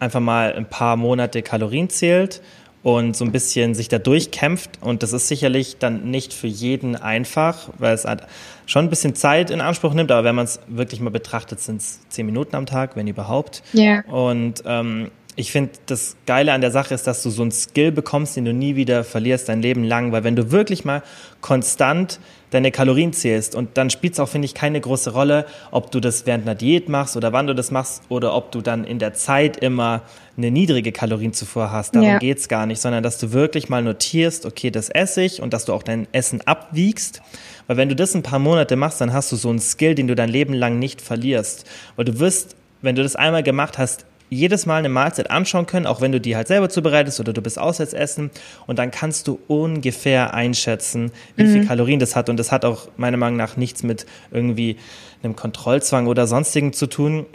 einfach 0.00 0.20
mal 0.20 0.52
ein 0.52 0.68
paar 0.68 0.96
Monate 0.96 1.40
Kalorien 1.40 1.88
zählt 1.88 2.42
und 2.82 3.16
so 3.16 3.24
ein 3.24 3.32
bisschen 3.32 3.74
sich 3.74 3.88
da 3.88 3.98
durchkämpft. 3.98 4.78
Und 4.80 5.02
das 5.02 5.12
ist 5.12 5.28
sicherlich 5.28 5.78
dann 5.78 6.10
nicht 6.10 6.34
für 6.34 6.48
jeden 6.48 6.96
einfach, 6.96 7.70
weil 7.78 7.94
es 7.94 8.04
halt 8.04 8.22
schon 8.66 8.86
ein 8.86 8.90
bisschen 8.90 9.14
Zeit 9.14 9.50
in 9.50 9.60
Anspruch 9.60 9.94
nimmt. 9.94 10.10
Aber 10.10 10.24
wenn 10.24 10.34
man 10.34 10.44
es 10.44 10.60
wirklich 10.66 11.00
mal 11.00 11.10
betrachtet, 11.10 11.60
sind 11.60 11.80
es 11.80 12.00
zehn 12.08 12.26
Minuten 12.26 12.56
am 12.56 12.66
Tag, 12.66 12.96
wenn 12.96 13.06
überhaupt. 13.06 13.62
Ja. 13.72 13.82
Yeah. 13.82 14.12
Und 14.12 14.62
ähm, 14.66 15.10
ich 15.36 15.50
finde, 15.50 15.72
das 15.86 16.16
Geile 16.26 16.52
an 16.52 16.60
der 16.60 16.70
Sache 16.70 16.94
ist, 16.94 17.06
dass 17.06 17.22
du 17.22 17.30
so 17.30 17.42
einen 17.42 17.52
Skill 17.52 17.92
bekommst, 17.92 18.36
den 18.36 18.44
du 18.44 18.52
nie 18.52 18.76
wieder 18.76 19.04
verlierst 19.04 19.48
dein 19.48 19.62
Leben 19.62 19.84
lang, 19.84 20.12
weil 20.12 20.24
wenn 20.24 20.36
du 20.36 20.50
wirklich 20.50 20.84
mal 20.84 21.02
konstant 21.40 22.18
deine 22.52 22.70
Kalorien 22.70 23.12
zählst 23.12 23.54
und 23.54 23.76
dann 23.76 23.90
spielt 23.90 24.12
es 24.12 24.20
auch, 24.20 24.28
finde 24.28 24.46
ich, 24.46 24.54
keine 24.54 24.80
große 24.80 25.12
Rolle, 25.12 25.46
ob 25.70 25.90
du 25.90 26.00
das 26.00 26.26
während 26.26 26.44
einer 26.44 26.54
Diät 26.54 26.88
machst 26.88 27.16
oder 27.16 27.32
wann 27.32 27.46
du 27.46 27.54
das 27.54 27.70
machst 27.70 28.02
oder 28.08 28.34
ob 28.34 28.52
du 28.52 28.60
dann 28.60 28.84
in 28.84 28.98
der 28.98 29.14
Zeit 29.14 29.56
immer 29.56 30.02
eine 30.36 30.50
niedrige 30.50 30.92
Kalorienzufuhr 30.92 31.70
hast. 31.72 31.94
Darum 31.94 32.08
ja. 32.08 32.18
geht's 32.18 32.48
gar 32.48 32.66
nicht, 32.66 32.80
sondern 32.80 33.02
dass 33.02 33.18
du 33.18 33.32
wirklich 33.32 33.68
mal 33.68 33.82
notierst, 33.82 34.46
okay, 34.46 34.70
das 34.70 34.88
esse 34.90 35.22
ich 35.22 35.42
und 35.42 35.52
dass 35.52 35.64
du 35.64 35.72
auch 35.72 35.82
dein 35.82 36.06
Essen 36.12 36.40
abwiegst. 36.42 37.22
Weil 37.66 37.76
wenn 37.76 37.88
du 37.88 37.96
das 37.96 38.14
ein 38.14 38.22
paar 38.22 38.38
Monate 38.38 38.76
machst, 38.76 39.00
dann 39.00 39.12
hast 39.12 39.32
du 39.32 39.36
so 39.36 39.48
einen 39.48 39.58
Skill, 39.58 39.94
den 39.94 40.08
du 40.08 40.14
dein 40.14 40.28
Leben 40.28 40.54
lang 40.54 40.78
nicht 40.78 41.00
verlierst. 41.00 41.64
Weil 41.96 42.04
du 42.04 42.18
wirst, 42.18 42.56
wenn 42.80 42.96
du 42.96 43.02
das 43.02 43.16
einmal 43.16 43.42
gemacht 43.42 43.78
hast, 43.78 44.04
jedes 44.32 44.66
Mal 44.66 44.78
eine 44.78 44.88
Mahlzeit 44.88 45.30
anschauen 45.30 45.66
können, 45.66 45.86
auch 45.86 46.00
wenn 46.00 46.12
du 46.12 46.20
die 46.20 46.36
halt 46.36 46.48
selber 46.48 46.68
zubereitest 46.68 47.20
oder 47.20 47.32
du 47.32 47.42
bist 47.42 47.58
auswärts 47.58 47.92
essen 47.92 48.30
und 48.66 48.78
dann 48.78 48.90
kannst 48.90 49.28
du 49.28 49.38
ungefähr 49.46 50.34
einschätzen, 50.34 51.12
wie 51.36 51.44
mhm. 51.44 51.52
viel 51.52 51.66
Kalorien 51.66 52.00
das 52.00 52.16
hat. 52.16 52.28
Und 52.28 52.38
das 52.38 52.50
hat 52.50 52.64
auch 52.64 52.88
meiner 52.96 53.18
Meinung 53.18 53.36
nach 53.36 53.56
nichts 53.56 53.82
mit 53.82 54.06
irgendwie 54.30 54.76
einem 55.22 55.36
Kontrollzwang 55.36 56.06
oder 56.06 56.26
sonstigen 56.26 56.72
zu 56.72 56.86
tun, 56.86 57.26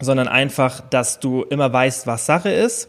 sondern 0.00 0.28
einfach, 0.28 0.80
dass 0.90 1.20
du 1.20 1.42
immer 1.42 1.72
weißt, 1.72 2.06
was 2.06 2.26
Sache 2.26 2.50
ist 2.50 2.88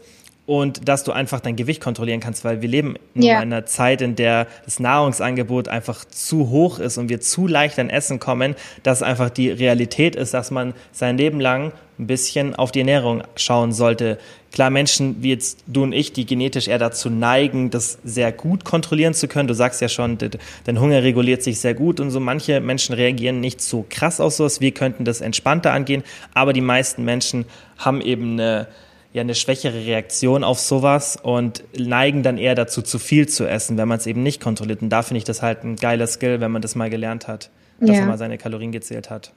und 0.52 0.86
dass 0.86 1.02
du 1.02 1.12
einfach 1.12 1.40
dein 1.40 1.56
Gewicht 1.56 1.80
kontrollieren 1.80 2.20
kannst, 2.20 2.44
weil 2.44 2.60
wir 2.60 2.68
leben 2.68 2.96
in 3.14 3.22
ja. 3.22 3.38
einer 3.38 3.64
Zeit, 3.64 4.02
in 4.02 4.16
der 4.16 4.46
das 4.66 4.80
Nahrungsangebot 4.80 5.66
einfach 5.66 6.04
zu 6.04 6.50
hoch 6.50 6.78
ist 6.78 6.98
und 6.98 7.08
wir 7.08 7.22
zu 7.22 7.46
leicht 7.46 7.78
an 7.78 7.88
Essen 7.88 8.18
kommen, 8.18 8.54
dass 8.82 9.02
einfach 9.02 9.30
die 9.30 9.48
Realität 9.48 10.14
ist, 10.14 10.34
dass 10.34 10.50
man 10.50 10.74
sein 10.92 11.16
Leben 11.16 11.40
lang 11.40 11.72
ein 11.98 12.06
bisschen 12.06 12.54
auf 12.54 12.70
die 12.70 12.80
Ernährung 12.80 13.22
schauen 13.34 13.72
sollte. 13.72 14.18
Klar, 14.52 14.68
Menschen 14.68 15.22
wie 15.22 15.30
jetzt 15.30 15.64
du 15.66 15.84
und 15.84 15.94
ich, 15.94 16.12
die 16.12 16.26
genetisch 16.26 16.68
eher 16.68 16.78
dazu 16.78 17.08
neigen, 17.08 17.70
das 17.70 17.96
sehr 18.04 18.30
gut 18.30 18.66
kontrollieren 18.66 19.14
zu 19.14 19.28
können. 19.28 19.48
Du 19.48 19.54
sagst 19.54 19.80
ja 19.80 19.88
schon, 19.88 20.18
dein 20.64 20.80
Hunger 20.80 21.02
reguliert 21.02 21.42
sich 21.42 21.60
sehr 21.60 21.72
gut 21.72 21.98
und 21.98 22.10
so 22.10 22.20
manche 22.20 22.60
Menschen 22.60 22.94
reagieren 22.94 23.40
nicht 23.40 23.62
so 23.62 23.86
krass 23.88 24.20
auf 24.20 24.34
sowas. 24.34 24.60
Wir 24.60 24.72
könnten 24.72 25.06
das 25.06 25.22
entspannter 25.22 25.72
angehen, 25.72 26.02
aber 26.34 26.52
die 26.52 26.60
meisten 26.60 27.06
Menschen 27.06 27.46
haben 27.78 28.02
eben 28.02 28.32
eine 28.32 28.68
ja 29.12 29.20
eine 29.20 29.34
schwächere 29.34 29.84
Reaktion 29.84 30.42
auf 30.42 30.58
sowas 30.58 31.18
und 31.22 31.64
neigen 31.78 32.22
dann 32.22 32.38
eher 32.38 32.54
dazu, 32.54 32.82
zu 32.82 32.98
viel 32.98 33.28
zu 33.28 33.46
essen, 33.46 33.76
wenn 33.76 33.88
man 33.88 33.98
es 33.98 34.06
eben 34.06 34.22
nicht 34.22 34.40
kontrolliert. 34.40 34.82
Und 34.82 34.88
da 34.90 35.02
finde 35.02 35.18
ich 35.18 35.24
das 35.24 35.42
halt 35.42 35.64
ein 35.64 35.76
geiler 35.76 36.06
Skill, 36.06 36.40
wenn 36.40 36.50
man 36.50 36.62
das 36.62 36.74
mal 36.74 36.88
gelernt 36.88 37.28
hat, 37.28 37.50
dass 37.80 37.90
ja. 37.90 38.00
man 38.00 38.10
mal 38.10 38.18
seine 38.18 38.38
Kalorien 38.38 38.72
gezählt 38.72 39.10
hat. 39.10 39.32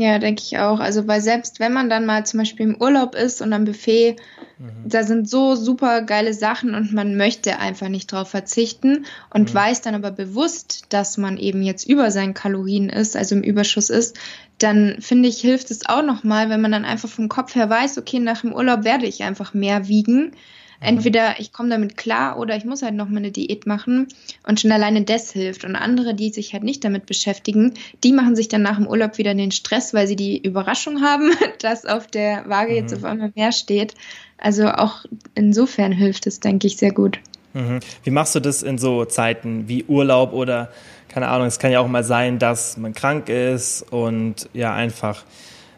Ja, 0.00 0.20
denke 0.20 0.42
ich 0.44 0.56
auch. 0.58 0.78
Also, 0.78 1.08
weil 1.08 1.20
selbst 1.20 1.58
wenn 1.58 1.72
man 1.72 1.90
dann 1.90 2.06
mal 2.06 2.24
zum 2.24 2.38
Beispiel 2.38 2.66
im 2.66 2.80
Urlaub 2.80 3.16
ist 3.16 3.42
und 3.42 3.52
am 3.52 3.64
Buffet, 3.64 4.14
mhm. 4.58 4.88
da 4.88 5.02
sind 5.02 5.28
so 5.28 5.56
super 5.56 6.02
geile 6.02 6.34
Sachen 6.34 6.76
und 6.76 6.92
man 6.92 7.16
möchte 7.16 7.58
einfach 7.58 7.88
nicht 7.88 8.12
drauf 8.12 8.30
verzichten 8.30 9.06
und 9.34 9.50
mhm. 9.50 9.54
weiß 9.54 9.80
dann 9.80 9.96
aber 9.96 10.12
bewusst, 10.12 10.84
dass 10.90 11.18
man 11.18 11.36
eben 11.36 11.62
jetzt 11.62 11.88
über 11.88 12.12
seinen 12.12 12.32
Kalorien 12.32 12.90
ist, 12.90 13.16
also 13.16 13.34
im 13.34 13.42
Überschuss 13.42 13.90
ist, 13.90 14.16
dann 14.58 14.98
finde 15.00 15.28
ich, 15.28 15.40
hilft 15.40 15.72
es 15.72 15.84
auch 15.86 16.04
nochmal, 16.04 16.48
wenn 16.48 16.60
man 16.60 16.70
dann 16.70 16.84
einfach 16.84 17.08
vom 17.08 17.28
Kopf 17.28 17.56
her 17.56 17.68
weiß, 17.68 17.98
okay, 17.98 18.20
nach 18.20 18.42
dem 18.42 18.52
Urlaub 18.52 18.84
werde 18.84 19.06
ich 19.06 19.24
einfach 19.24 19.52
mehr 19.52 19.88
wiegen 19.88 20.32
Entweder 20.80 21.40
ich 21.40 21.52
komme 21.52 21.70
damit 21.70 21.96
klar 21.96 22.38
oder 22.38 22.56
ich 22.56 22.64
muss 22.64 22.82
halt 22.82 22.94
noch 22.94 23.08
mal 23.08 23.18
eine 23.18 23.32
Diät 23.32 23.66
machen 23.66 24.06
und 24.46 24.60
schon 24.60 24.70
alleine 24.70 25.02
das 25.02 25.32
hilft. 25.32 25.64
Und 25.64 25.74
andere, 25.74 26.14
die 26.14 26.30
sich 26.30 26.52
halt 26.52 26.62
nicht 26.62 26.84
damit 26.84 27.06
beschäftigen, 27.06 27.74
die 28.04 28.12
machen 28.12 28.36
sich 28.36 28.48
dann 28.48 28.62
nach 28.62 28.76
dem 28.76 28.86
Urlaub 28.86 29.18
wieder 29.18 29.34
den 29.34 29.50
Stress, 29.50 29.92
weil 29.92 30.06
sie 30.06 30.14
die 30.14 30.38
Überraschung 30.38 31.02
haben, 31.02 31.32
dass 31.60 31.84
auf 31.84 32.06
der 32.06 32.48
Waage 32.48 32.74
jetzt 32.74 32.92
mhm. 32.92 32.98
auf 32.98 33.04
einmal 33.04 33.32
mehr 33.34 33.50
steht. 33.50 33.94
Also 34.36 34.68
auch 34.68 35.04
insofern 35.34 35.90
hilft 35.90 36.28
es, 36.28 36.38
denke 36.38 36.68
ich, 36.68 36.76
sehr 36.76 36.92
gut. 36.92 37.18
Mhm. 37.54 37.80
Wie 38.04 38.10
machst 38.10 38.36
du 38.36 38.40
das 38.40 38.62
in 38.62 38.78
so 38.78 39.04
Zeiten 39.04 39.66
wie 39.66 39.84
Urlaub 39.84 40.32
oder 40.32 40.70
keine 41.08 41.28
Ahnung, 41.28 41.46
es 41.46 41.58
kann 41.58 41.72
ja 41.72 41.80
auch 41.80 41.88
mal 41.88 42.04
sein, 42.04 42.38
dass 42.38 42.76
man 42.76 42.92
krank 42.92 43.28
ist 43.28 43.82
und 43.90 44.48
ja 44.52 44.74
einfach 44.74 45.24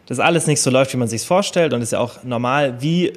das 0.05 0.19
alles 0.19 0.45
nicht 0.45 0.61
so 0.61 0.69
läuft, 0.69 0.93
wie 0.93 0.97
man 0.97 1.07
sich 1.07 1.25
vorstellt 1.25 1.73
und 1.73 1.81
ist 1.81 1.93
ja 1.93 1.99
auch 1.99 2.23
normal. 2.23 2.81
Wie 2.81 3.13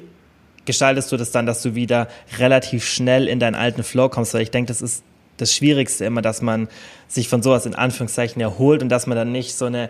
gestaltest 0.65 1.11
du 1.11 1.17
das 1.17 1.31
dann, 1.31 1.45
dass 1.45 1.61
du 1.61 1.75
wieder 1.75 2.07
relativ 2.37 2.85
schnell 2.85 3.27
in 3.27 3.39
deinen 3.39 3.55
alten 3.55 3.83
Flow 3.83 4.09
kommst? 4.09 4.33
Weil 4.33 4.41
ich 4.41 4.51
denke, 4.51 4.67
das 4.67 4.81
ist 4.81 5.03
das 5.37 5.53
Schwierigste 5.53 6.05
immer, 6.05 6.21
dass 6.21 6.41
man 6.41 6.67
sich 7.07 7.27
von 7.27 7.43
sowas 7.43 7.65
in 7.65 7.75
Anführungszeichen 7.75 8.41
erholt 8.41 8.81
und 8.81 8.89
dass 8.89 9.07
man 9.07 9.17
dann 9.17 9.31
nicht 9.31 9.55
so 9.55 9.65
eine 9.65 9.89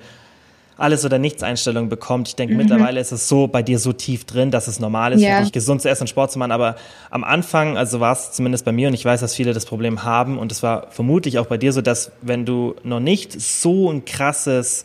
alles 0.78 1.06
oder 1.06 1.18
nichts 1.18 1.42
Einstellung 1.42 1.90
bekommt. 1.90 2.28
Ich 2.28 2.36
denke, 2.36 2.54
mhm. 2.54 2.60
mittlerweile 2.60 3.00
ist 3.00 3.12
es 3.12 3.30
so 3.30 3.48
bei 3.48 3.64
dir 3.64 3.80
so 3.80 3.94
tief 3.94 4.26
drin, 4.26 4.52
dass 4.52 4.68
es 4.68 4.80
normal 4.80 5.14
ist, 5.14 5.22
ja. 5.22 5.38
für 5.38 5.44
dich 5.44 5.54
gesund 5.54 5.82
zu 5.82 5.90
essen 5.90 6.04
und 6.04 6.08
Sport 6.08 6.32
zu 6.32 6.40
machen. 6.40 6.52
Aber 6.52 6.76
am 7.10 7.24
Anfang, 7.24 7.78
also 7.78 8.00
war 8.00 8.14
es 8.14 8.32
zumindest 8.34 8.66
bei 8.66 8.72
mir 8.72 8.90
und 8.90 8.94
ich 8.94 9.06
weiß, 9.06 9.22
dass 9.22 9.36
viele 9.36 9.54
das 9.54 9.66
Problem 9.66 10.04
haben 10.04 10.38
und 10.38 10.52
es 10.52 10.64
war 10.64 10.88
vermutlich 10.92 11.40
auch 11.40 11.46
bei 11.46 11.58
dir 11.58 11.72
so, 11.72 11.82
dass 11.82 12.12
wenn 12.22 12.46
du 12.46 12.76
noch 12.84 13.00
nicht 13.00 13.40
so 13.40 13.90
ein 13.90 14.04
krasses 14.06 14.84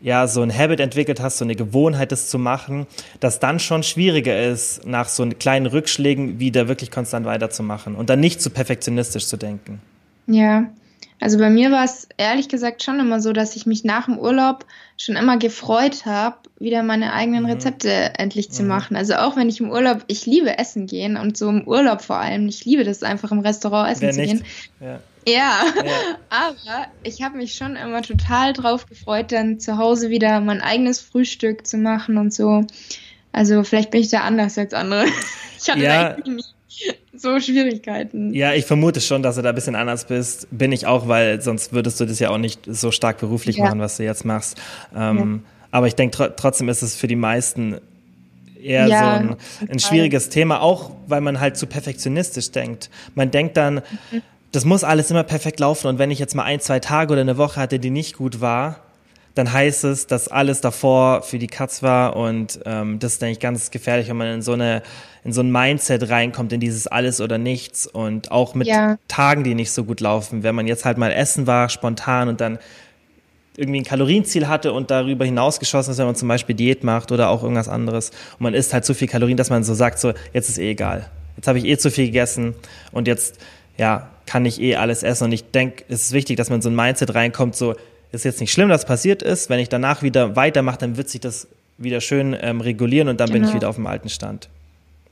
ja, 0.00 0.26
so 0.26 0.42
ein 0.42 0.56
Habit 0.56 0.80
entwickelt 0.80 1.20
hast, 1.20 1.38
so 1.38 1.44
eine 1.44 1.54
Gewohnheit, 1.54 2.12
das 2.12 2.28
zu 2.28 2.38
machen, 2.38 2.86
dass 3.20 3.40
dann 3.40 3.58
schon 3.58 3.82
schwieriger 3.82 4.42
ist, 4.50 4.86
nach 4.86 5.08
so 5.08 5.26
kleinen 5.26 5.66
Rückschlägen 5.66 6.38
wieder 6.38 6.68
wirklich 6.68 6.90
konstant 6.90 7.26
weiterzumachen 7.26 7.94
und 7.94 8.10
dann 8.10 8.20
nicht 8.20 8.40
zu 8.40 8.50
perfektionistisch 8.50 9.26
zu 9.26 9.36
denken. 9.36 9.80
Ja, 10.26 10.68
also 11.20 11.38
bei 11.38 11.48
mir 11.48 11.70
war 11.70 11.84
es 11.84 12.08
ehrlich 12.18 12.48
gesagt 12.48 12.82
schon 12.82 13.00
immer 13.00 13.20
so, 13.20 13.32
dass 13.32 13.56
ich 13.56 13.64
mich 13.64 13.84
nach 13.84 14.04
dem 14.04 14.18
Urlaub 14.18 14.66
schon 14.98 15.16
immer 15.16 15.38
gefreut 15.38 16.04
habe, 16.04 16.36
wieder 16.58 16.82
meine 16.82 17.12
eigenen 17.12 17.44
mhm. 17.44 17.50
Rezepte 17.50 17.90
endlich 18.18 18.50
zu 18.50 18.62
mhm. 18.62 18.68
machen. 18.68 18.96
Also 18.96 19.14
auch 19.14 19.36
wenn 19.36 19.48
ich 19.48 19.60
im 19.60 19.70
Urlaub, 19.70 20.04
ich 20.08 20.26
liebe 20.26 20.58
Essen 20.58 20.86
gehen 20.86 21.16
und 21.16 21.36
so 21.36 21.48
im 21.48 21.66
Urlaub 21.66 22.02
vor 22.02 22.16
allem, 22.16 22.48
ich 22.48 22.64
liebe 22.64 22.84
das 22.84 23.02
einfach 23.02 23.32
im 23.32 23.40
Restaurant 23.40 23.90
essen 23.90 24.02
Wer 24.02 24.12
zu 24.12 24.20
nicht? 24.20 24.32
gehen. 24.32 24.44
Ja. 24.80 25.00
Ja, 25.28 25.64
ja. 25.84 25.92
aber 26.30 26.86
ich 27.02 27.22
habe 27.22 27.36
mich 27.36 27.54
schon 27.54 27.76
immer 27.76 28.02
total 28.02 28.52
drauf 28.52 28.86
gefreut, 28.86 29.32
dann 29.32 29.58
zu 29.58 29.76
Hause 29.76 30.08
wieder 30.10 30.40
mein 30.40 30.60
eigenes 30.60 31.00
Frühstück 31.00 31.66
zu 31.66 31.78
machen 31.78 32.16
und 32.16 32.32
so. 32.32 32.64
Also 33.32 33.64
vielleicht 33.64 33.90
bin 33.90 34.02
ich 34.02 34.08
da 34.08 34.20
anders 34.20 34.58
als 34.58 34.74
andere. 34.74 35.06
Ich 35.58 35.70
hatte 35.70 35.80
ja. 35.80 36.10
eigentlich 36.10 36.36
nie 36.36 36.55
so 37.14 37.40
Schwierigkeiten. 37.40 38.34
Ja, 38.34 38.52
ich 38.52 38.64
vermute 38.64 39.00
schon, 39.00 39.22
dass 39.22 39.36
du 39.36 39.42
da 39.42 39.50
ein 39.50 39.54
bisschen 39.54 39.74
anders 39.74 40.04
bist. 40.04 40.48
Bin 40.50 40.72
ich 40.72 40.86
auch, 40.86 41.08
weil 41.08 41.40
sonst 41.40 41.72
würdest 41.72 42.00
du 42.00 42.04
das 42.04 42.18
ja 42.18 42.30
auch 42.30 42.38
nicht 42.38 42.60
so 42.66 42.90
stark 42.90 43.18
beruflich 43.18 43.56
ja. 43.56 43.64
machen, 43.64 43.80
was 43.80 43.96
du 43.96 44.04
jetzt 44.04 44.24
machst. 44.24 44.60
Ähm, 44.94 45.42
ja. 45.44 45.50
Aber 45.70 45.86
ich 45.86 45.94
denke, 45.94 46.16
tr 46.16 46.36
trotzdem 46.36 46.68
ist 46.68 46.82
es 46.82 46.96
für 46.96 47.06
die 47.06 47.16
meisten 47.16 47.78
eher 48.62 48.86
ja, 48.86 49.00
so 49.00 49.06
ein, 49.06 49.36
ein 49.70 49.78
schwieriges 49.78 50.28
Thema, 50.28 50.60
auch 50.60 50.90
weil 51.06 51.20
man 51.20 51.40
halt 51.40 51.56
zu 51.56 51.66
perfektionistisch 51.66 52.50
denkt. 52.50 52.90
Man 53.14 53.30
denkt 53.30 53.56
dann, 53.56 53.82
mhm 54.10 54.22
das 54.56 54.64
muss 54.64 54.84
alles 54.84 55.10
immer 55.10 55.22
perfekt 55.22 55.60
laufen. 55.60 55.86
Und 55.86 55.98
wenn 55.98 56.10
ich 56.10 56.18
jetzt 56.18 56.34
mal 56.34 56.44
ein, 56.44 56.60
zwei 56.60 56.80
Tage 56.80 57.12
oder 57.12 57.20
eine 57.20 57.36
Woche 57.36 57.60
hatte, 57.60 57.78
die 57.78 57.90
nicht 57.90 58.16
gut 58.16 58.40
war, 58.40 58.80
dann 59.36 59.52
heißt 59.52 59.84
es, 59.84 60.06
dass 60.06 60.28
alles 60.28 60.62
davor 60.62 61.20
für 61.22 61.38
die 61.38 61.46
Katz 61.46 61.82
war. 61.82 62.16
Und 62.16 62.58
ähm, 62.64 62.98
das 62.98 63.14
ist 63.14 63.22
eigentlich 63.22 63.38
ganz 63.38 63.70
gefährlich, 63.70 64.08
wenn 64.08 64.16
man 64.16 64.28
in 64.28 64.42
so 64.42 64.54
eine 64.54 64.82
in 65.24 65.32
so 65.32 65.42
ein 65.42 65.50
Mindset 65.50 66.08
reinkommt, 66.08 66.52
in 66.52 66.60
dieses 66.60 66.86
alles 66.86 67.20
oder 67.20 67.36
nichts 67.36 67.86
und 67.86 68.30
auch 68.30 68.54
mit 68.54 68.68
ja. 68.68 68.96
Tagen, 69.08 69.44
die 69.44 69.54
nicht 69.54 69.72
so 69.72 69.84
gut 69.84 70.00
laufen. 70.00 70.42
Wenn 70.42 70.54
man 70.54 70.66
jetzt 70.66 70.84
halt 70.84 70.98
mal 70.98 71.12
essen 71.12 71.46
war, 71.46 71.68
spontan 71.68 72.28
und 72.28 72.40
dann 72.40 72.58
irgendwie 73.56 73.80
ein 73.80 73.84
Kalorienziel 73.84 74.48
hatte 74.48 74.72
und 74.72 74.90
darüber 74.90 75.24
hinaus 75.24 75.58
geschossen 75.58 75.90
ist, 75.90 75.98
wenn 75.98 76.06
man 76.06 76.14
zum 76.14 76.28
Beispiel 76.28 76.54
Diät 76.54 76.84
macht 76.84 77.10
oder 77.12 77.28
auch 77.28 77.42
irgendwas 77.42 77.68
anderes 77.68 78.10
und 78.38 78.42
man 78.42 78.54
isst 78.54 78.72
halt 78.72 78.84
so 78.84 78.94
viel 78.94 79.08
Kalorien, 79.08 79.36
dass 79.36 79.50
man 79.50 79.64
so 79.64 79.74
sagt, 79.74 79.98
so 79.98 80.12
jetzt 80.32 80.48
ist 80.48 80.58
eh 80.58 80.70
egal. 80.70 81.10
Jetzt 81.36 81.48
habe 81.48 81.58
ich 81.58 81.66
eh 81.66 81.76
zu 81.76 81.90
viel 81.90 82.06
gegessen 82.06 82.54
und 82.92 83.08
jetzt 83.08 83.38
ja, 83.76 84.08
kann 84.26 84.46
ich 84.46 84.60
eh 84.60 84.76
alles 84.76 85.02
essen. 85.02 85.24
Und 85.24 85.32
ich 85.32 85.50
denke, 85.50 85.84
es 85.88 86.02
ist 86.02 86.12
wichtig, 86.12 86.36
dass 86.36 86.50
man 86.50 86.62
so 86.62 86.70
ein 86.70 86.74
Mindset 86.74 87.14
reinkommt, 87.14 87.56
so, 87.56 87.74
ist 88.12 88.24
jetzt 88.24 88.40
nicht 88.40 88.52
schlimm, 88.52 88.68
dass 88.68 88.84
passiert 88.84 89.22
ist. 89.22 89.50
Wenn 89.50 89.58
ich 89.58 89.68
danach 89.68 90.02
wieder 90.02 90.36
weitermache, 90.36 90.78
dann 90.78 90.96
wird 90.96 91.08
sich 91.08 91.20
das 91.20 91.48
wieder 91.78 92.00
schön 92.00 92.36
ähm, 92.40 92.60
regulieren 92.60 93.08
und 93.08 93.20
dann 93.20 93.26
genau. 93.26 93.34
bin 93.34 93.42
ich 93.42 93.48
genau. 93.48 93.60
wieder 93.60 93.68
auf 93.68 93.76
dem 93.76 93.86
alten 93.86 94.08
Stand. 94.08 94.48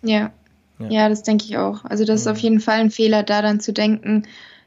Ja. 0.02 0.33
Ja, 0.78 0.88
ja 0.88 1.09
das 1.09 1.22
denke 1.22 1.44
ich 1.44 1.57
auch. 1.57 1.85
Also 1.85 2.04
das 2.04 2.22
ist 2.22 2.26
auf 2.26 2.38
jeden 2.38 2.61
Fall 2.61 2.80
ein 2.80 2.90
Fehler, 2.90 3.22
da 3.22 3.42
dann 3.42 3.61
zu 3.61 3.72
denken, 3.72 4.24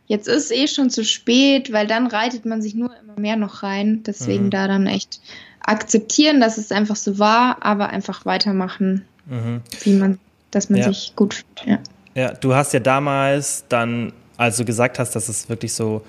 jetzt 0.08 0.28
ist 0.28 0.52
eh 0.52 0.68
schon 0.68 0.90
zu 0.90 1.04
spät, 1.04 1.72
weil 1.74 1.88
dann 1.88 2.08
reitet 2.08 2.46
man 2.46 2.62
sich 2.62 2.76
nur 2.76 2.92
immer 3.02 3.20
mehr 3.20 3.36
noch 3.36 3.64
rein. 3.64 4.04
Deswegen 4.06 4.46
mhm. 4.46 4.50
da 4.52 4.68
dann 4.68 4.88
echt 4.88 5.20
akzeptieren, 5.62 6.40
dass 6.40 6.58
es 6.58 6.72
einfach 6.72 6.96
so 6.96 7.20
war, 7.20 7.58
aber 7.62 7.90
einfach 7.90 8.26
weitermachen, 8.26 9.06
mhm. 9.26 9.62
wie 9.82 9.94
man, 9.94 10.20
dass 10.52 10.70
man 10.70 10.80
ja. 10.80 10.88
sich 10.88 11.14
gut 11.16 11.34
fühlt. 11.34 11.66
Ja. 11.66 11.80
Ja, 12.16 12.34
du 12.34 12.56
hast 12.56 12.74
ja 12.74 12.80
damals 12.80 13.66
dann, 13.70 14.12
als 14.38 14.58
du 14.58 14.66
gesagt 14.66 14.98
hast, 14.98 15.16
dass 15.16 15.30
es 15.30 15.50
wirklich 15.50 15.74
so 15.74 16.04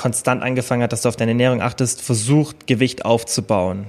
konstant 0.00 0.42
angefangen 0.42 0.82
hat, 0.82 0.92
dass 0.92 1.02
du 1.02 1.10
auf 1.10 1.16
deine 1.16 1.32
Ernährung 1.32 1.60
achtest, 1.60 2.00
versucht, 2.00 2.66
Gewicht 2.66 3.04
aufzubauen. 3.04 3.84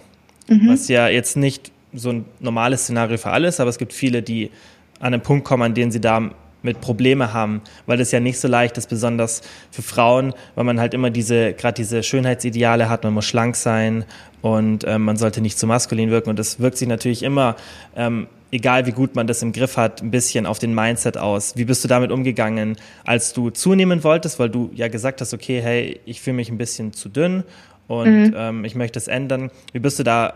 Mhm. 0.50 0.68
Was 0.68 0.90
ja 0.90 1.08
jetzt 1.08 1.38
nicht 1.38 1.72
so 1.94 2.10
ein 2.10 2.26
normales 2.42 2.84
Szenario 2.84 3.18
für 3.18 3.32
alles, 3.32 3.62
aber 3.62 3.70
es 3.70 3.78
gibt 3.78 3.94
viele, 3.94 4.22
die 4.22 4.52
an 5.00 5.14
einen 5.14 5.24
Punkt 5.24 5.46
kommen, 5.46 5.64
an 5.64 5.74
dem 5.74 5.90
sie 5.90 6.02
da 6.02 6.32
mit 6.64 6.82
Probleme 6.82 7.32
haben, 7.32 7.62
weil 7.86 7.98
das 7.98 8.12
ja 8.12 8.20
nicht 8.20 8.40
so 8.42 8.50
leicht 8.50 8.78
ist, 8.78 8.90
besonders 8.90 9.42
für 9.72 9.82
Frauen, 9.82 10.34
weil 10.56 10.66
man 10.66 10.82
halt 10.82 10.94
immer 10.94 11.12
diese, 11.12 11.54
gerade 11.54 11.76
diese 11.76 12.04
Schönheitsideale 12.04 12.90
hat, 12.90 13.06
man 13.06 13.14
muss 13.14 13.26
schlank 13.26 13.56
sein 13.56 14.04
und 14.42 14.84
ähm, 14.86 15.04
man 15.04 15.16
sollte 15.16 15.40
nicht 15.40 15.58
zu 15.58 15.66
maskulin 15.66 16.12
wirken 16.12 16.30
und 16.30 16.38
das 16.38 16.60
wirkt 16.60 16.78
sich 16.78 16.90
natürlich 16.90 17.24
immer 17.24 17.56
ähm, 17.96 18.28
egal 18.52 18.86
wie 18.86 18.92
gut 18.92 19.16
man 19.16 19.28
das 19.28 19.42
im 19.42 19.54
Griff 19.54 19.78
hat, 19.78 20.02
ein 20.02 20.12
bisschen 20.12 20.46
auf 20.46 20.60
den 20.60 20.76
Mindset 20.76 21.18
aus. 21.18 21.56
Wie 21.56 21.66
bist 21.66 21.84
du 21.84 21.88
damit 21.88 22.12
umgegangen, 22.12 22.78
als 23.06 23.34
du 23.34 23.50
zunehmen 23.50 24.04
wolltest, 24.04 24.40
weil 24.40 24.50
du 24.50 24.72
ja 24.76 24.88
gesagt 24.88 25.22
hast, 25.22 25.34
okay, 25.34 25.62
hey, 25.62 26.00
ich 26.06 26.22
fühle 26.22 26.36
mich 26.36 26.50
ein 26.50 26.58
bisschen 26.58 26.94
zu 26.94 27.10
dünn 27.10 27.44
und 27.88 28.28
mhm. 28.28 28.34
ähm, 28.36 28.66
ich 28.66 28.76
möchte 28.76 29.00
es 29.00 29.08
ändern. 29.08 29.52
Wie 29.74 29.80
bist 29.80 30.00
du 30.00 30.04
da 30.04 30.34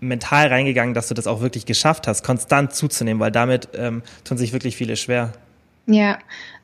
mental 0.00 0.48
reingegangen, 0.48 0.94
dass 0.94 1.08
du 1.08 1.14
das 1.14 1.26
auch 1.26 1.40
wirklich 1.40 1.66
geschafft 1.66 2.06
hast, 2.06 2.22
konstant 2.22 2.72
zuzunehmen, 2.72 3.20
weil 3.20 3.32
damit 3.32 3.68
ähm, 3.74 4.02
tun 4.24 4.38
sich 4.38 4.52
wirklich 4.52 4.76
viele 4.76 4.96
schwer. 4.96 5.32
Ja, 5.86 6.18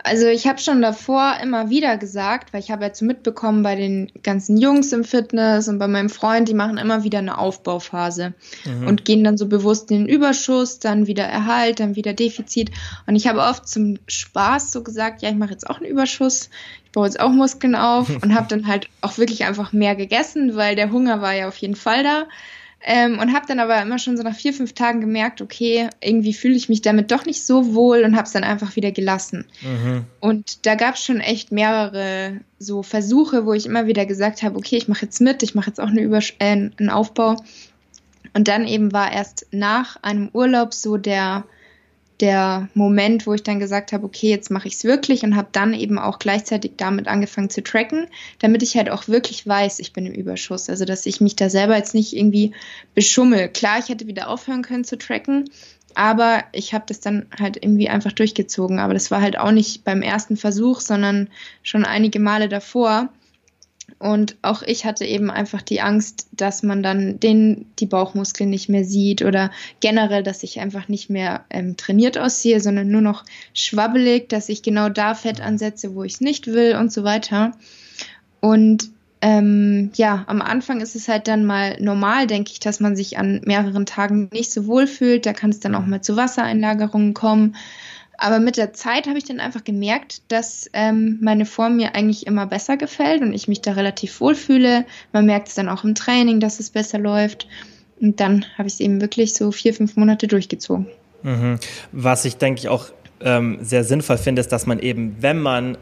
also 0.04 0.26
ich 0.26 0.46
habe 0.46 0.60
schon 0.60 0.80
davor 0.80 1.34
immer 1.42 1.70
wieder 1.70 1.96
gesagt, 1.98 2.52
weil 2.52 2.60
ich 2.60 2.70
habe 2.70 2.84
jetzt 2.84 3.02
mitbekommen 3.02 3.64
bei 3.64 3.74
den 3.74 4.12
ganzen 4.22 4.56
Jungs 4.56 4.92
im 4.92 5.02
Fitness 5.02 5.66
und 5.66 5.80
bei 5.80 5.88
meinem 5.88 6.08
Freund, 6.08 6.48
die 6.48 6.54
machen 6.54 6.78
immer 6.78 7.02
wieder 7.02 7.18
eine 7.18 7.36
Aufbauphase 7.36 8.34
mhm. 8.64 8.86
und 8.86 9.04
gehen 9.04 9.24
dann 9.24 9.36
so 9.36 9.48
bewusst 9.48 9.90
in 9.90 10.06
den 10.06 10.08
Überschuss, 10.08 10.78
dann 10.78 11.08
wieder 11.08 11.24
Erhalt, 11.24 11.80
dann 11.80 11.96
wieder 11.96 12.12
Defizit. 12.12 12.70
Und 13.06 13.16
ich 13.16 13.26
habe 13.26 13.40
oft 13.40 13.68
zum 13.68 13.98
Spaß 14.06 14.70
so 14.70 14.84
gesagt, 14.84 15.20
ja, 15.22 15.30
ich 15.30 15.36
mache 15.36 15.50
jetzt 15.50 15.68
auch 15.68 15.78
einen 15.78 15.90
Überschuss, 15.90 16.48
ich 16.84 16.92
baue 16.92 17.06
jetzt 17.06 17.18
auch 17.18 17.30
Muskeln 17.30 17.74
auf 17.74 18.08
und 18.22 18.36
habe 18.36 18.46
dann 18.48 18.68
halt 18.68 18.88
auch 19.00 19.18
wirklich 19.18 19.44
einfach 19.46 19.72
mehr 19.72 19.96
gegessen, 19.96 20.54
weil 20.54 20.76
der 20.76 20.92
Hunger 20.92 21.20
war 21.20 21.34
ja 21.34 21.48
auf 21.48 21.56
jeden 21.56 21.76
Fall 21.76 22.04
da. 22.04 22.26
Ähm, 22.80 23.18
und 23.18 23.34
habe 23.34 23.46
dann 23.46 23.58
aber 23.58 23.82
immer 23.82 23.98
schon 23.98 24.16
so 24.16 24.22
nach 24.22 24.36
vier, 24.36 24.52
fünf 24.52 24.72
Tagen 24.72 25.00
gemerkt, 25.00 25.42
okay, 25.42 25.88
irgendwie 26.00 26.32
fühle 26.32 26.54
ich 26.54 26.68
mich 26.68 26.80
damit 26.80 27.10
doch 27.10 27.26
nicht 27.26 27.44
so 27.44 27.74
wohl 27.74 28.04
und 28.04 28.14
habe 28.14 28.26
es 28.26 28.32
dann 28.32 28.44
einfach 28.44 28.76
wieder 28.76 28.92
gelassen. 28.92 29.46
Mhm. 29.62 30.04
Und 30.20 30.64
da 30.64 30.76
gab 30.76 30.94
es 30.94 31.04
schon 31.04 31.18
echt 31.18 31.50
mehrere 31.50 32.40
so 32.60 32.84
Versuche, 32.84 33.46
wo 33.46 33.52
ich 33.52 33.66
immer 33.66 33.86
wieder 33.86 34.06
gesagt 34.06 34.42
habe, 34.42 34.56
okay, 34.56 34.76
ich 34.76 34.86
mache 34.86 35.06
jetzt 35.06 35.20
mit, 35.20 35.42
ich 35.42 35.56
mache 35.56 35.70
jetzt 35.70 35.80
auch 35.80 35.88
eine 35.88 36.02
Übersch 36.02 36.36
äh, 36.38 36.52
einen 36.52 36.90
Aufbau. 36.90 37.36
Und 38.34 38.46
dann 38.46 38.66
eben 38.66 38.92
war 38.92 39.12
erst 39.12 39.46
nach 39.50 39.96
einem 40.02 40.30
Urlaub 40.32 40.72
so 40.72 40.96
der 40.98 41.44
der 42.20 42.68
Moment, 42.74 43.26
wo 43.26 43.34
ich 43.34 43.42
dann 43.42 43.60
gesagt 43.60 43.92
habe, 43.92 44.04
okay, 44.04 44.28
jetzt 44.28 44.50
mache 44.50 44.68
ich 44.68 44.74
es 44.74 44.84
wirklich 44.84 45.22
und 45.22 45.36
habe 45.36 45.48
dann 45.52 45.72
eben 45.72 45.98
auch 45.98 46.18
gleichzeitig 46.18 46.72
damit 46.76 47.06
angefangen 47.06 47.50
zu 47.50 47.62
tracken, 47.62 48.08
damit 48.40 48.62
ich 48.62 48.76
halt 48.76 48.90
auch 48.90 49.08
wirklich 49.08 49.46
weiß, 49.46 49.78
ich 49.78 49.92
bin 49.92 50.06
im 50.06 50.14
Überschuss. 50.14 50.68
Also 50.68 50.84
dass 50.84 51.06
ich 51.06 51.20
mich 51.20 51.36
da 51.36 51.48
selber 51.48 51.76
jetzt 51.76 51.94
nicht 51.94 52.16
irgendwie 52.16 52.52
beschummel. 52.94 53.48
Klar, 53.48 53.78
ich 53.78 53.88
hätte 53.88 54.06
wieder 54.06 54.28
aufhören 54.28 54.62
können 54.62 54.84
zu 54.84 54.98
tracken, 54.98 55.48
aber 55.94 56.44
ich 56.52 56.74
habe 56.74 56.84
das 56.86 57.00
dann 57.00 57.26
halt 57.38 57.56
irgendwie 57.62 57.88
einfach 57.88 58.12
durchgezogen. 58.12 58.78
Aber 58.78 58.94
das 58.94 59.10
war 59.10 59.20
halt 59.20 59.38
auch 59.38 59.52
nicht 59.52 59.84
beim 59.84 60.02
ersten 60.02 60.36
Versuch, 60.36 60.80
sondern 60.80 61.28
schon 61.62 61.84
einige 61.84 62.20
Male 62.20 62.48
davor. 62.48 63.08
Und 63.98 64.36
auch 64.42 64.62
ich 64.62 64.84
hatte 64.84 65.04
eben 65.04 65.28
einfach 65.28 65.60
die 65.60 65.80
Angst, 65.80 66.28
dass 66.32 66.62
man 66.62 66.84
dann 66.84 67.18
den, 67.18 67.66
die 67.80 67.86
Bauchmuskeln 67.86 68.48
nicht 68.48 68.68
mehr 68.68 68.84
sieht 68.84 69.22
oder 69.22 69.50
generell, 69.80 70.22
dass 70.22 70.44
ich 70.44 70.60
einfach 70.60 70.88
nicht 70.88 71.10
mehr 71.10 71.44
ähm, 71.50 71.76
trainiert 71.76 72.16
aussehe, 72.16 72.60
sondern 72.60 72.90
nur 72.90 73.00
noch 73.00 73.24
schwabbelig, 73.54 74.28
dass 74.28 74.48
ich 74.48 74.62
genau 74.62 74.88
da 74.88 75.14
Fett 75.14 75.40
ansetze, 75.40 75.96
wo 75.96 76.04
ich 76.04 76.14
es 76.14 76.20
nicht 76.20 76.46
will 76.46 76.76
und 76.76 76.92
so 76.92 77.02
weiter. 77.02 77.52
Und 78.40 78.90
ähm, 79.20 79.90
ja, 79.96 80.24
am 80.28 80.42
Anfang 80.42 80.80
ist 80.80 80.94
es 80.94 81.08
halt 81.08 81.26
dann 81.26 81.44
mal 81.44 81.76
normal, 81.80 82.28
denke 82.28 82.52
ich, 82.52 82.60
dass 82.60 82.78
man 82.78 82.94
sich 82.94 83.18
an 83.18 83.40
mehreren 83.44 83.84
Tagen 83.84 84.28
nicht 84.32 84.52
so 84.52 84.66
wohl 84.68 84.86
fühlt. 84.86 85.26
Da 85.26 85.32
kann 85.32 85.50
es 85.50 85.58
dann 85.58 85.74
auch 85.74 85.86
mal 85.86 86.02
zu 86.02 86.16
Wassereinlagerungen 86.16 87.14
kommen. 87.14 87.56
Aber 88.20 88.40
mit 88.40 88.56
der 88.56 88.72
Zeit 88.72 89.06
habe 89.06 89.16
ich 89.16 89.24
dann 89.24 89.38
einfach 89.38 89.62
gemerkt, 89.62 90.22
dass 90.28 90.68
ähm, 90.72 91.18
meine 91.22 91.46
Form 91.46 91.76
mir 91.76 91.94
eigentlich 91.94 92.26
immer 92.26 92.46
besser 92.46 92.76
gefällt 92.76 93.22
und 93.22 93.32
ich 93.32 93.46
mich 93.46 93.60
da 93.60 93.72
relativ 93.72 94.20
wohl 94.20 94.34
fühle. 94.34 94.84
Man 95.12 95.24
merkt 95.24 95.48
es 95.48 95.54
dann 95.54 95.68
auch 95.68 95.84
im 95.84 95.94
Training, 95.94 96.40
dass 96.40 96.58
es 96.58 96.70
besser 96.70 96.98
läuft. 96.98 97.46
Und 98.00 98.18
dann 98.18 98.44
habe 98.58 98.66
ich 98.66 98.74
es 98.74 98.80
eben 98.80 99.00
wirklich 99.00 99.34
so 99.34 99.52
vier, 99.52 99.72
fünf 99.72 99.96
Monate 99.96 100.26
durchgezogen. 100.26 100.88
Mhm. 101.22 101.60
Was 101.92 102.24
ich 102.24 102.36
denke 102.36 102.60
ich 102.60 102.68
auch 102.68 102.86
ähm, 103.20 103.58
sehr 103.62 103.84
sinnvoll 103.84 104.18
finde, 104.18 104.40
ist, 104.40 104.50
dass 104.50 104.66
man 104.66 104.80
eben, 104.80 105.16
wenn 105.20 105.38
man 105.38 105.78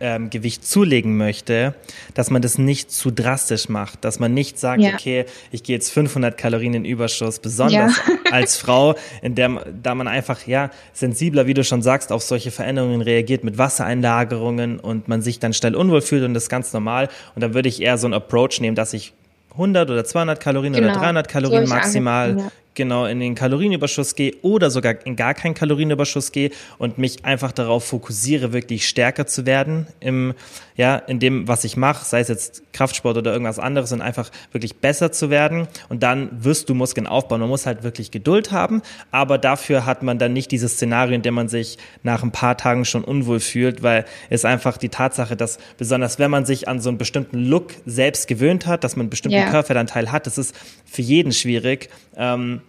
ähm, 0.00 0.30
Gewicht 0.30 0.66
zulegen 0.66 1.16
möchte, 1.16 1.74
dass 2.14 2.30
man 2.30 2.42
das 2.42 2.58
nicht 2.58 2.90
zu 2.90 3.10
drastisch 3.10 3.68
macht, 3.68 4.04
dass 4.04 4.18
man 4.18 4.34
nicht 4.34 4.58
sagt, 4.58 4.82
ja. 4.82 4.94
okay, 4.94 5.24
ich 5.50 5.62
gehe 5.62 5.76
jetzt 5.76 5.90
500 5.92 6.36
Kalorien 6.36 6.74
in 6.74 6.84
Überschuss, 6.84 7.38
besonders 7.38 7.96
ja. 7.96 8.14
als 8.32 8.56
Frau, 8.56 8.94
in 9.22 9.34
der 9.34 9.64
da 9.82 9.94
man 9.94 10.08
einfach 10.08 10.46
ja 10.46 10.70
sensibler, 10.92 11.46
wie 11.46 11.54
du 11.54 11.64
schon 11.64 11.82
sagst, 11.82 12.12
auf 12.12 12.22
solche 12.22 12.50
Veränderungen 12.50 13.00
reagiert 13.00 13.44
mit 13.44 13.58
Wassereinlagerungen 13.58 14.78
und 14.80 15.08
man 15.08 15.22
sich 15.22 15.38
dann 15.38 15.52
schnell 15.52 15.74
unwohl 15.74 16.00
fühlt 16.00 16.24
und 16.24 16.34
das 16.34 16.44
ist 16.44 16.48
ganz 16.48 16.72
normal. 16.72 17.08
Und 17.34 17.42
dann 17.42 17.54
würde 17.54 17.68
ich 17.68 17.82
eher 17.82 17.98
so 17.98 18.06
einen 18.06 18.14
Approach 18.14 18.60
nehmen, 18.60 18.76
dass 18.76 18.92
ich 18.92 19.14
100 19.52 19.90
oder 19.90 20.04
200 20.04 20.40
Kalorien 20.40 20.72
genau. 20.72 20.90
oder 20.90 21.00
300 21.00 21.28
Kalorien 21.28 21.66
so 21.66 21.74
maximal 21.74 22.36
ja 22.38 22.50
genau 22.74 23.06
in 23.06 23.20
den 23.20 23.34
Kalorienüberschuss 23.34 24.14
gehe 24.14 24.34
oder 24.42 24.70
sogar 24.70 25.04
in 25.04 25.16
gar 25.16 25.34
keinen 25.34 25.54
Kalorienüberschuss 25.54 26.32
gehe 26.32 26.50
und 26.78 26.96
mich 26.96 27.24
einfach 27.24 27.52
darauf 27.52 27.84
fokussiere, 27.84 28.52
wirklich 28.52 28.88
stärker 28.88 29.26
zu 29.26 29.46
werden 29.46 29.88
im, 30.00 30.34
ja, 30.76 30.96
in 30.96 31.18
dem, 31.18 31.48
was 31.48 31.64
ich 31.64 31.76
mache, 31.76 32.04
sei 32.04 32.20
es 32.20 32.28
jetzt 32.28 32.62
Kraftsport 32.72 33.16
oder 33.16 33.32
irgendwas 33.32 33.58
anderes 33.58 33.90
und 33.92 34.00
einfach 34.00 34.30
wirklich 34.52 34.76
besser 34.76 35.10
zu 35.10 35.28
werden. 35.28 35.66
Und 35.88 36.04
dann 36.04 36.30
wirst 36.44 36.68
du 36.68 36.74
Muskeln 36.74 37.08
aufbauen. 37.08 37.40
Man 37.40 37.48
muss 37.48 37.66
halt 37.66 37.82
wirklich 37.82 38.12
Geduld 38.12 38.52
haben, 38.52 38.82
aber 39.10 39.38
dafür 39.38 39.84
hat 39.84 40.04
man 40.04 40.18
dann 40.20 40.32
nicht 40.32 40.52
dieses 40.52 40.74
Szenario, 40.74 41.16
in 41.16 41.22
dem 41.22 41.34
man 41.34 41.48
sich 41.48 41.78
nach 42.04 42.22
ein 42.22 42.30
paar 42.30 42.56
Tagen 42.56 42.84
schon 42.84 43.02
unwohl 43.02 43.40
fühlt, 43.40 43.82
weil 43.82 44.04
es 44.30 44.44
einfach 44.44 44.76
die 44.76 44.88
Tatsache, 44.88 45.36
dass 45.36 45.58
besonders 45.76 46.20
wenn 46.20 46.30
man 46.30 46.46
sich 46.46 46.68
an 46.68 46.80
so 46.80 46.90
einen 46.90 46.98
bestimmten 46.98 47.44
Look 47.44 47.72
selbst 47.84 48.28
gewöhnt 48.28 48.66
hat, 48.66 48.84
dass 48.84 48.94
man 48.94 49.04
einen 49.04 49.10
bestimmten 49.10 49.38
yeah. 49.38 49.50
Körperfettanteil 49.50 50.12
hat, 50.12 50.26
das 50.26 50.38
ist 50.38 50.54
für 50.84 51.02
jeden 51.02 51.32
schwierig. 51.32 51.90
Ähm, 52.16 52.60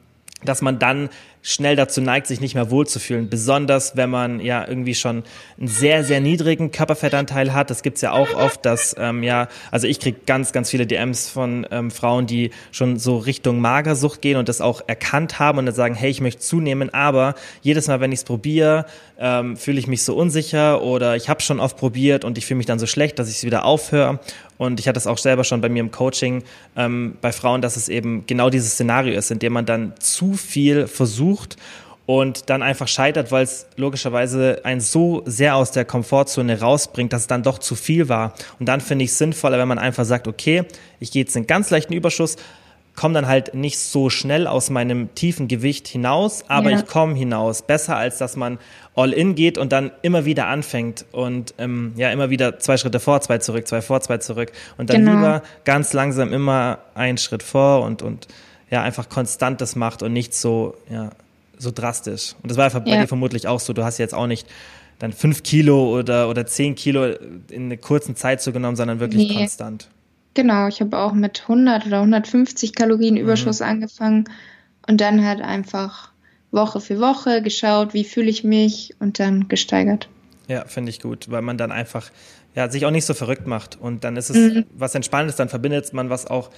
dass 0.44 0.62
man 0.62 0.80
dann 0.80 1.10
schnell 1.42 1.76
dazu 1.76 2.02
neigt, 2.02 2.28
sich 2.28 2.42
nicht 2.42 2.56
mehr 2.56 2.70
wohlzufühlen. 2.70 3.30
Besonders 3.30 3.96
wenn 3.96 4.10
man 4.10 4.40
ja 4.42 4.68
irgendwie 4.68 4.96
schon 4.96 5.24
einen 5.58 5.68
sehr, 5.68 6.04
sehr 6.04 6.20
niedrigen 6.20 6.72
Körperfettanteil 6.72 7.54
hat. 7.54 7.70
Das 7.70 7.82
gibt's 7.82 8.02
ja 8.02 8.12
auch 8.12 8.34
oft, 8.34 8.66
dass, 8.66 8.96
ähm, 9.00 9.24
ja, 9.24 9.48
also 9.72 9.88
ich 9.88 10.00
krieg 10.00 10.26
ganz, 10.26 10.52
ganz 10.52 10.70
viele 10.70 10.86
DMs 10.86 11.30
von 11.30 11.66
ähm, 11.72 11.92
Frauen, 11.92 12.28
die 12.28 12.52
schon 12.72 13.00
so 13.00 13.18
Richtung 13.18 13.62
Magersucht 13.62 14.22
gehen 14.22 14.38
und 14.38 14.50
das 14.50 14.60
auch 14.60 14.82
erkannt 14.88 15.40
haben 15.40 15.60
und 15.60 15.66
dann 15.66 15.76
sagen, 15.76 15.96
hey, 15.96 16.10
ich 16.10 16.20
möchte 16.22 16.42
zunehmen, 16.42 16.94
aber 16.94 17.36
jedes 17.62 17.88
Mal, 17.88 18.02
wenn 18.02 18.12
ich 18.12 18.20
es 18.20 18.26
probiere, 18.26 18.86
ähm, 19.18 19.56
fühle 19.56 19.80
ich 19.80 19.88
mich 19.88 20.04
so 20.04 20.16
unsicher 20.16 20.82
oder 20.82 21.16
ich 21.16 21.30
habe 21.30 21.42
schon 21.42 21.60
oft 21.60 21.78
probiert 21.78 22.26
und 22.26 22.38
ich 22.38 22.46
fühle 22.46 22.58
mich 22.58 22.66
dann 22.66 22.80
so 22.80 22.86
schlecht, 22.86 23.18
dass 23.18 23.30
ich 23.30 23.38
es 23.38 23.44
wieder 23.44 23.64
aufhöre. 23.64 24.20
Und 24.60 24.80
ich 24.80 24.88
hatte 24.90 25.00
es 25.00 25.08
auch 25.08 25.18
selber 25.18 25.46
schon 25.46 25.62
bei 25.62 25.70
mir 25.70 25.80
im 25.80 25.90
Coaching 25.90 26.44
ähm, 26.76 27.16
bei 27.22 27.32
Frauen, 27.32 27.62
dass 27.62 27.78
es 27.78 27.88
eben 27.88 28.28
genau 28.28 28.52
dieses 28.52 28.74
Szenario 28.74 29.18
ist, 29.18 29.32
in 29.32 29.40
dem 29.40 29.54
man 29.54 29.66
dann 29.66 29.94
zu 30.00 30.34
viel 30.34 30.86
versucht 30.86 31.56
und 32.06 32.50
dann 32.50 32.62
einfach 32.62 32.88
scheitert, 32.88 33.32
weil 33.32 33.44
es 33.44 33.68
logischerweise 33.78 34.62
einen 34.66 34.82
so 34.82 35.24
sehr 35.26 35.56
aus 35.56 35.72
der 35.72 35.86
Komfortzone 35.86 36.60
rausbringt, 36.60 37.14
dass 37.14 37.22
es 37.22 37.28
dann 37.28 37.42
doch 37.42 37.60
zu 37.60 37.76
viel 37.76 38.10
war. 38.10 38.34
Und 38.60 38.66
dann 38.66 38.82
finde 38.82 39.06
ich 39.06 39.12
es 39.12 39.18
sinnvoller, 39.18 39.58
wenn 39.60 39.68
man 39.68 39.80
einfach 39.80 40.04
sagt, 40.04 40.28
okay, 40.28 40.66
ich 41.00 41.12
gehe 41.12 41.22
jetzt 41.22 41.38
einen 41.38 41.48
ganz 41.48 41.70
leichten 41.70 41.94
Überschuss, 41.94 42.36
komme 43.00 43.14
dann 43.14 43.28
halt 43.28 43.54
nicht 43.54 43.80
so 43.80 44.10
schnell 44.10 44.46
aus 44.46 44.70
meinem 44.70 45.16
tiefen 45.16 45.48
Gewicht 45.48 45.88
hinaus, 45.88 46.44
aber 46.50 46.70
ja. 46.70 46.80
ich 46.80 46.86
komme 46.86 47.16
hinaus. 47.16 47.62
Besser 47.62 47.96
als 47.96 48.18
dass 48.18 48.36
man 48.36 48.60
all 48.94 49.14
in 49.14 49.36
geht 49.36 49.58
und 49.58 49.72
dann 49.72 49.92
immer 50.02 50.26
wieder 50.26 50.48
anfängt 50.48 51.06
und 51.14 51.54
ähm, 51.60 51.94
ja 51.96 52.12
immer 52.12 52.30
wieder 52.30 52.60
zwei 52.60 52.76
Schritte 52.76 53.00
vor, 53.00 53.22
zwei 53.22 53.38
zurück, 53.38 53.66
zwei 53.70 53.82
vor, 53.82 54.02
zwei 54.02 54.18
zurück 54.18 54.52
und 54.78 54.90
dann 54.90 55.06
genau. 55.06 55.14
lieber 55.14 55.44
ganz 55.64 55.94
langsam 55.94 56.34
immer 56.34 56.80
einen 56.94 57.18
Schritt 57.18 57.42
vor 57.42 57.84
und 57.84 58.02
und 58.02 58.28
ja 58.70 58.82
einfach 58.82 59.08
konstant 59.08 59.62
das 59.62 59.78
macht 59.78 60.04
und 60.04 60.12
nicht 60.12 60.34
so 60.34 60.76
ja 60.90 61.12
so 61.58 61.72
drastisch. 61.72 62.36
Und 62.44 62.52
das 62.52 62.58
war 62.58 62.70
ja. 62.70 62.80
bei 62.80 62.98
dir 62.98 63.08
vermutlich 63.08 63.48
auch 63.48 63.62
so. 63.62 63.72
Du 63.72 63.86
hast 63.86 63.98
jetzt 63.98 64.14
auch 64.14 64.28
nicht 64.28 64.46
dann 65.00 65.14
fünf 65.14 65.44
Kilo 65.44 65.98
oder 65.98 66.28
oder 66.28 66.46
zehn 66.46 66.76
Kilo 66.76 67.06
in 67.50 67.68
einer 67.68 67.78
kurzen 67.78 68.18
Zeit 68.18 68.42
zugenommen, 68.42 68.76
sondern 68.76 69.00
wirklich 69.00 69.30
nee. 69.30 69.36
konstant. 69.36 69.88
Genau, 70.34 70.68
ich 70.68 70.80
habe 70.80 70.98
auch 70.98 71.14
mit 71.14 71.42
100 71.42 71.88
oder 71.88 71.98
150 71.98 72.76
Kalorien 72.76 73.16
mhm. 73.16 73.22
Überschuss 73.22 73.60
mhm. 73.60 73.66
angefangen 73.66 74.26
und 74.88 75.02
dann 75.02 75.26
halt 75.26 75.42
einfach 75.42 76.12
Woche 76.52 76.82
für 76.82 77.00
Woche 77.00 77.42
geschaut, 77.42 77.94
wie 77.94 78.04
fühle 78.04 78.30
ich 78.30 78.44
mich 78.44 78.96
und 79.00 79.20
dann 79.20 79.48
gesteigert. 79.48 80.10
Ja, 80.48 80.66
finde 80.66 80.90
ich 80.90 81.00
gut, 81.02 81.30
weil 81.30 81.42
man 81.42 81.58
dann 81.58 81.72
einfach 81.72 82.10
ja, 82.56 82.70
sich 82.70 82.86
auch 82.86 82.92
nicht 82.92 83.06
so 83.06 83.14
verrückt 83.14 83.46
macht 83.46 83.80
und 83.80 84.04
dann 84.04 84.18
ist 84.18 84.30
es 84.30 84.36
mhm. 84.36 84.66
was 84.74 84.96
Entspannendes, 84.96 85.36
dann 85.36 85.50
verbindet 85.50 85.94
man 85.94 86.10
was 86.10 86.26
auch 86.26 86.50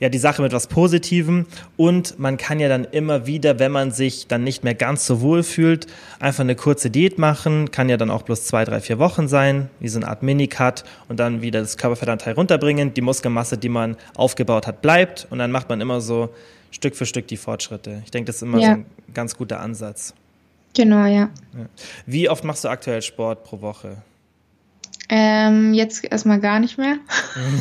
ja 0.00 0.08
die 0.08 0.18
Sache 0.18 0.42
mit 0.42 0.52
was 0.52 0.66
Positivem 0.66 1.46
und 1.76 2.18
man 2.18 2.36
kann 2.36 2.58
ja 2.58 2.68
dann 2.68 2.84
immer 2.84 3.26
wieder, 3.26 3.58
wenn 3.58 3.70
man 3.70 3.92
sich 3.92 4.26
dann 4.26 4.42
nicht 4.42 4.64
mehr 4.64 4.74
ganz 4.74 5.06
so 5.06 5.20
wohl 5.20 5.42
fühlt, 5.42 5.86
einfach 6.18 6.40
eine 6.40 6.56
kurze 6.56 6.90
Diät 6.90 7.18
machen, 7.18 7.70
kann 7.70 7.88
ja 7.88 7.96
dann 7.96 8.10
auch 8.10 8.22
bloß 8.22 8.46
zwei, 8.46 8.64
drei, 8.64 8.80
vier 8.80 8.98
Wochen 8.98 9.28
sein, 9.28 9.68
wie 9.78 9.88
so 9.88 9.98
eine 9.98 10.08
Art 10.08 10.22
Minicut 10.22 10.84
und 11.08 11.20
dann 11.20 11.42
wieder 11.42 11.60
das 11.60 11.76
Körperfettanteil 11.76 12.32
runterbringen, 12.32 12.94
die 12.94 13.02
Muskelmasse, 13.02 13.58
die 13.58 13.68
man 13.68 13.96
aufgebaut 14.16 14.66
hat, 14.66 14.82
bleibt 14.82 15.28
und 15.30 15.38
dann 15.38 15.52
macht 15.52 15.68
man 15.68 15.80
immer 15.80 16.00
so 16.00 16.30
Stück 16.70 16.96
für 16.96 17.04
Stück 17.06 17.28
die 17.28 17.36
Fortschritte. 17.36 18.02
Ich 18.04 18.10
denke, 18.10 18.26
das 18.26 18.36
ist 18.36 18.42
immer 18.42 18.58
ja. 18.58 18.66
so 18.66 18.72
ein 18.72 18.86
ganz 19.12 19.36
guter 19.36 19.60
Ansatz. 19.60 20.14
Genau, 20.74 21.04
ja. 21.04 21.08
ja. 21.08 21.30
Wie 22.06 22.28
oft 22.28 22.44
machst 22.44 22.64
du 22.64 22.68
aktuell 22.68 23.02
Sport 23.02 23.44
pro 23.44 23.60
Woche? 23.60 23.98
Ähm, 25.08 25.74
jetzt 25.74 26.04
erstmal 26.04 26.38
gar 26.38 26.60
nicht 26.60 26.78
mehr. 26.78 26.98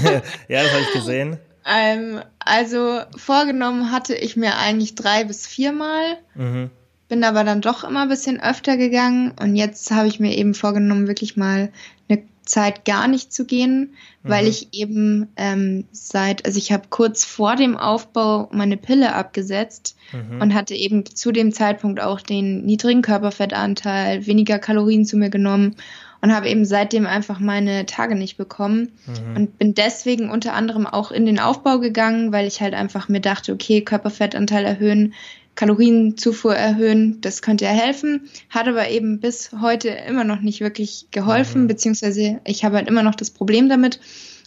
ja, 0.47 0.61
das 0.61 0.71
habe 0.71 0.83
ich 0.83 0.93
gesehen. 0.93 1.39
Ähm, 1.69 2.21
also 2.39 3.01
vorgenommen 3.15 3.91
hatte 3.91 4.15
ich 4.15 4.35
mir 4.35 4.57
eigentlich 4.57 4.95
drei 4.95 5.23
bis 5.23 5.45
viermal. 5.45 6.17
Mhm. 6.33 6.71
Bin 7.07 7.23
aber 7.23 7.43
dann 7.43 7.61
doch 7.61 7.83
immer 7.83 8.03
ein 8.03 8.09
bisschen 8.09 8.39
öfter 8.39 8.77
gegangen 8.77 9.33
und 9.39 9.55
jetzt 9.55 9.91
habe 9.91 10.07
ich 10.07 10.19
mir 10.19 10.35
eben 10.35 10.53
vorgenommen, 10.53 11.07
wirklich 11.07 11.37
mal 11.37 11.71
eine 12.07 12.23
Zeit 12.43 12.85
gar 12.85 13.07
nicht 13.07 13.31
zu 13.31 13.45
gehen, 13.45 13.95
weil 14.23 14.43
mhm. 14.43 14.49
ich 14.49 14.67
eben 14.73 15.27
ähm, 15.35 15.85
seit, 15.91 16.45
also 16.45 16.57
ich 16.57 16.71
habe 16.71 16.87
kurz 16.89 17.23
vor 17.23 17.55
dem 17.55 17.77
Aufbau 17.77 18.49
meine 18.51 18.77
Pille 18.77 19.13
abgesetzt 19.13 19.95
mhm. 20.11 20.41
und 20.41 20.53
hatte 20.53 20.75
eben 20.75 21.05
zu 21.05 21.31
dem 21.31 21.51
Zeitpunkt 21.51 21.99
auch 21.99 22.21
den 22.21 22.65
niedrigen 22.65 23.01
Körperfettanteil, 23.01 24.25
weniger 24.25 24.59
Kalorien 24.59 25.05
zu 25.05 25.17
mir 25.17 25.29
genommen 25.29 25.75
und 26.21 26.33
habe 26.33 26.49
eben 26.49 26.65
seitdem 26.65 27.05
einfach 27.05 27.39
meine 27.39 27.85
Tage 27.85 28.15
nicht 28.15 28.37
bekommen 28.37 28.91
mhm. 29.07 29.35
und 29.35 29.57
bin 29.57 29.73
deswegen 29.73 30.29
unter 30.29 30.53
anderem 30.53 30.85
auch 30.85 31.11
in 31.11 31.25
den 31.25 31.39
Aufbau 31.39 31.79
gegangen, 31.79 32.31
weil 32.31 32.47
ich 32.47 32.61
halt 32.61 32.73
einfach 32.73 33.07
mir 33.09 33.21
dachte, 33.21 33.53
okay, 33.53 33.81
Körperfettanteil 33.81 34.65
erhöhen, 34.65 35.13
Kalorienzufuhr 35.55 36.55
erhöhen, 36.55 37.19
das 37.21 37.41
könnte 37.41 37.65
ja 37.65 37.71
helfen, 37.71 38.29
hat 38.49 38.67
aber 38.67 38.89
eben 38.89 39.19
bis 39.19 39.51
heute 39.61 39.89
immer 39.89 40.23
noch 40.23 40.39
nicht 40.39 40.61
wirklich 40.61 41.07
geholfen, 41.11 41.63
mhm. 41.63 41.67
beziehungsweise 41.67 42.39
ich 42.45 42.63
habe 42.63 42.77
halt 42.77 42.87
immer 42.87 43.03
noch 43.03 43.15
das 43.15 43.31
Problem 43.31 43.67
damit 43.69 43.99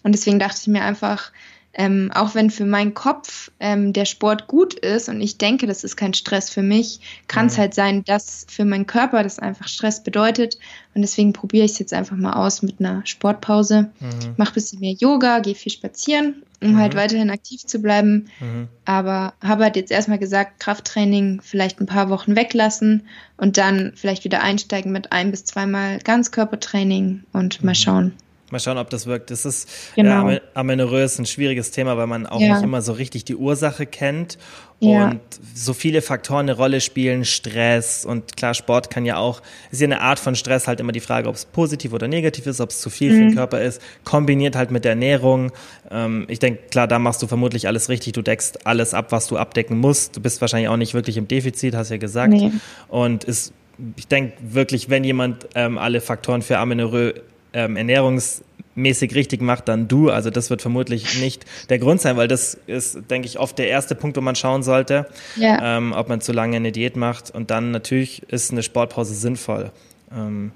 und 0.03 0.12
deswegen 0.12 0.39
dachte 0.39 0.59
ich 0.61 0.68
mir 0.68 0.83
einfach, 0.83 1.33
ähm, 1.75 2.11
auch 2.14 2.35
wenn 2.35 2.51
für 2.51 2.66
meinen 2.66 2.93
Kopf 2.93 3.51
ähm, 3.59 3.93
der 3.93 4.05
Sport 4.05 4.47
gut 4.47 4.75
ist 4.75 5.09
und 5.09 5.20
ich 5.20 5.39
denke, 5.39 5.66
das 5.66 5.85
ist 5.85 5.97
kein 5.97 6.12
Stress 6.12 6.51
für 6.51 6.62
mich, 6.62 7.01
kann 7.29 7.47
es 7.47 7.57
mhm. 7.57 7.61
halt 7.61 7.75
sein, 7.75 8.05
dass 8.05 8.47
für 8.49 8.64
meinen 8.64 8.87
Körper 8.87 9.23
das 9.23 9.39
einfach 9.39 9.68
Stress 9.68 10.03
bedeutet. 10.03 10.59
Und 10.95 11.01
deswegen 11.01 11.33
probiere 11.33 11.64
ich 11.64 11.73
es 11.73 11.79
jetzt 11.79 11.95
einfach 11.95 12.16
mal 12.16 12.35
aus 12.35 12.61
mit 12.61 12.79
einer 12.79 13.07
Sportpause. 13.07 13.91
Mhm. 14.01 14.35
Mach 14.37 14.49
ein 14.49 14.55
bisschen 14.55 14.81
mehr 14.81 14.93
Yoga, 14.93 15.39
gehe 15.39 15.55
viel 15.55 15.73
spazieren, 15.73 16.43
um 16.61 16.73
mhm. 16.73 16.77
halt 16.77 16.95
weiterhin 16.95 17.31
aktiv 17.31 17.64
zu 17.64 17.81
bleiben. 17.81 18.29
Mhm. 18.41 18.68
Aber 18.85 19.33
habe 19.43 19.64
halt 19.64 19.77
jetzt 19.77 19.91
erstmal 19.91 20.18
gesagt, 20.18 20.61
Krafttraining 20.61 21.41
vielleicht 21.43 21.81
ein 21.81 21.87
paar 21.87 22.11
Wochen 22.11 22.37
weglassen 22.37 23.07
und 23.39 23.57
dann 23.57 23.93
vielleicht 23.95 24.25
wieder 24.25 24.43
einsteigen 24.43 24.93
mit 24.93 25.12
ein 25.12 25.31
bis 25.31 25.47
zweimal 25.47 25.99
Ganzkörpertraining 26.01 27.25
und 27.33 27.64
mal 27.64 27.70
mhm. 27.70 27.75
schauen. 27.77 28.12
Mal 28.53 28.61
schauen, 28.61 28.76
ob 28.76 28.90
das 28.90 29.07
wirkt. 29.07 29.30
Das 29.30 29.46
ist 29.46 29.66
genau. 29.96 30.28
ja, 30.28 30.40
amenorrhoeus 30.53 31.18
ein 31.18 31.24
schwieriges 31.24 31.70
Thema, 31.70 31.96
weil 31.96 32.07
man 32.07 32.26
auch 32.26 32.38
ja. 32.38 32.55
nicht 32.55 32.62
immer 32.62 32.82
so 32.82 32.92
richtig 32.92 33.24
die 33.24 33.34
Ursache 33.34 33.86
kennt 33.86 34.36
ja. 34.78 35.09
und 35.09 35.20
so 35.55 35.72
viele 35.72 36.03
Faktoren 36.03 36.40
eine 36.40 36.53
Rolle 36.53 36.82
spielen, 36.82 37.24
Stress 37.24 38.05
und 38.05 38.36
klar, 38.36 38.53
Sport 38.53 38.90
kann 38.90 39.07
ja 39.07 39.16
auch, 39.16 39.40
ist 39.70 39.80
ja 39.80 39.86
eine 39.86 40.03
Art 40.03 40.18
von 40.18 40.34
Stress, 40.34 40.68
halt 40.68 40.80
immer 40.80 40.92
die 40.92 41.00
Frage, 41.00 41.30
ob 41.30 41.34
es 41.36 41.46
positiv 41.46 41.94
oder 41.94 42.09
negativ 42.09 42.46
ist, 42.46 42.61
ob 42.61 42.68
es 42.68 42.80
zu 42.82 42.90
viel 42.90 43.12
mhm. 43.12 43.14
für 43.14 43.20
den 43.20 43.30
mhm. 43.30 43.36
Körper 43.36 43.62
ist, 43.62 43.80
kombiniert 44.05 44.55
halt 44.55 44.70
mit 44.70 44.84
der 44.84 44.90
Ernährung. 44.92 45.53
Ähm, 45.90 46.26
ich 46.28 46.38
denke, 46.38 46.64
klar, 46.70 46.86
da 46.86 46.98
machst 46.98 47.22
du 47.22 47.28
vermutlich 47.28 47.68
alles 47.68 47.88
richtig, 47.88 48.12
du 48.12 48.20
deckst 48.20 48.66
alles 48.66 48.92
ab, 48.92 49.12
was 49.12 49.28
du 49.28 49.38
abdecken 49.38 49.78
musst. 49.78 50.16
Du 50.16 50.20
bist 50.20 50.42
wahrscheinlich 50.42 50.68
auch 50.68 50.76
nicht 50.76 50.92
wirklich 50.92 51.16
im 51.16 51.26
Defizit, 51.26 51.74
hast 51.74 51.90
ja 51.90 51.96
gesagt. 51.96 52.34
Nee. 52.34 52.53
Und 52.88 53.24
ist 53.24 53.55
ich 53.96 54.07
denke 54.07 54.34
wirklich, 54.40 54.90
wenn 54.90 55.05
jemand 55.05 55.48
ähm, 55.55 55.78
alle 55.78 56.00
Faktoren 56.00 56.42
für 56.42 56.59
Amenorrhoe 56.59 57.14
ähm, 57.53 57.76
ernährungsmäßig 57.76 59.14
richtig 59.14 59.42
macht, 59.42 59.68
dann 59.68 59.88
du. 59.88 60.11
Also 60.11 60.30
das 60.30 60.50
wird 60.50 60.62
vermutlich 60.62 61.20
nicht 61.20 61.44
der 61.68 61.78
Grund 61.78 62.00
sein, 62.00 62.16
weil 62.16 62.28
das 62.28 62.59
ist, 62.66 63.11
denke 63.11 63.26
ich, 63.26 63.38
oft 63.38 63.59
der 63.59 63.68
erste 63.68 63.94
Punkt, 63.94 64.16
wo 64.16 64.20
man 64.20 64.36
schauen 64.36 64.62
sollte, 64.62 65.07
ja. 65.36 65.76
ähm, 65.76 65.92
ob 65.92 66.09
man 66.09 66.20
zu 66.20 66.32
lange 66.32 66.57
eine 66.57 66.72
Diät 66.72 66.96
macht. 66.96 67.30
Und 67.30 67.50
dann 67.50 67.70
natürlich 67.70 68.22
ist 68.30 68.50
eine 68.50 68.62
Sportpause 68.62 69.14
sinnvoll. 69.14 69.70
Ähm, 70.14 70.53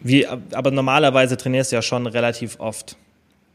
wie, 0.00 0.26
aber 0.26 0.70
normalerweise 0.70 1.36
trainierst 1.36 1.72
du 1.72 1.76
ja 1.76 1.82
schon 1.82 2.06
relativ 2.06 2.60
oft. 2.60 2.96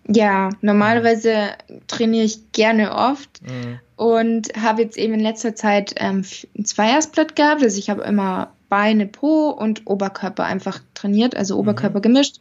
Ja, 0.08 0.50
normalerweise 0.62 1.52
trainiere 1.88 2.26
ich 2.26 2.52
gerne 2.52 2.94
oft 2.94 3.42
mhm. 3.42 3.80
und 3.96 4.50
habe 4.62 4.82
jetzt 4.82 4.98
eben 4.98 5.14
in 5.14 5.22
letzter 5.22 5.56
Zeit 5.56 5.96
ähm, 5.98 6.26
ein 6.58 6.66
Zweiersplit 6.66 7.38
gehabt. 7.38 7.64
Also 7.64 7.80
ich 7.80 7.90
habe 7.90 8.04
immer 8.04 8.52
Beine, 8.74 9.06
Po 9.06 9.50
und 9.50 9.84
Oberkörper 9.86 10.46
einfach 10.46 10.80
trainiert, 10.96 11.38
also 11.38 11.60
Oberkörper 11.60 12.00
mhm. 12.00 12.02
gemischt. 12.02 12.38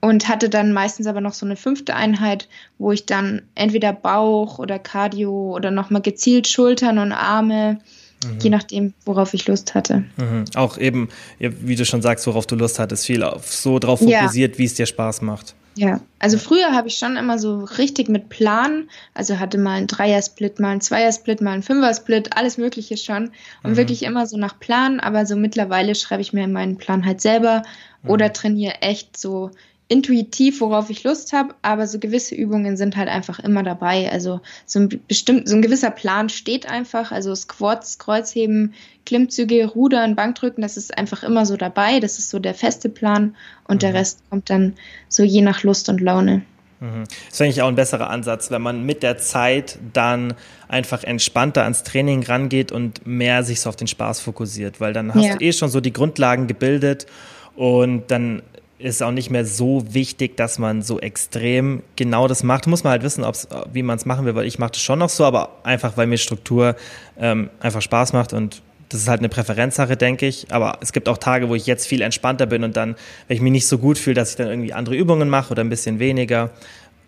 Und 0.00 0.28
hatte 0.28 0.48
dann 0.48 0.72
meistens 0.72 1.08
aber 1.08 1.20
noch 1.20 1.32
so 1.32 1.44
eine 1.44 1.56
fünfte 1.56 1.96
Einheit, 1.96 2.46
wo 2.78 2.92
ich 2.92 3.06
dann 3.06 3.42
entweder 3.56 3.92
Bauch 3.92 4.60
oder 4.60 4.78
Cardio 4.78 5.52
oder 5.52 5.72
nochmal 5.72 6.00
gezielt 6.00 6.46
Schultern 6.46 6.98
und 6.98 7.10
Arme, 7.10 7.80
mhm. 8.24 8.38
je 8.40 8.50
nachdem, 8.50 8.94
worauf 9.04 9.34
ich 9.34 9.48
Lust 9.48 9.74
hatte. 9.74 10.04
Mhm. 10.16 10.44
Auch 10.54 10.78
eben, 10.78 11.08
wie 11.40 11.74
du 11.74 11.84
schon 11.84 12.02
sagst, 12.02 12.24
worauf 12.28 12.46
du 12.46 12.54
Lust 12.54 12.78
hattest, 12.78 13.04
viel 13.04 13.24
auf, 13.24 13.52
so 13.52 13.80
drauf 13.80 13.98
fokussiert, 13.98 14.52
ja. 14.52 14.58
wie 14.58 14.64
es 14.66 14.74
dir 14.74 14.86
Spaß 14.86 15.22
macht. 15.22 15.56
Ja, 15.76 16.00
also 16.20 16.38
früher 16.38 16.72
habe 16.72 16.86
ich 16.86 16.98
schon 16.98 17.16
immer 17.16 17.38
so 17.38 17.64
richtig 17.64 18.08
mit 18.08 18.28
Plan, 18.28 18.88
also 19.12 19.40
hatte 19.40 19.58
mal 19.58 19.76
einen 19.76 19.88
Dreiersplit, 19.88 20.60
mal 20.60 20.70
einen 20.70 20.80
Zweiersplit, 20.80 21.40
mal 21.40 21.50
einen 21.50 21.64
Fünfersplit, 21.64 22.36
alles 22.36 22.58
Mögliche 22.58 22.96
schon 22.96 23.32
und 23.64 23.72
mhm. 23.72 23.76
wirklich 23.76 24.04
immer 24.04 24.26
so 24.26 24.36
nach 24.36 24.60
Plan, 24.60 25.00
aber 25.00 25.26
so 25.26 25.34
mittlerweile 25.34 25.96
schreibe 25.96 26.22
ich 26.22 26.32
mir 26.32 26.46
meinen 26.46 26.78
Plan 26.78 27.04
halt 27.04 27.20
selber 27.20 27.64
mhm. 28.02 28.10
oder 28.10 28.32
trainiere 28.32 28.82
echt 28.82 29.16
so 29.16 29.50
intuitiv, 29.88 30.60
worauf 30.60 30.88
ich 30.88 31.04
Lust 31.04 31.32
habe, 31.32 31.54
aber 31.60 31.86
so 31.86 31.98
gewisse 31.98 32.34
Übungen 32.34 32.76
sind 32.76 32.96
halt 32.96 33.08
einfach 33.08 33.38
immer 33.38 33.62
dabei. 33.62 34.10
Also 34.10 34.40
so 34.64 34.80
ein 34.80 34.88
bestimmt, 35.06 35.48
so 35.48 35.56
ein 35.56 35.62
gewisser 35.62 35.90
Plan 35.90 36.30
steht 36.30 36.68
einfach. 36.68 37.12
Also 37.12 37.34
Squats, 37.34 37.98
Kreuzheben, 37.98 38.72
Klimmzüge, 39.04 39.66
Rudern, 39.66 40.16
Bankdrücken, 40.16 40.62
das 40.62 40.78
ist 40.78 40.96
einfach 40.96 41.22
immer 41.22 41.44
so 41.44 41.56
dabei. 41.56 42.00
Das 42.00 42.18
ist 42.18 42.30
so 42.30 42.38
der 42.38 42.54
feste 42.54 42.88
Plan 42.88 43.36
und 43.68 43.76
mhm. 43.76 43.80
der 43.80 43.94
Rest 43.94 44.20
kommt 44.30 44.48
dann 44.48 44.74
so 45.08 45.22
je 45.22 45.42
nach 45.42 45.62
Lust 45.62 45.90
und 45.90 46.00
Laune. 46.00 46.42
Mhm. 46.80 47.04
Das 47.28 47.36
finde 47.36 47.50
ich 47.50 47.60
auch 47.60 47.68
ein 47.68 47.74
besserer 47.74 48.08
Ansatz, 48.08 48.50
wenn 48.50 48.62
man 48.62 48.84
mit 48.84 49.02
der 49.02 49.18
Zeit 49.18 49.78
dann 49.92 50.32
einfach 50.66 51.04
entspannter 51.04 51.62
ans 51.62 51.82
Training 51.82 52.22
rangeht 52.22 52.72
und 52.72 53.06
mehr 53.06 53.44
sich 53.44 53.60
so 53.60 53.68
auf 53.68 53.76
den 53.76 53.86
Spaß 53.86 54.20
fokussiert, 54.20 54.80
weil 54.80 54.94
dann 54.94 55.14
hast 55.14 55.24
ja. 55.24 55.36
du 55.36 55.44
eh 55.44 55.52
schon 55.52 55.68
so 55.68 55.80
die 55.80 55.92
Grundlagen 55.92 56.46
gebildet 56.46 57.06
und 57.54 58.10
dann 58.10 58.42
ist 58.84 59.02
auch 59.02 59.12
nicht 59.12 59.30
mehr 59.30 59.46
so 59.46 59.82
wichtig, 59.94 60.36
dass 60.36 60.58
man 60.58 60.82
so 60.82 61.00
extrem 61.00 61.82
genau 61.96 62.28
das 62.28 62.42
macht. 62.42 62.66
Muss 62.66 62.84
man 62.84 62.90
halt 62.90 63.02
wissen, 63.02 63.24
ob's, 63.24 63.48
wie 63.72 63.82
man 63.82 63.96
es 63.96 64.04
machen 64.04 64.26
will, 64.26 64.34
weil 64.34 64.46
ich 64.46 64.58
mache 64.58 64.72
das 64.72 64.82
schon 64.82 64.98
noch 64.98 65.08
so, 65.08 65.24
aber 65.24 65.60
einfach, 65.64 65.96
weil 65.96 66.06
mir 66.06 66.18
Struktur 66.18 66.76
ähm, 67.18 67.48
einfach 67.60 67.80
Spaß 67.80 68.12
macht 68.12 68.34
und 68.34 68.62
das 68.90 69.00
ist 69.00 69.08
halt 69.08 69.20
eine 69.20 69.30
Präferenzsache, 69.30 69.96
denke 69.96 70.26
ich. 70.26 70.46
Aber 70.50 70.78
es 70.82 70.92
gibt 70.92 71.08
auch 71.08 71.16
Tage, 71.16 71.48
wo 71.48 71.54
ich 71.54 71.66
jetzt 71.66 71.86
viel 71.86 72.02
entspannter 72.02 72.44
bin 72.46 72.62
und 72.62 72.76
dann, 72.76 72.94
wenn 73.26 73.36
ich 73.36 73.40
mich 73.40 73.52
nicht 73.52 73.66
so 73.66 73.78
gut 73.78 73.96
fühle, 73.96 74.14
dass 74.14 74.30
ich 74.30 74.36
dann 74.36 74.48
irgendwie 74.48 74.74
andere 74.74 74.94
Übungen 74.94 75.30
mache 75.30 75.50
oder 75.52 75.64
ein 75.64 75.70
bisschen 75.70 75.98
weniger. 75.98 76.50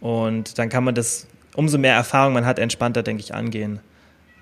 Und 0.00 0.58
dann 0.58 0.70
kann 0.70 0.82
man 0.82 0.94
das, 0.94 1.26
umso 1.54 1.76
mehr 1.76 1.94
Erfahrung 1.94 2.32
man 2.32 2.46
hat, 2.46 2.58
entspannter, 2.58 3.02
denke 3.02 3.22
ich, 3.22 3.34
angehen. 3.34 3.80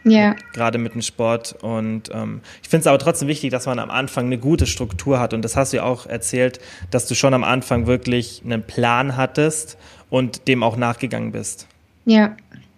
Ja. 0.04 0.36
Gerade 0.52 0.78
mit 0.78 0.94
dem 0.94 1.02
Sport. 1.02 1.56
Und 1.60 2.10
ähm, 2.12 2.40
ich 2.62 2.68
finde 2.68 2.82
es 2.82 2.86
aber 2.86 2.98
trotzdem 2.98 3.28
wichtig, 3.28 3.50
dass 3.50 3.66
man 3.66 3.78
am 3.78 3.90
Anfang 3.90 4.26
eine 4.26 4.38
gute 4.38 4.66
Struktur 4.66 5.18
hat. 5.18 5.32
Und 5.32 5.42
das 5.42 5.56
hast 5.56 5.72
du 5.72 5.78
ja 5.78 5.84
auch 5.84 6.06
erzählt, 6.06 6.60
dass 6.90 7.06
du 7.06 7.14
schon 7.14 7.34
am 7.34 7.44
Anfang 7.44 7.86
wirklich 7.86 8.42
einen 8.44 8.62
Plan 8.62 9.16
hattest 9.16 9.78
und 10.10 10.46
dem 10.46 10.62
auch 10.62 10.76
nachgegangen 10.76 11.32
bist. 11.32 11.66
Ja. 12.04 12.36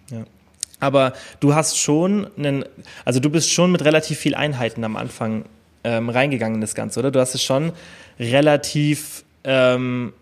Ja. 0.09 0.23
Aber 0.79 1.13
du 1.39 1.53
hast 1.53 1.77
schon 1.77 2.27
einen, 2.37 2.63
also 3.03 3.19
du 3.19 3.29
bist 3.29 3.51
schon 3.51 3.71
mit 3.71 3.83
relativ 3.83 4.17
viel 4.19 4.35
Einheiten 4.35 4.83
am 4.83 4.95
Anfang 4.95 5.45
ähm, 5.83 6.09
reingegangen 6.09 6.55
in 6.55 6.61
das 6.61 6.75
Ganze, 6.75 6.99
oder? 6.99 7.11
Du 7.11 7.19
hast 7.19 7.35
es 7.35 7.43
schon 7.43 7.73
relativ 8.19 9.23
ähm, 9.43 10.13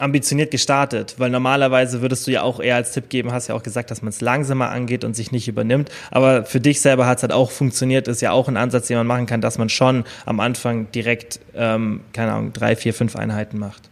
ambitioniert 0.00 0.50
gestartet, 0.50 1.14
weil 1.18 1.30
normalerweise 1.30 2.02
würdest 2.02 2.26
du 2.26 2.30
ja 2.30 2.42
auch 2.42 2.60
eher 2.60 2.76
als 2.76 2.92
Tipp 2.92 3.08
geben, 3.08 3.32
hast 3.32 3.48
ja 3.48 3.54
auch 3.54 3.62
gesagt, 3.62 3.90
dass 3.90 4.02
man 4.02 4.10
es 4.10 4.20
langsamer 4.20 4.70
angeht 4.70 5.04
und 5.04 5.14
sich 5.14 5.32
nicht 5.32 5.48
übernimmt. 5.48 5.90
Aber 6.10 6.44
für 6.44 6.60
dich 6.60 6.80
selber 6.80 7.06
hat 7.06 7.18
es 7.18 7.22
halt 7.22 7.32
auch 7.32 7.50
funktioniert, 7.50 8.08
ist 8.08 8.20
ja 8.20 8.32
auch 8.32 8.48
ein 8.48 8.56
Ansatz, 8.56 8.88
den 8.88 8.96
man 8.96 9.06
machen 9.06 9.26
kann, 9.26 9.40
dass 9.40 9.58
man 9.58 9.68
schon 9.68 10.04
am 10.26 10.40
Anfang 10.40 10.90
direkt, 10.92 11.40
ähm, 11.54 12.00
keine 12.12 12.32
Ahnung, 12.32 12.52
drei, 12.52 12.76
vier, 12.76 12.94
fünf 12.94 13.16
Einheiten 13.16 13.58
macht. 13.58 13.90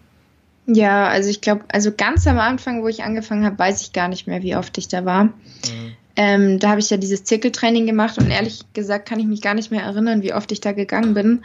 Ja, 0.67 1.09
also 1.09 1.31
ich 1.31 1.41
glaube, 1.41 1.65
also 1.69 1.91
ganz 1.97 2.27
am 2.27 2.39
Anfang, 2.39 2.83
wo 2.83 2.89
ich 2.89 3.03
angefangen 3.03 3.45
habe, 3.45 3.59
weiß 3.59 3.81
ich 3.81 3.93
gar 3.93 4.09
nicht 4.09 4.27
mehr, 4.27 4.43
wie 4.43 4.55
oft 4.55 4.77
ich 4.77 4.89
da 4.89 5.05
war. 5.05 5.25
Mhm. 5.25 5.33
Ähm, 6.17 6.59
da 6.59 6.71
habe 6.71 6.81
ich 6.81 6.91
ja 6.91 6.97
dieses 6.97 7.25
Zirkeltraining 7.25 7.87
gemacht 7.87 8.19
und 8.19 8.29
ehrlich 8.29 8.61
gesagt 8.75 9.09
kann 9.09 9.21
ich 9.21 9.27
mich 9.27 9.41
gar 9.41 9.55
nicht 9.55 9.71
mehr 9.71 9.83
erinnern, 9.83 10.21
wie 10.23 10.35
oft 10.35 10.53
ich 10.53 10.61
da 10.61 10.73
gegangen 10.73 11.15
bin. 11.15 11.43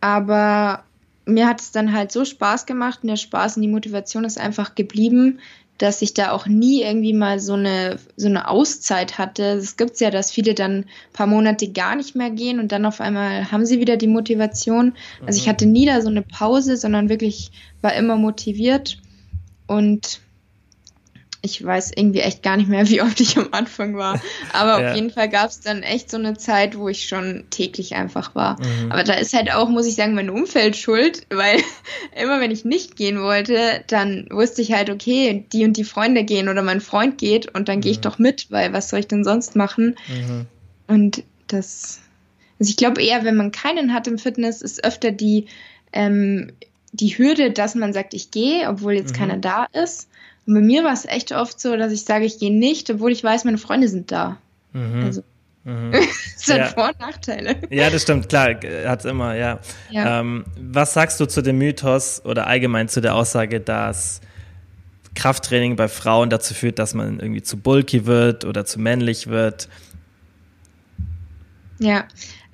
Aber 0.00 0.84
mir 1.26 1.46
hat 1.46 1.60
es 1.60 1.72
dann 1.72 1.92
halt 1.92 2.12
so 2.12 2.24
Spaß 2.24 2.66
gemacht 2.66 3.00
und 3.02 3.08
der 3.08 3.16
Spaß 3.16 3.56
und 3.56 3.62
die 3.62 3.68
Motivation 3.68 4.24
ist 4.24 4.38
einfach 4.38 4.74
geblieben, 4.74 5.40
dass 5.78 6.00
ich 6.00 6.14
da 6.14 6.30
auch 6.30 6.46
nie 6.46 6.82
irgendwie 6.82 7.12
mal 7.12 7.38
so 7.38 7.52
eine, 7.52 7.98
so 8.16 8.28
eine 8.28 8.48
Auszeit 8.48 9.18
hatte. 9.18 9.42
Es 9.42 9.76
gibt 9.76 10.00
ja, 10.00 10.10
dass 10.10 10.30
viele 10.30 10.54
dann 10.54 10.78
ein 10.78 10.86
paar 11.12 11.26
Monate 11.26 11.70
gar 11.70 11.96
nicht 11.96 12.14
mehr 12.14 12.30
gehen 12.30 12.60
und 12.60 12.72
dann 12.72 12.86
auf 12.86 13.00
einmal 13.00 13.50
haben 13.52 13.66
sie 13.66 13.78
wieder 13.78 13.98
die 13.98 14.06
Motivation. 14.06 14.94
Also 15.26 15.38
ich 15.38 15.46
mhm. 15.46 15.50
hatte 15.50 15.66
nie 15.66 15.84
da 15.84 16.00
so 16.00 16.08
eine 16.08 16.22
Pause, 16.22 16.76
sondern 16.76 17.08
wirklich 17.08 17.50
war 17.82 17.92
immer 17.94 18.16
motiviert 18.16 18.98
und 19.66 20.20
ich 21.46 21.64
weiß 21.64 21.92
irgendwie 21.96 22.20
echt 22.20 22.42
gar 22.42 22.56
nicht 22.56 22.68
mehr, 22.68 22.86
wie 22.88 23.00
oft 23.00 23.18
ich 23.20 23.38
am 23.38 23.48
Anfang 23.52 23.96
war. 23.96 24.20
Aber 24.52 24.80
ja. 24.82 24.90
auf 24.90 24.96
jeden 24.96 25.10
Fall 25.10 25.28
gab 25.28 25.48
es 25.48 25.60
dann 25.60 25.82
echt 25.82 26.10
so 26.10 26.18
eine 26.18 26.36
Zeit, 26.36 26.76
wo 26.76 26.88
ich 26.88 27.08
schon 27.08 27.44
täglich 27.50 27.94
einfach 27.94 28.34
war. 28.34 28.60
Mhm. 28.60 28.92
Aber 28.92 29.04
da 29.04 29.14
ist 29.14 29.32
halt 29.32 29.52
auch, 29.52 29.68
muss 29.68 29.86
ich 29.86 29.94
sagen, 29.94 30.14
mein 30.14 30.30
Umfeld 30.30 30.76
schuld, 30.76 31.26
weil 31.30 31.60
immer 32.20 32.40
wenn 32.40 32.50
ich 32.50 32.64
nicht 32.64 32.96
gehen 32.96 33.20
wollte, 33.20 33.82
dann 33.86 34.26
wusste 34.30 34.60
ich 34.60 34.72
halt, 34.72 34.90
okay, 34.90 35.46
die 35.52 35.64
und 35.64 35.76
die 35.76 35.84
Freunde 35.84 36.24
gehen 36.24 36.48
oder 36.48 36.62
mein 36.62 36.80
Freund 36.80 37.18
geht 37.18 37.54
und 37.54 37.68
dann 37.68 37.80
gehe 37.80 37.92
ich 37.92 37.98
mhm. 37.98 38.02
doch 38.02 38.18
mit, 38.18 38.50
weil 38.50 38.72
was 38.72 38.90
soll 38.90 39.00
ich 39.00 39.08
denn 39.08 39.24
sonst 39.24 39.56
machen? 39.56 39.96
Mhm. 40.08 40.46
Und 40.88 41.24
das, 41.46 42.00
also 42.58 42.70
ich 42.70 42.76
glaube 42.76 43.02
eher, 43.02 43.24
wenn 43.24 43.36
man 43.36 43.52
keinen 43.52 43.94
hat 43.94 44.06
im 44.06 44.18
Fitness, 44.18 44.62
ist 44.62 44.84
öfter 44.84 45.12
die, 45.12 45.46
ähm, 45.92 46.52
die 46.92 47.18
Hürde, 47.18 47.50
dass 47.50 47.74
man 47.74 47.92
sagt, 47.92 48.14
ich 48.14 48.30
gehe, 48.30 48.68
obwohl 48.68 48.94
jetzt 48.94 49.12
mhm. 49.14 49.18
keiner 49.18 49.36
da 49.36 49.66
ist. 49.72 50.08
Und 50.46 50.54
bei 50.54 50.60
mir 50.60 50.84
war 50.84 50.92
es 50.92 51.04
echt 51.04 51.32
oft 51.32 51.60
so, 51.60 51.76
dass 51.76 51.92
ich 51.92 52.04
sage, 52.04 52.24
ich 52.24 52.38
gehe 52.38 52.56
nicht, 52.56 52.88
obwohl 52.90 53.12
ich 53.12 53.22
weiß, 53.22 53.44
meine 53.44 53.58
Freunde 53.58 53.88
sind 53.88 54.12
da. 54.12 54.38
Mhm. 54.72 55.04
Also, 55.04 55.22
mhm. 55.64 55.92
es 56.36 56.48
hat 56.48 56.58
ja. 56.58 56.66
Vor- 56.66 56.88
und 56.88 57.00
Nachteile. 57.00 57.56
Ja, 57.70 57.90
das 57.90 58.02
stimmt, 58.02 58.28
klar, 58.28 58.54
hat 58.86 59.00
es 59.00 59.04
immer, 59.04 59.34
ja. 59.34 59.58
ja. 59.90 60.20
Ähm, 60.20 60.44
was 60.60 60.94
sagst 60.94 61.18
du 61.18 61.26
zu 61.26 61.42
dem 61.42 61.58
Mythos 61.58 62.24
oder 62.24 62.46
allgemein 62.46 62.88
zu 62.88 63.00
der 63.00 63.14
Aussage, 63.14 63.60
dass 63.60 64.20
Krafttraining 65.16 65.74
bei 65.74 65.88
Frauen 65.88 66.30
dazu 66.30 66.54
führt, 66.54 66.78
dass 66.78 66.94
man 66.94 67.18
irgendwie 67.18 67.42
zu 67.42 67.56
bulky 67.56 68.06
wird 68.06 68.44
oder 68.44 68.64
zu 68.64 68.80
männlich 68.80 69.26
wird? 69.26 69.68
Ja, 71.78 72.06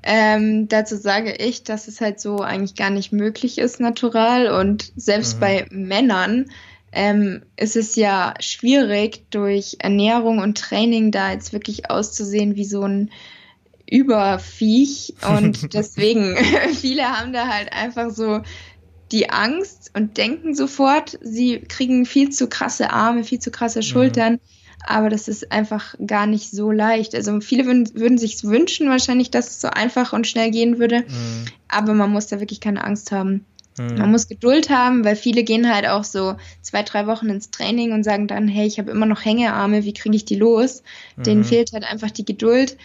ähm, 0.03 0.69
dazu 0.69 0.97
sage 0.97 1.35
ich, 1.35 1.63
dass 1.63 1.87
es 1.87 2.01
halt 2.01 2.21
so 2.21 2.41
eigentlich 2.41 2.75
gar 2.75 2.91
nicht 2.91 3.13
möglich 3.13 3.59
ist, 3.59 3.81
natural. 3.81 4.49
Und 4.49 4.93
selbst 4.97 5.37
mhm. 5.37 5.41
bei 5.41 5.67
Männern 5.71 6.47
ähm, 6.93 7.43
ist 7.57 7.77
es 7.77 7.97
ja 7.97 8.35
schwierig, 8.39 9.25
durch 9.31 9.77
Ernährung 9.79 10.39
und 10.39 10.59
Training 10.59 11.11
da 11.11 11.33
jetzt 11.33 11.53
wirklich 11.53 11.91
auszusehen 11.91 12.55
wie 12.55 12.67
so 12.67 12.83
ein 12.83 13.11
Überviech. 13.91 15.15
Und 15.27 15.73
deswegen, 15.75 16.37
viele 16.75 17.05
haben 17.05 17.33
da 17.33 17.49
halt 17.49 17.73
einfach 17.73 18.11
so 18.11 18.43
die 19.11 19.31
Angst 19.31 19.91
und 19.95 20.17
denken 20.17 20.55
sofort, 20.55 21.19
sie 21.23 21.61
kriegen 21.61 22.07
viel 22.07 22.31
zu 22.31 22.49
krasse 22.49 22.91
Arme, 22.91 23.25
viel 23.25 23.39
zu 23.39 23.51
krasse 23.51 23.81
mhm. 23.81 23.85
Schultern. 23.85 24.33
Mhm. 24.35 24.41
Aber 24.85 25.09
das 25.11 25.29
ist 25.29 25.53
einfach 25.53 25.95
gar 26.05 26.27
nicht 26.27 26.51
so 26.51 26.73
leicht. 26.73 27.15
Also 27.15 27.41
viele 27.41 27.67
würden, 27.67 27.89
würden 27.95 28.19
sich 28.19 28.43
wünschen 28.43 28.89
wahrscheinlich, 28.89 29.31
dass 29.31 29.49
es 29.49 29.61
so 29.61 29.69
einfach 29.69 30.13
und 30.13 30.27
schnell 30.27 30.51
gehen 30.51 30.79
würde. 30.79 31.03
Mhm. 31.03 31.45
Aber 31.69 31.95
man 31.95 32.11
muss 32.11 32.27
da 32.27 32.41
wirklich 32.41 32.61
keine 32.61 32.83
Angst 32.83 33.13
haben. 33.13 33.45
Mhm. 33.79 33.99
Man 33.99 34.11
muss 34.11 34.29
Geduld 34.29 34.71
haben, 34.71 35.05
weil 35.05 35.17
viele 35.17 35.45
gehen 35.45 35.73
halt 35.73 35.87
auch 35.87 36.05
so 36.05 36.37
zwei, 36.61 36.83
drei 36.83 37.07
Wochen 37.07 37.29
ins 37.29 37.51
Training 37.51 37.93
und 37.93 38.05
sagen 38.05 38.27
dann, 38.27 38.49
hey, 38.49 38.67
ich 38.67 38.79
habe 38.79 38.91
immer 38.91 39.07
noch 39.07 39.25
Hängearme, 39.25 39.85
wie 39.85 39.95
kriege 39.95 40.15
ich 40.17 40.25
die 40.25 40.37
los? 40.37 40.83
Mhm. 41.17 41.23
Denen 41.23 41.45
fehlt 41.45 41.73
halt 41.73 41.85
einfach 41.85 42.11
die 42.11 42.25
Geduld. 42.25 42.77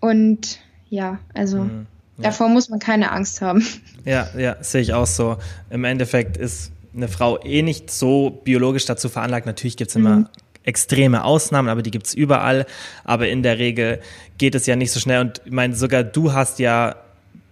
Und 0.00 0.58
ja, 0.90 1.18
also 1.34 1.64
mhm. 1.64 1.86
ja. 2.18 2.24
davor 2.24 2.48
muss 2.48 2.68
man 2.68 2.78
keine 2.78 3.12
Angst 3.12 3.40
haben. 3.40 3.66
Ja, 4.04 4.28
ja, 4.38 4.56
sehe 4.60 4.80
ich 4.80 4.94
auch 4.94 5.06
so. 5.06 5.36
Im 5.70 5.84
Endeffekt 5.84 6.36
ist 6.36 6.72
eine 6.94 7.08
Frau 7.08 7.38
eh 7.42 7.62
nicht 7.62 7.90
so 7.90 8.30
biologisch 8.30 8.86
dazu 8.86 9.08
veranlagt. 9.08 9.46
Natürlich 9.46 9.76
gibt 9.76 9.90
es 9.90 9.96
immer 9.96 10.16
mhm. 10.16 10.28
extreme 10.64 11.24
Ausnahmen, 11.24 11.68
aber 11.68 11.82
die 11.82 11.90
gibt 11.90 12.06
es 12.06 12.14
überall. 12.14 12.66
Aber 13.04 13.28
in 13.28 13.42
der 13.42 13.58
Regel 13.58 14.00
geht 14.38 14.54
es 14.54 14.66
ja 14.66 14.76
nicht 14.76 14.92
so 14.92 15.00
schnell. 15.00 15.20
Und 15.20 15.42
ich 15.44 15.52
meine, 15.52 15.74
sogar 15.74 16.04
du 16.04 16.32
hast 16.32 16.58
ja, 16.58 16.96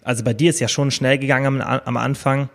also 0.02 0.24
bei 0.24 0.34
dir 0.34 0.50
ist 0.50 0.60
ja 0.60 0.68
schon 0.68 0.90
schnell 0.90 1.18
gegangen 1.18 1.60
am, 1.60 1.80
am 1.84 1.96
Anfang. 1.96 2.48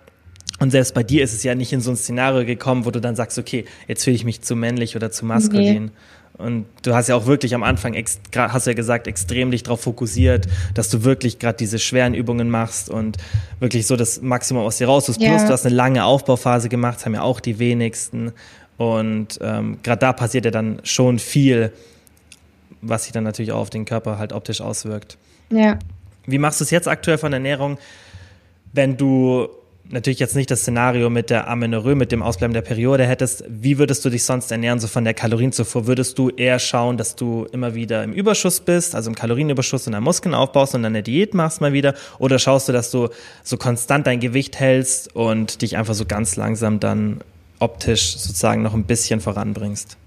Und 0.62 0.70
selbst 0.70 0.94
bei 0.94 1.02
dir 1.02 1.24
ist 1.24 1.34
es 1.34 1.42
ja 1.42 1.56
nicht 1.56 1.74
in 1.74 1.82
so 1.82 1.90
ein 1.90 1.98
Szenario 1.98 2.46
gekommen, 2.46 2.86
wo 2.86 2.92
du 2.92 3.02
dann 3.02 3.16
sagst, 3.16 3.40
okay, 3.40 3.66
jetzt 3.88 4.04
fühle 4.04 4.16
ich 4.16 4.26
mich 4.26 4.42
zu 4.42 4.56
männlich 4.56 4.96
oder 4.96 5.10
zu 5.10 5.26
maskulin. 5.26 5.86
Nee. 5.86 5.92
Und 6.38 6.68
du 6.84 6.94
hast 6.94 7.10
ja 7.10 7.16
auch 7.16 7.26
wirklich 7.26 7.56
am 7.56 7.64
Anfang, 7.64 7.96
hast 7.96 8.68
du 8.68 8.70
ja 8.70 8.76
gesagt, 8.76 9.08
extrem 9.08 9.50
dich 9.50 9.64
darauf 9.64 9.82
fokussiert, 9.82 10.48
dass 10.76 10.90
du 10.90 11.04
wirklich 11.04 11.40
gerade 11.40 11.58
diese 11.58 11.80
schweren 11.80 12.14
Übungen 12.14 12.52
machst 12.52 12.92
und 12.92 13.18
wirklich 13.60 13.88
so 13.88 13.96
das 13.96 14.22
Maximum 14.22 14.64
aus 14.64 14.78
dir 14.78 14.86
raus. 14.86 15.08
Ja. 15.18 15.32
Plus, 15.32 15.46
du 15.46 15.50
hast 15.52 15.66
eine 15.66 15.74
lange 15.74 16.06
Aufbauphase 16.06 16.70
gemacht, 16.70 17.04
haben 17.08 17.16
ja 17.16 17.24
auch 17.24 17.40
die 17.40 17.58
wenigsten. 17.58 18.32
Und 18.78 19.40
ähm, 19.42 19.80
gerade 19.82 20.00
da 20.00 20.14
passiert 20.14 20.46
ja 20.46 20.52
dann 20.52 20.80
schon 20.84 21.18
viel, 21.18 21.72
was 22.84 23.06
sich 23.06 23.14
dann 23.14 23.24
natürlich 23.24 23.52
auch 23.52 23.62
auf 23.62 23.72
den 23.72 23.86
Körper 23.86 24.20
halt 24.20 24.32
optisch 24.32 24.62
auswirkt. 24.62 25.18
Ja. 25.50 25.80
Wie 26.28 26.38
machst 26.38 26.60
du 26.60 26.66
es 26.66 26.70
jetzt 26.70 26.88
aktuell 26.88 27.18
von 27.18 27.34
Ernährung, 27.34 27.80
wenn 28.74 28.96
du 28.96 29.50
natürlich 29.92 30.20
jetzt 30.20 30.36
nicht 30.36 30.50
das 30.52 30.62
Szenario 30.62 31.10
mit 31.10 31.30
der 31.30 31.48
Amenorrhoe, 31.48 31.96
mit 31.96 32.12
dem 32.12 32.22
Ausbleiben 32.24 32.54
der 32.54 32.62
Periode 32.62 33.06
hättest, 33.06 33.44
wie 33.48 33.78
würdest 33.78 34.04
du 34.06 34.10
dich 34.10 34.24
sonst 34.24 34.52
ernähren, 34.52 34.80
so 34.80 34.88
von 34.88 35.04
der 35.04 35.14
Kalorienzufuhr? 35.14 35.88
Würdest 35.88 36.18
du 36.18 36.30
eher 36.30 36.60
schauen, 36.60 36.98
dass 36.98 37.16
du 37.16 37.46
immer 37.52 37.76
wieder 37.76 38.04
im 38.04 38.14
Überschuss 38.14 38.60
bist, 38.60 38.96
also 38.96 39.10
im 39.10 39.16
Kalorienüberschuss 39.16 39.88
und 39.88 39.94
dann 39.94 40.04
Muskeln 40.04 40.36
aufbaust 40.36 40.76
und 40.76 40.84
dann 40.84 40.94
eine 40.94 41.04
Diät 41.04 41.34
machst 41.34 41.62
mal 41.62 41.74
wieder? 41.74 41.94
Oder 42.20 42.40
schaust 42.40 42.70
du, 42.70 42.74
dass 42.74 42.92
du 42.92 43.10
so 43.44 43.58
konstant 43.58 44.08
dein 44.08 44.20
Gewicht 44.20 44.60
hältst 44.60 45.16
und 45.16 45.62
dich 45.62 45.78
einfach 45.78 45.94
so 45.94 46.06
ganz 46.06 46.36
langsam 46.36 46.80
dann 46.80 47.22
optisch 47.60 48.18
sozusagen 48.18 48.62
noch 48.62 48.74
ein 48.74 48.86
bisschen 48.86 49.20
voranbringst? 49.20 49.98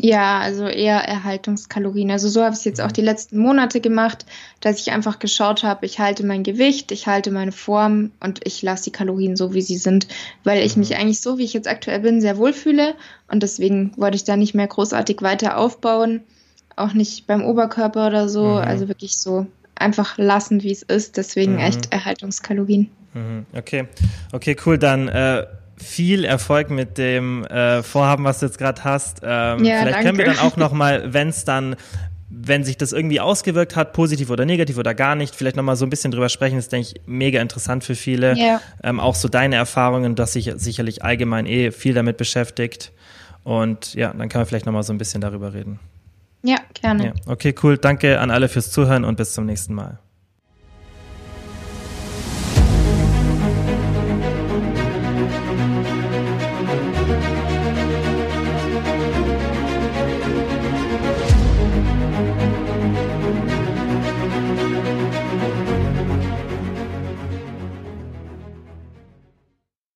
Ja, 0.00 0.40
also 0.40 0.66
eher 0.66 0.98
Erhaltungskalorien. 1.00 2.10
Also 2.10 2.28
so 2.28 2.42
habe 2.42 2.52
ich 2.52 2.60
es 2.60 2.64
jetzt 2.64 2.80
auch 2.80 2.90
die 2.90 3.02
letzten 3.02 3.38
Monate 3.38 3.80
gemacht, 3.80 4.26
dass 4.60 4.80
ich 4.80 4.90
einfach 4.90 5.18
geschaut 5.18 5.62
habe, 5.62 5.86
ich 5.86 6.00
halte 6.00 6.26
mein 6.26 6.42
Gewicht, 6.42 6.90
ich 6.90 7.06
halte 7.06 7.30
meine 7.30 7.52
Form 7.52 8.10
und 8.20 8.40
ich 8.44 8.60
lasse 8.62 8.84
die 8.84 8.92
Kalorien 8.92 9.36
so, 9.36 9.54
wie 9.54 9.62
sie 9.62 9.76
sind, 9.76 10.08
weil 10.42 10.64
ich 10.64 10.76
mich 10.76 10.90
mhm. 10.90 10.96
eigentlich 10.96 11.20
so, 11.20 11.38
wie 11.38 11.44
ich 11.44 11.52
jetzt 11.52 11.68
aktuell 11.68 12.00
bin, 12.00 12.20
sehr 12.20 12.38
wohl 12.38 12.52
fühle 12.52 12.94
und 13.28 13.42
deswegen 13.42 13.92
wollte 13.96 14.16
ich 14.16 14.24
da 14.24 14.36
nicht 14.36 14.54
mehr 14.54 14.66
großartig 14.66 15.22
weiter 15.22 15.58
aufbauen, 15.58 16.22
auch 16.76 16.92
nicht 16.92 17.26
beim 17.26 17.44
Oberkörper 17.44 18.08
oder 18.08 18.28
so, 18.28 18.44
mhm. 18.44 18.58
also 18.58 18.88
wirklich 18.88 19.16
so 19.16 19.46
einfach 19.76 20.18
lassen, 20.18 20.62
wie 20.62 20.72
es 20.72 20.82
ist, 20.82 21.16
deswegen 21.16 21.54
mhm. 21.54 21.60
echt 21.60 21.92
Erhaltungskalorien. 21.92 22.90
Mhm. 23.12 23.46
Okay, 23.56 23.86
okay, 24.32 24.56
cool, 24.64 24.76
dann 24.76 25.08
äh 25.08 25.46
viel 25.76 26.24
Erfolg 26.24 26.70
mit 26.70 26.98
dem 26.98 27.44
äh, 27.44 27.82
Vorhaben, 27.82 28.24
was 28.24 28.40
du 28.40 28.46
jetzt 28.46 28.58
gerade 28.58 28.84
hast. 28.84 29.20
Ähm, 29.22 29.64
ja, 29.64 29.80
vielleicht 29.80 29.86
danke. 29.86 30.04
können 30.04 30.18
wir 30.18 30.24
dann 30.26 30.38
auch 30.38 30.56
noch 30.56 30.72
mal, 30.72 31.12
wenn 31.12 31.28
es 31.28 31.44
dann 31.44 31.76
wenn 32.36 32.64
sich 32.64 32.76
das 32.76 32.92
irgendwie 32.92 33.20
ausgewirkt 33.20 33.76
hat, 33.76 33.92
positiv 33.92 34.28
oder 34.30 34.44
negativ 34.44 34.76
oder 34.76 34.94
gar 34.94 35.14
nicht, 35.14 35.34
vielleicht 35.36 35.56
nochmal 35.56 35.76
so 35.76 35.86
ein 35.86 35.90
bisschen 35.90 36.10
drüber 36.10 36.28
sprechen, 36.28 36.56
das 36.56 36.64
ist, 36.64 36.72
denke 36.72 36.88
ich, 36.88 37.00
mega 37.06 37.40
interessant 37.40 37.84
für 37.84 37.94
viele. 37.94 38.36
Ja. 38.36 38.60
Ähm, 38.82 38.98
auch 38.98 39.14
so 39.14 39.28
deine 39.28 39.56
Erfahrungen, 39.56 40.14
dass 40.16 40.32
sich 40.32 40.52
sicherlich 40.56 41.04
allgemein 41.04 41.46
eh 41.46 41.70
viel 41.70 41.94
damit 41.94 42.16
beschäftigt. 42.16 42.92
Und 43.44 43.94
ja, 43.94 44.08
dann 44.08 44.28
können 44.28 44.42
wir 44.42 44.46
vielleicht 44.46 44.66
nochmal 44.66 44.82
so 44.82 44.92
ein 44.92 44.98
bisschen 44.98 45.20
darüber 45.20 45.54
reden. 45.54 45.78
Ja, 46.42 46.56
gerne. 46.74 47.06
Ja. 47.06 47.12
Okay, 47.26 47.54
cool. 47.62 47.78
Danke 47.78 48.20
an 48.20 48.30
alle 48.30 48.48
fürs 48.48 48.70
Zuhören 48.70 49.04
und 49.04 49.16
bis 49.16 49.32
zum 49.32 49.46
nächsten 49.46 49.74
Mal. 49.74 49.98